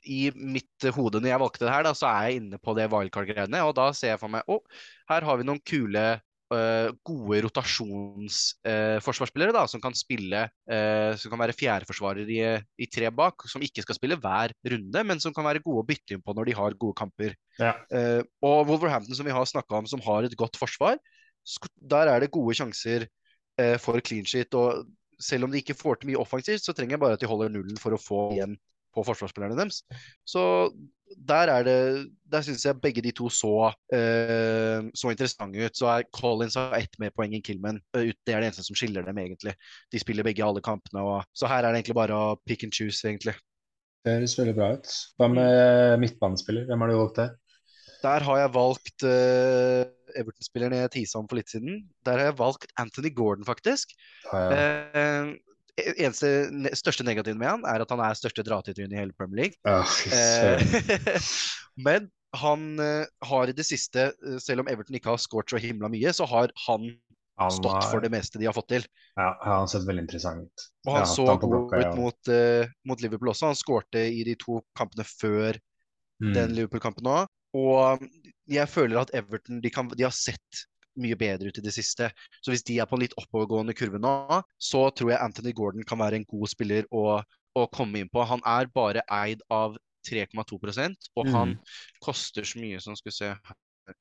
i 0.08 0.30
mitt 0.34 0.84
hode 0.94 1.20
når 1.20 1.30
jeg 1.32 1.42
valgte 1.42 1.64
det 1.66 1.74
her, 1.74 1.84
da, 1.88 1.92
så 1.96 2.06
er 2.10 2.20
jeg 2.28 2.36
inne 2.42 2.58
på 2.62 2.70
det 2.78 2.86
wildcard-greiene. 2.92 3.60
Og 3.66 3.72
da 3.78 3.86
ser 3.96 4.10
jeg 4.14 4.22
for 4.22 4.30
meg 4.32 4.42
å, 4.46 4.48
oh, 4.58 4.64
her 5.10 5.22
har 5.26 5.34
vi 5.40 5.48
noen 5.48 5.62
kule, 5.66 6.04
uh, 6.54 6.88
gode 7.04 7.36
rotasjonsforsvarsspillere 7.44 9.52
uh, 9.52 9.68
som 9.68 9.80
kan 9.84 9.94
spille 9.98 10.40
Som 11.20 11.28
kan 11.32 11.42
være 11.42 11.58
fjerdeforsvarer 11.58 12.26
i, 12.32 12.40
i 12.80 12.86
tre 12.88 13.06
bak. 13.12 13.36
Som 13.50 13.64
ikke 13.66 13.84
skal 13.84 13.96
spille 13.98 14.20
hver 14.22 14.48
runde, 14.72 15.00
men 15.10 15.18
som 15.20 15.32
kan 15.36 15.46
være 15.48 15.64
gode 15.64 15.80
å 15.82 15.88
bytte 15.88 16.10
inn 16.16 16.24
på 16.24 16.34
når 16.36 16.44
de 16.48 16.58
har 16.60 16.80
gode 16.80 16.98
kamper. 17.02 17.30
Ja. 17.58 17.72
og 18.46 18.58
Wolverhampton, 18.68 19.16
som 19.18 19.26
vi 19.26 19.34
har 19.34 19.46
snakka 19.50 19.72
om, 19.80 19.86
som 19.90 20.00
har 20.04 20.20
et 20.22 20.38
godt 20.38 20.56
forsvar, 20.60 20.94
der 21.90 22.06
er 22.12 22.18
det 22.22 22.30
gode 22.30 22.54
sjanser 22.54 23.00
for 23.82 23.98
clean 24.06 24.26
sheet. 24.28 24.54
og 24.54 24.86
selv 25.20 25.46
om 25.46 25.52
de 25.52 25.62
ikke 25.62 25.76
får 25.78 26.00
til 26.00 26.12
mye 26.12 26.20
offensivt, 26.20 26.64
så 26.64 26.74
trenger 26.76 26.96
jeg 26.96 27.02
bare 27.04 27.18
at 27.18 27.22
de 27.22 27.30
holder 27.30 27.52
nullen 27.52 27.80
for 27.80 27.94
å 27.94 28.00
få 28.00 28.22
igjen 28.36 28.56
på 28.94 29.04
forsvarsspillerne 29.06 29.58
deres. 29.58 29.82
Så 30.26 30.42
der 31.28 31.50
er 31.52 31.64
det 31.64 31.78
Der 32.28 32.44
syns 32.44 32.66
jeg 32.66 32.80
begge 32.82 33.02
de 33.04 33.12
to 33.16 33.30
så, 33.32 33.70
uh, 33.72 34.80
så 34.92 35.12
interessante 35.12 35.64
ut. 35.64 35.76
Så 35.76 35.88
er 35.88 36.04
Collins 36.12 36.58
har 36.60 36.76
ett 36.76 36.98
mer 37.00 37.12
poeng 37.16 37.32
enn 37.32 37.44
Killman. 37.44 37.80
Uh, 37.96 38.10
det 38.26 38.34
er 38.34 38.42
det 38.42 38.50
eneste 38.50 38.66
som 38.66 38.76
skiller 38.76 39.06
dem, 39.06 39.18
egentlig. 39.22 39.54
De 39.92 40.00
spiller 40.02 40.26
begge 40.26 40.44
alle 40.44 40.60
kampene. 40.64 41.00
Og, 41.00 41.22
så 41.32 41.48
her 41.48 41.62
er 41.62 41.72
det 41.72 41.80
egentlig 41.80 41.96
bare 41.96 42.18
å 42.18 42.36
pick 42.44 42.66
and 42.66 42.76
choose, 42.76 43.00
egentlig. 43.06 43.32
Det 44.04 44.18
høres 44.18 44.36
veldig 44.38 44.56
bra 44.58 44.70
ut. 44.76 44.92
Hva 45.16 45.30
med 45.32 46.04
midtbanespiller? 46.04 46.68
Hvem 46.68 46.84
har 46.84 46.92
du 46.92 46.98
valgt 47.00 47.22
der? 47.22 47.32
Der 48.04 48.24
har 48.26 48.38
jeg 48.42 48.54
valgt 48.54 49.04
uh, 49.06 49.82
Everton-spilleren 50.18 50.76
jeg 50.76 50.92
tisa 50.94 51.20
om 51.20 51.28
for 51.30 51.40
litt 51.40 51.50
siden. 51.50 51.82
Der 52.06 52.20
har 52.20 52.30
jeg 52.30 52.38
valgt 52.38 52.70
Anthony 52.78 53.10
Gordon, 53.14 53.46
faktisk. 53.48 53.92
Ja, 54.30 54.44
ja. 54.52 54.68
Uh, 54.94 55.36
eneste 55.94 56.28
ne 56.50 56.72
største 56.74 57.04
negativen 57.06 57.38
med 57.38 57.52
han 57.52 57.66
er 57.70 57.84
at 57.84 57.92
han 57.94 58.00
er 58.02 58.16
største 58.18 58.42
dratetrynet 58.42 58.96
i 58.96 58.98
hele 58.98 59.14
Premier 59.14 59.44
League. 59.44 59.58
uh, 59.62 61.18
men 61.86 62.08
han 62.36 62.64
har 63.24 63.48
i 63.48 63.54
det 63.56 63.64
siste, 63.64 64.10
selv 64.42 64.60
om 64.60 64.68
Everton 64.68 64.98
ikke 64.98 65.14
har 65.14 65.20
skåret 65.22 65.48
så 65.48 65.60
himla 65.62 65.88
mye, 65.88 66.10
så 66.12 66.26
har 66.28 66.52
han 66.66 66.90
han 67.38 67.54
stått 67.54 67.72
har... 67.72 67.86
for 67.90 68.02
det 68.02 68.10
meste 68.10 68.40
de 68.40 68.48
har 68.48 68.54
fått 68.56 68.68
til. 68.72 68.84
Ja, 69.14 69.30
han 69.44 69.60
har 69.62 69.68
sett 69.70 69.86
veldig 69.86 70.04
interessant 70.08 70.42
ut. 70.42 70.64
Og 70.88 70.96
han 70.96 71.06
så 71.06 71.26
god 71.38 71.74
ut 71.76 71.84
ja. 71.84 71.92
mot, 71.94 72.30
uh, 72.34 72.70
mot, 72.88 73.02
Liverpool 73.04 73.30
også. 73.32 73.52
Han 73.52 73.58
skårte 73.58 74.02
i 74.10 74.24
de 74.26 74.34
to 74.40 74.58
kampene 74.78 75.06
før 75.06 75.58
mm. 76.22 76.32
den 76.34 76.56
Liverpool-kampen 76.56 77.06
òg. 77.12 77.30
Og 77.58 78.04
jeg 78.48 78.70
føler 78.70 79.02
at 79.02 79.14
Everton 79.16 79.62
de, 79.64 79.72
kan, 79.72 79.90
de, 79.92 80.06
har 80.06 80.14
sett 80.14 80.64
mye 80.98 81.18
bedre 81.18 81.50
ut 81.50 81.60
i 81.60 81.64
det 81.64 81.74
siste. 81.74 82.10
Så 82.42 82.52
hvis 82.52 82.64
de 82.66 82.78
er 82.80 82.88
på 82.88 82.98
en 82.98 83.04
litt 83.04 83.16
oppovergående 83.20 83.74
kurve 83.78 84.00
nå, 84.02 84.14
så 84.58 84.88
tror 84.90 85.12
jeg 85.12 85.22
Anthony 85.22 85.54
Gordon 85.56 85.86
kan 85.86 86.00
være 86.00 86.20
en 86.20 86.26
god 86.28 86.50
spiller 86.50 86.88
å, 86.94 87.20
å 87.54 87.68
komme 87.74 88.02
inn 88.02 88.10
på. 88.12 88.24
Han 88.26 88.42
er 88.48 88.70
bare 88.74 89.04
eid 89.20 89.44
av 89.54 89.78
3,2 90.08 90.58
og 90.58 91.26
mm. 91.26 91.32
han 91.34 91.56
koster 92.02 92.46
så 92.46 92.60
mye 92.62 92.78
som 92.80 92.96
skal 92.96 93.14
se 93.14 93.32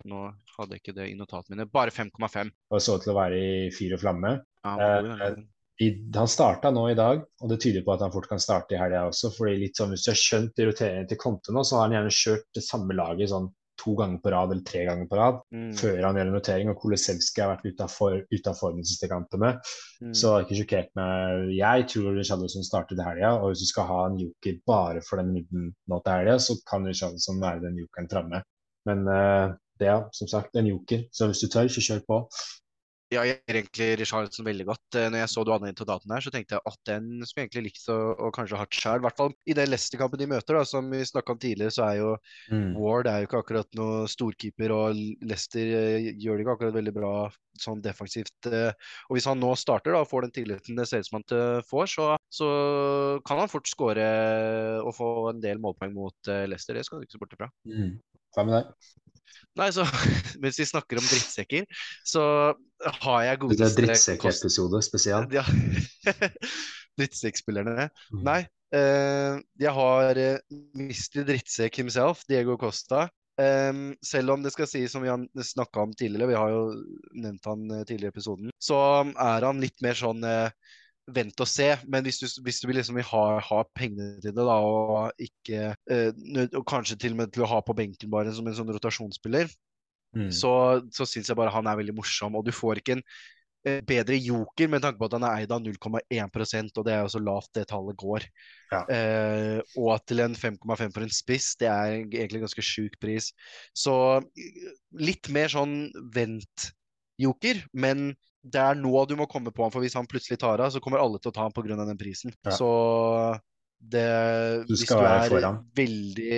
nå 0.08 0.26
hadde 0.58 0.76
jeg 0.76 0.84
ikke 0.84 0.96
det 0.98 1.06
i 1.12 1.18
notatene 1.18 1.56
mine. 1.56 1.68
Bare 1.72 1.94
5,5. 1.96 2.52
Og 2.76 2.82
så 2.84 2.98
til 3.00 3.14
å 3.14 3.18
være 3.18 3.38
i 3.40 3.70
fyr 3.76 3.96
og 3.96 4.02
flamme. 4.04 4.34
Ja, 4.68 4.74
eh, 4.98 5.38
han 5.78 6.30
starta 6.32 6.72
nå 6.74 6.88
i 6.90 6.98
dag, 6.98 7.22
og 7.42 7.52
det 7.52 7.60
tyder 7.62 7.84
på 7.86 7.94
at 7.94 8.02
han 8.02 8.14
fort 8.14 8.30
kan 8.32 8.42
starte 8.42 8.74
i 8.74 8.80
helga 8.82 9.06
også. 9.12 9.30
fordi 9.36 9.60
litt 9.62 9.78
sånn, 9.78 9.94
Hvis 9.94 10.08
du 10.08 10.12
har 10.12 10.20
skjønt 10.22 10.66
roteringen 10.66 11.08
til 11.08 11.22
Conte 11.22 11.54
nå, 11.54 11.64
så 11.64 11.78
har 11.78 11.88
han 11.88 11.98
gjerne 11.98 12.18
kjørt 12.18 12.48
det 12.58 12.66
samme 12.66 12.98
laget 12.98 13.30
sånn 13.34 13.52
to 13.78 13.94
ganger 13.94 14.18
på 14.24 14.32
rad 14.34 14.52
eller 14.52 14.64
tre 14.66 14.84
ganger 14.88 15.06
på 15.10 15.18
rad 15.20 15.36
mm. 15.54 15.70
før 15.78 16.00
han 16.02 16.18
gjør 16.18 16.30
en 16.30 16.36
notering. 16.38 16.72
Og 16.72 16.80
Kolesevskij 16.82 17.44
har 17.44 17.52
vært 17.54 17.68
ute 17.68 17.86
av, 17.86 18.58
form 18.58 18.82
de 18.82 18.88
siste 18.90 19.10
kampene. 19.12 19.54
Mm. 20.02 20.14
Så 20.18 20.32
det 20.32 20.38
er 20.38 20.46
ikke 20.48 20.60
sjokkert 20.62 20.92
meg. 20.98 21.46
Jeg 21.58 21.88
tror 21.94 22.18
Richarlison 22.18 22.66
starter 22.66 22.98
i 22.98 23.06
helga, 23.06 23.36
og 23.38 23.52
hvis 23.52 23.64
du 23.64 23.70
skal 23.70 23.90
ha 23.92 24.02
en 24.08 24.20
joker 24.24 24.60
bare 24.70 25.06
for 25.06 25.22
den 25.22 25.34
midten 25.36 25.72
nå 25.86 26.02
til 26.02 26.16
helga, 26.16 26.38
så 26.42 26.58
kan 26.70 26.90
Richarlison 26.90 27.42
være 27.44 27.68
den 27.68 27.82
jokeren 27.84 28.10
framme. 28.12 28.42
Men 28.90 29.06
uh, 29.06 29.54
det 29.78 29.92
er 29.94 30.08
som 30.16 30.30
sagt 30.32 30.58
en 30.58 30.70
joker, 30.72 31.06
så 31.14 31.30
hvis 31.30 31.44
du 31.44 31.52
tør, 31.52 31.70
så 31.70 31.84
kjør 31.84 32.06
på. 32.08 32.22
Ja, 33.08 33.22
jeg 33.24 33.38
gjør 33.48 33.58
egentlig 33.62 33.86
Richarlison 34.02 34.44
veldig 34.44 34.66
godt. 34.68 34.96
Eh, 35.00 35.06
når 35.08 35.22
jeg 35.22 35.32
så 35.32 35.44
du 35.48 35.52
hadde 35.54 35.70
dataen 35.78 36.12
her, 36.12 36.24
så 36.26 36.32
tenkte 36.34 36.58
jeg 36.58 36.64
at 36.68 36.80
den 36.90 37.06
skulle 37.24 37.46
egentlig 37.46 37.70
likt 37.70 37.86
å, 37.94 37.96
å 38.28 38.32
kanskje 38.36 38.60
hatt 38.60 38.76
sjøl. 38.76 39.00
I 39.00 39.06
hvert 39.06 39.22
fall 39.22 39.32
i 39.48 39.56
den 39.56 39.72
Leicester-kampen 39.72 40.20
de 40.20 40.28
møter, 40.34 40.58
da, 40.58 40.64
som 40.68 40.90
vi 40.92 41.00
snakka 41.08 41.32
om 41.32 41.40
tidligere, 41.40 41.72
så 41.72 41.86
er 41.86 42.02
jo 42.02 42.10
mm. 42.52 42.74
Ward 42.76 43.08
er 43.08 43.24
jo 43.24 43.30
ikke 43.30 43.42
akkurat 43.46 43.80
noe 43.80 44.04
storkeeper, 44.12 44.76
og 44.76 45.00
Leicester 45.24 45.72
eh, 45.80 46.10
gjør 46.20 46.36
det 46.36 46.46
ikke 46.46 46.58
akkurat 46.58 46.78
veldig 46.82 46.96
bra 47.00 47.14
sånn 47.64 47.86
defensivt. 47.86 48.52
Eh. 48.52 48.92
Og 49.08 49.16
hvis 49.16 49.30
han 49.32 49.40
nå 49.40 49.54
starter 49.56 49.96
da, 49.96 50.04
og 50.04 50.12
får 50.12 50.28
den 50.28 50.36
tilliten 50.42 50.76
det 50.76 50.90
ser 50.92 51.00
ut 51.00 51.08
som 51.08 51.22
han 51.22 51.64
får, 51.72 51.90
så, 51.96 52.12
så 52.28 52.52
kan 53.28 53.40
han 53.40 53.52
fort 53.56 53.72
skåre 53.72 54.12
og 54.84 54.92
få 55.00 55.12
en 55.32 55.40
del 55.44 55.64
målpoeng 55.64 55.96
mot 55.96 56.36
Leicester. 56.52 56.76
Det 56.76 56.84
skal 56.84 57.00
du 57.00 57.08
ikke 57.08 57.16
se 57.16 57.24
bort 57.24 57.40
ifra. 57.40 57.54
Mm. 57.72 57.94
Hva 58.36 58.44
med 58.44 58.60
deg? 58.60 59.07
Nei, 59.58 59.70
så 59.76 59.86
Mens 60.44 60.60
vi 60.62 60.68
snakker 60.70 61.02
om 61.02 61.06
drittsekker, 61.08 61.68
så 62.06 62.24
har 63.02 63.22
jeg 63.26 63.42
godeste 63.44 63.64
Det 63.64 63.70
er 63.70 63.78
drittsekkepisode 63.82 64.82
spesielt? 64.86 65.34
Ja. 65.34 65.46
Drittsekkspillerne. 66.98 67.90
Mm. 68.14 68.24
Nei, 68.26 68.40
uh, 68.74 69.38
jeg 69.62 69.74
har 69.78 70.22
uh, 70.24 70.60
Mr. 70.78 71.24
Drittsekk 71.28 71.82
himself, 71.84 72.24
Diego 72.30 72.58
Costa. 72.62 73.08
Um, 73.38 73.92
selv 74.02 74.34
om 74.34 74.42
det 74.42 74.50
skal 74.56 74.66
sies, 74.70 74.90
som 74.90 75.04
vi 75.06 75.12
har 75.12 75.22
snakka 75.46 75.84
om 75.86 75.92
tidligere, 75.94 76.32
vi 76.32 76.38
har 76.40 76.50
jo 76.50 76.62
nevnt 77.22 77.46
han 77.46 77.68
uh, 77.70 77.84
tidligere 77.84 78.10
i 78.10 78.16
episoden, 78.16 78.54
så 78.58 78.80
er 79.14 79.46
han 79.46 79.62
litt 79.62 79.78
mer 79.86 79.98
sånn 79.98 80.26
uh, 80.26 80.50
vent 81.14 81.44
og 81.44 81.50
se. 81.50 81.70
Men 81.88 82.06
hvis 82.06 82.20
du, 82.22 82.28
hvis 82.44 82.60
du 82.62 82.68
vil 82.70 82.80
liksom 82.80 83.00
ha, 83.12 83.24
ha, 83.44 83.62
pengene 83.78 84.18
til 84.24 84.34
det, 84.36 84.44
da, 84.44 84.58
og 84.58 85.24
ikke 85.24 85.72
eh, 85.92 86.12
og 86.50 86.66
kanskje 86.68 87.00
til 87.00 87.16
og 87.16 87.22
med 87.22 87.34
til 87.34 87.46
å 87.46 87.52
ha 87.54 87.62
på 87.64 87.76
benken 87.78 88.12
bare 88.12 88.34
som 88.36 88.48
en 88.48 88.58
sånn 88.58 88.74
rotasjonsspiller, 88.76 89.50
mm. 90.18 90.30
så, 90.36 90.54
så 90.94 91.08
syns 91.08 91.32
jeg 91.32 91.40
bare 91.40 91.54
han 91.56 91.70
er 91.70 91.80
veldig 91.80 91.98
morsom. 91.98 92.38
Og 92.40 92.48
du 92.48 92.54
får 92.56 92.82
ikke 92.82 92.98
en 92.98 93.04
eh, 93.68 93.80
bedre 93.88 94.20
joker 94.20 94.72
med 94.74 94.84
tanke 94.84 95.00
på 95.00 95.10
at 95.10 95.18
han 95.18 95.28
er 95.30 95.44
eid 95.46 95.56
av 95.56 95.64
0,1% 95.64 96.82
og 96.82 96.88
det 96.88 96.96
er 96.96 97.04
jo 97.06 97.16
så 97.16 97.24
lavt 97.24 97.54
det 97.56 97.68
tallet 97.72 98.00
går. 98.04 98.28
Ja. 98.74 98.84
Eh, 98.92 99.58
og 99.80 99.94
at 99.96 100.08
til 100.12 100.26
en 100.26 100.36
5,5 100.36 100.88
for 100.92 101.08
en 101.08 101.18
spiss, 101.24 101.54
det 101.62 101.72
er 101.72 102.00
egentlig 102.02 102.42
en 102.42 102.48
ganske 102.50 102.68
sjuk 102.74 103.00
pris. 103.04 103.32
Så 103.72 103.96
litt 105.00 105.32
mer 105.32 105.56
sånn 105.56 105.86
vent-joker, 106.16 107.64
men 107.72 108.10
det 108.44 108.62
er 108.62 108.78
nå 108.80 108.94
du 109.10 109.16
må 109.20 109.28
komme 109.30 109.52
på 109.54 109.66
ham, 109.66 109.74
for 109.74 109.84
hvis 109.84 109.98
han 109.98 110.08
plutselig 110.10 110.40
tar 110.42 110.62
av, 110.64 110.72
så 110.74 110.82
kommer 110.84 111.02
alle 111.02 111.20
til 111.22 111.32
å 111.32 111.36
ta 111.36 111.48
ham 111.48 111.56
pga. 111.56 111.78
den 111.80 112.00
prisen. 112.00 112.34
Ja. 112.46 112.56
Så 112.56 112.70
det 113.78 114.08
du 114.68 114.74
Hvis 114.74 114.88
du 114.90 114.96
er 114.98 115.60
veldig 115.78 116.38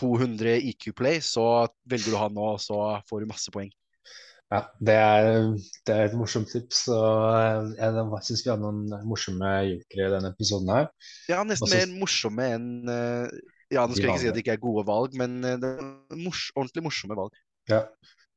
200 0.00 0.56
IQ-play, 0.70 1.20
så 1.20 1.68
velger 1.88 2.14
du 2.14 2.18
han 2.18 2.34
nå, 2.34 2.54
så 2.62 3.00
får 3.08 3.22
du 3.22 3.30
masse 3.30 3.52
poeng. 3.52 3.70
Ja, 4.50 4.64
det 4.82 4.94
er, 4.98 5.26
det 5.86 5.94
er 5.94 6.08
et 6.08 6.16
morsomt 6.18 6.50
tips. 6.50 6.88
og 6.90 7.76
Jeg 7.78 8.06
syns 8.26 8.42
vi 8.42 8.50
hadde 8.50 8.64
noen 8.64 9.06
morsomme 9.06 9.50
jokere 9.68 10.08
i 10.08 10.14
denne 10.16 10.32
episoden 10.34 10.72
her. 10.74 10.88
Ja, 11.30 11.44
nesten 11.46 11.68
Også, 11.68 11.76
mer 11.76 12.00
morsomme 12.00 12.48
enn 12.56 12.70
eh, 12.90 13.36
Ja, 13.70 13.84
nå 13.86 13.94
skal 13.94 14.08
jeg 14.08 14.16
ikke 14.16 14.22
si 14.24 14.30
at 14.32 14.34
det 14.34 14.42
ikke 14.42 14.56
er 14.56 14.64
gode 14.64 14.82
valg, 14.88 15.14
men 15.18 15.38
eh, 15.46 15.54
det 15.60 15.70
er 15.76 16.18
mors 16.18 16.48
ordentlig 16.56 16.82
morsomme 16.88 17.18
valg. 17.20 17.38
Ja, 17.70 17.84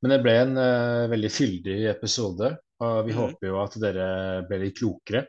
men 0.04 0.12
det 0.12 0.20
ble 0.26 0.36
en 0.36 0.58
uh, 0.60 1.10
veldig 1.12 1.32
fyldig 1.32 1.78
episode, 1.94 2.50
og 2.84 2.98
vi 3.08 3.16
mm. 3.16 3.20
håper 3.22 3.48
jo 3.50 3.60
at 3.64 3.80
dere 3.80 4.08
ble 4.50 4.60
litt 4.66 4.78
klokere 4.78 5.24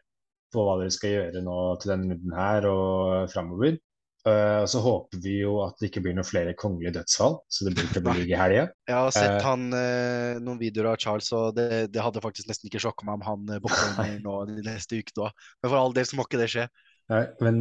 på 0.55 0.63
hva 0.67 0.79
dere 0.81 0.95
skal 0.95 1.13
gjøre 1.13 1.43
nå 1.47 1.59
til 1.83 1.95
denne 1.95 2.15
runden 2.15 2.39
her 2.39 2.67
og 2.71 3.33
framover. 3.33 3.77
Uh, 4.25 4.65
og 4.65 4.69
så 4.73 4.81
håper 4.81 5.21
vi 5.21 5.35
jo 5.43 5.59
at 5.61 5.77
det 5.77 5.91
ikke 5.91 6.01
blir 6.07 6.15
noen 6.17 6.25
flere 6.25 6.55
kongelige 6.57 6.95
dødsfall, 6.95 7.37
så 7.53 7.67
det 7.67 7.75
blir 7.75 7.91
ikke 7.91 8.03
bli 8.07 8.23
i 8.31 8.39
helga. 8.41 8.63
Jeg 8.89 8.97
har 8.97 9.13
sett 9.13 9.35
uh, 9.37 9.45
han, 9.51 9.67
uh, 9.77 10.41
noen 10.41 10.63
videoer 10.63 10.95
av 10.95 10.97
Charles, 11.03 11.29
og 11.37 11.59
det, 11.59 11.67
det 11.93 12.01
hadde 12.01 12.23
faktisk 12.25 12.49
nesten 12.49 12.71
ikke 12.71 12.81
sjokka 12.87 13.05
meg 13.05 13.21
om 13.21 13.27
han 13.29 13.61
våkner 13.67 14.17
nå 14.25 14.39
de 14.49 14.65
neste 14.65 15.03
ukene 15.03 15.29
òg. 15.29 15.45
Men 15.61 15.71
for 15.75 15.81
all 15.83 15.97
del 15.97 16.09
så 16.09 16.17
må 16.17 16.25
ikke 16.25 16.41
det 16.41 16.49
skje. 16.55 16.67
Nei, 17.13 17.21
men 17.45 17.61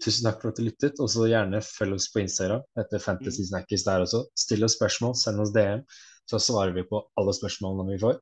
tusen 0.00 0.24
takk 0.24 0.38
for 0.40 0.48
at 0.48 0.56
du 0.56 0.64
lyttet. 0.64 0.96
Og 1.04 1.10
så 1.12 1.26
gjerne 1.28 1.60
følg 1.60 1.98
oss 1.98 2.06
på 2.08 2.22
Instagram 2.22 2.62
etter 2.80 3.02
Fantasy 3.02 3.42
mm. 3.44 3.48
Snackers 3.50 3.84
der 3.84 4.04
også. 4.06 4.22
Still 4.40 4.64
oss 4.64 4.78
spørsmål, 4.78 5.12
send 5.20 5.42
oss 5.44 5.52
DM, 5.52 5.82
så 6.30 6.40
svarer 6.40 6.74
vi 6.76 6.86
på 6.88 7.00
alle 7.20 7.34
spørsmålene 7.36 7.94
vi 7.94 8.02
får. 8.02 8.20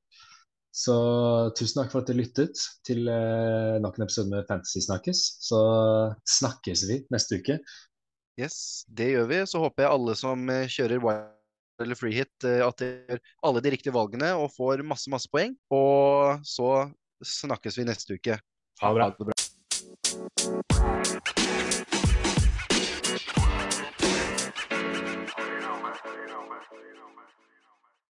Så 0.73 0.95
tusen 1.59 1.83
takk 1.83 1.93
for 1.93 2.01
at 2.01 2.09
du 2.09 2.17
lyttet 2.17 2.57
til 2.87 3.05
eh, 3.13 3.77
nok 3.83 3.99
en 3.99 4.07
episode 4.07 4.33
med 4.33 4.47
Fantasy 4.49 4.81
Snakkes. 4.87 5.21
Så 5.45 5.61
snakkes 6.39 6.87
vi 6.89 7.03
neste 7.13 7.43
uke. 7.43 7.59
Yes, 8.41 8.87
det 8.89 9.11
gjør 9.13 9.29
vi. 9.29 9.43
Så 9.49 9.61
håper 9.61 9.85
jeg 9.85 9.93
alle 9.93 10.17
som 10.17 10.49
uh, 10.49 10.65
kjører 10.73 11.05
wild 11.05 11.31
eller 11.83 11.99
free 11.99 12.15
hit, 12.15 12.33
at 12.47 12.79
de 12.79 12.89
gjør 13.11 13.21
alle 13.49 13.63
de 13.65 13.73
riktige 13.75 13.95
valgene 13.97 14.29
og 14.39 14.53
får 14.55 14.85
masse, 14.87 15.11
masse 15.11 15.29
poeng. 15.33 15.57
Og 15.75 16.39
så 16.47 16.87
snakkes 17.27 17.81
vi 17.81 17.89
neste 17.89 18.17
uke. 18.21 18.39
Ha 18.83 18.95
det 18.95 19.27
bra. 19.27 21.02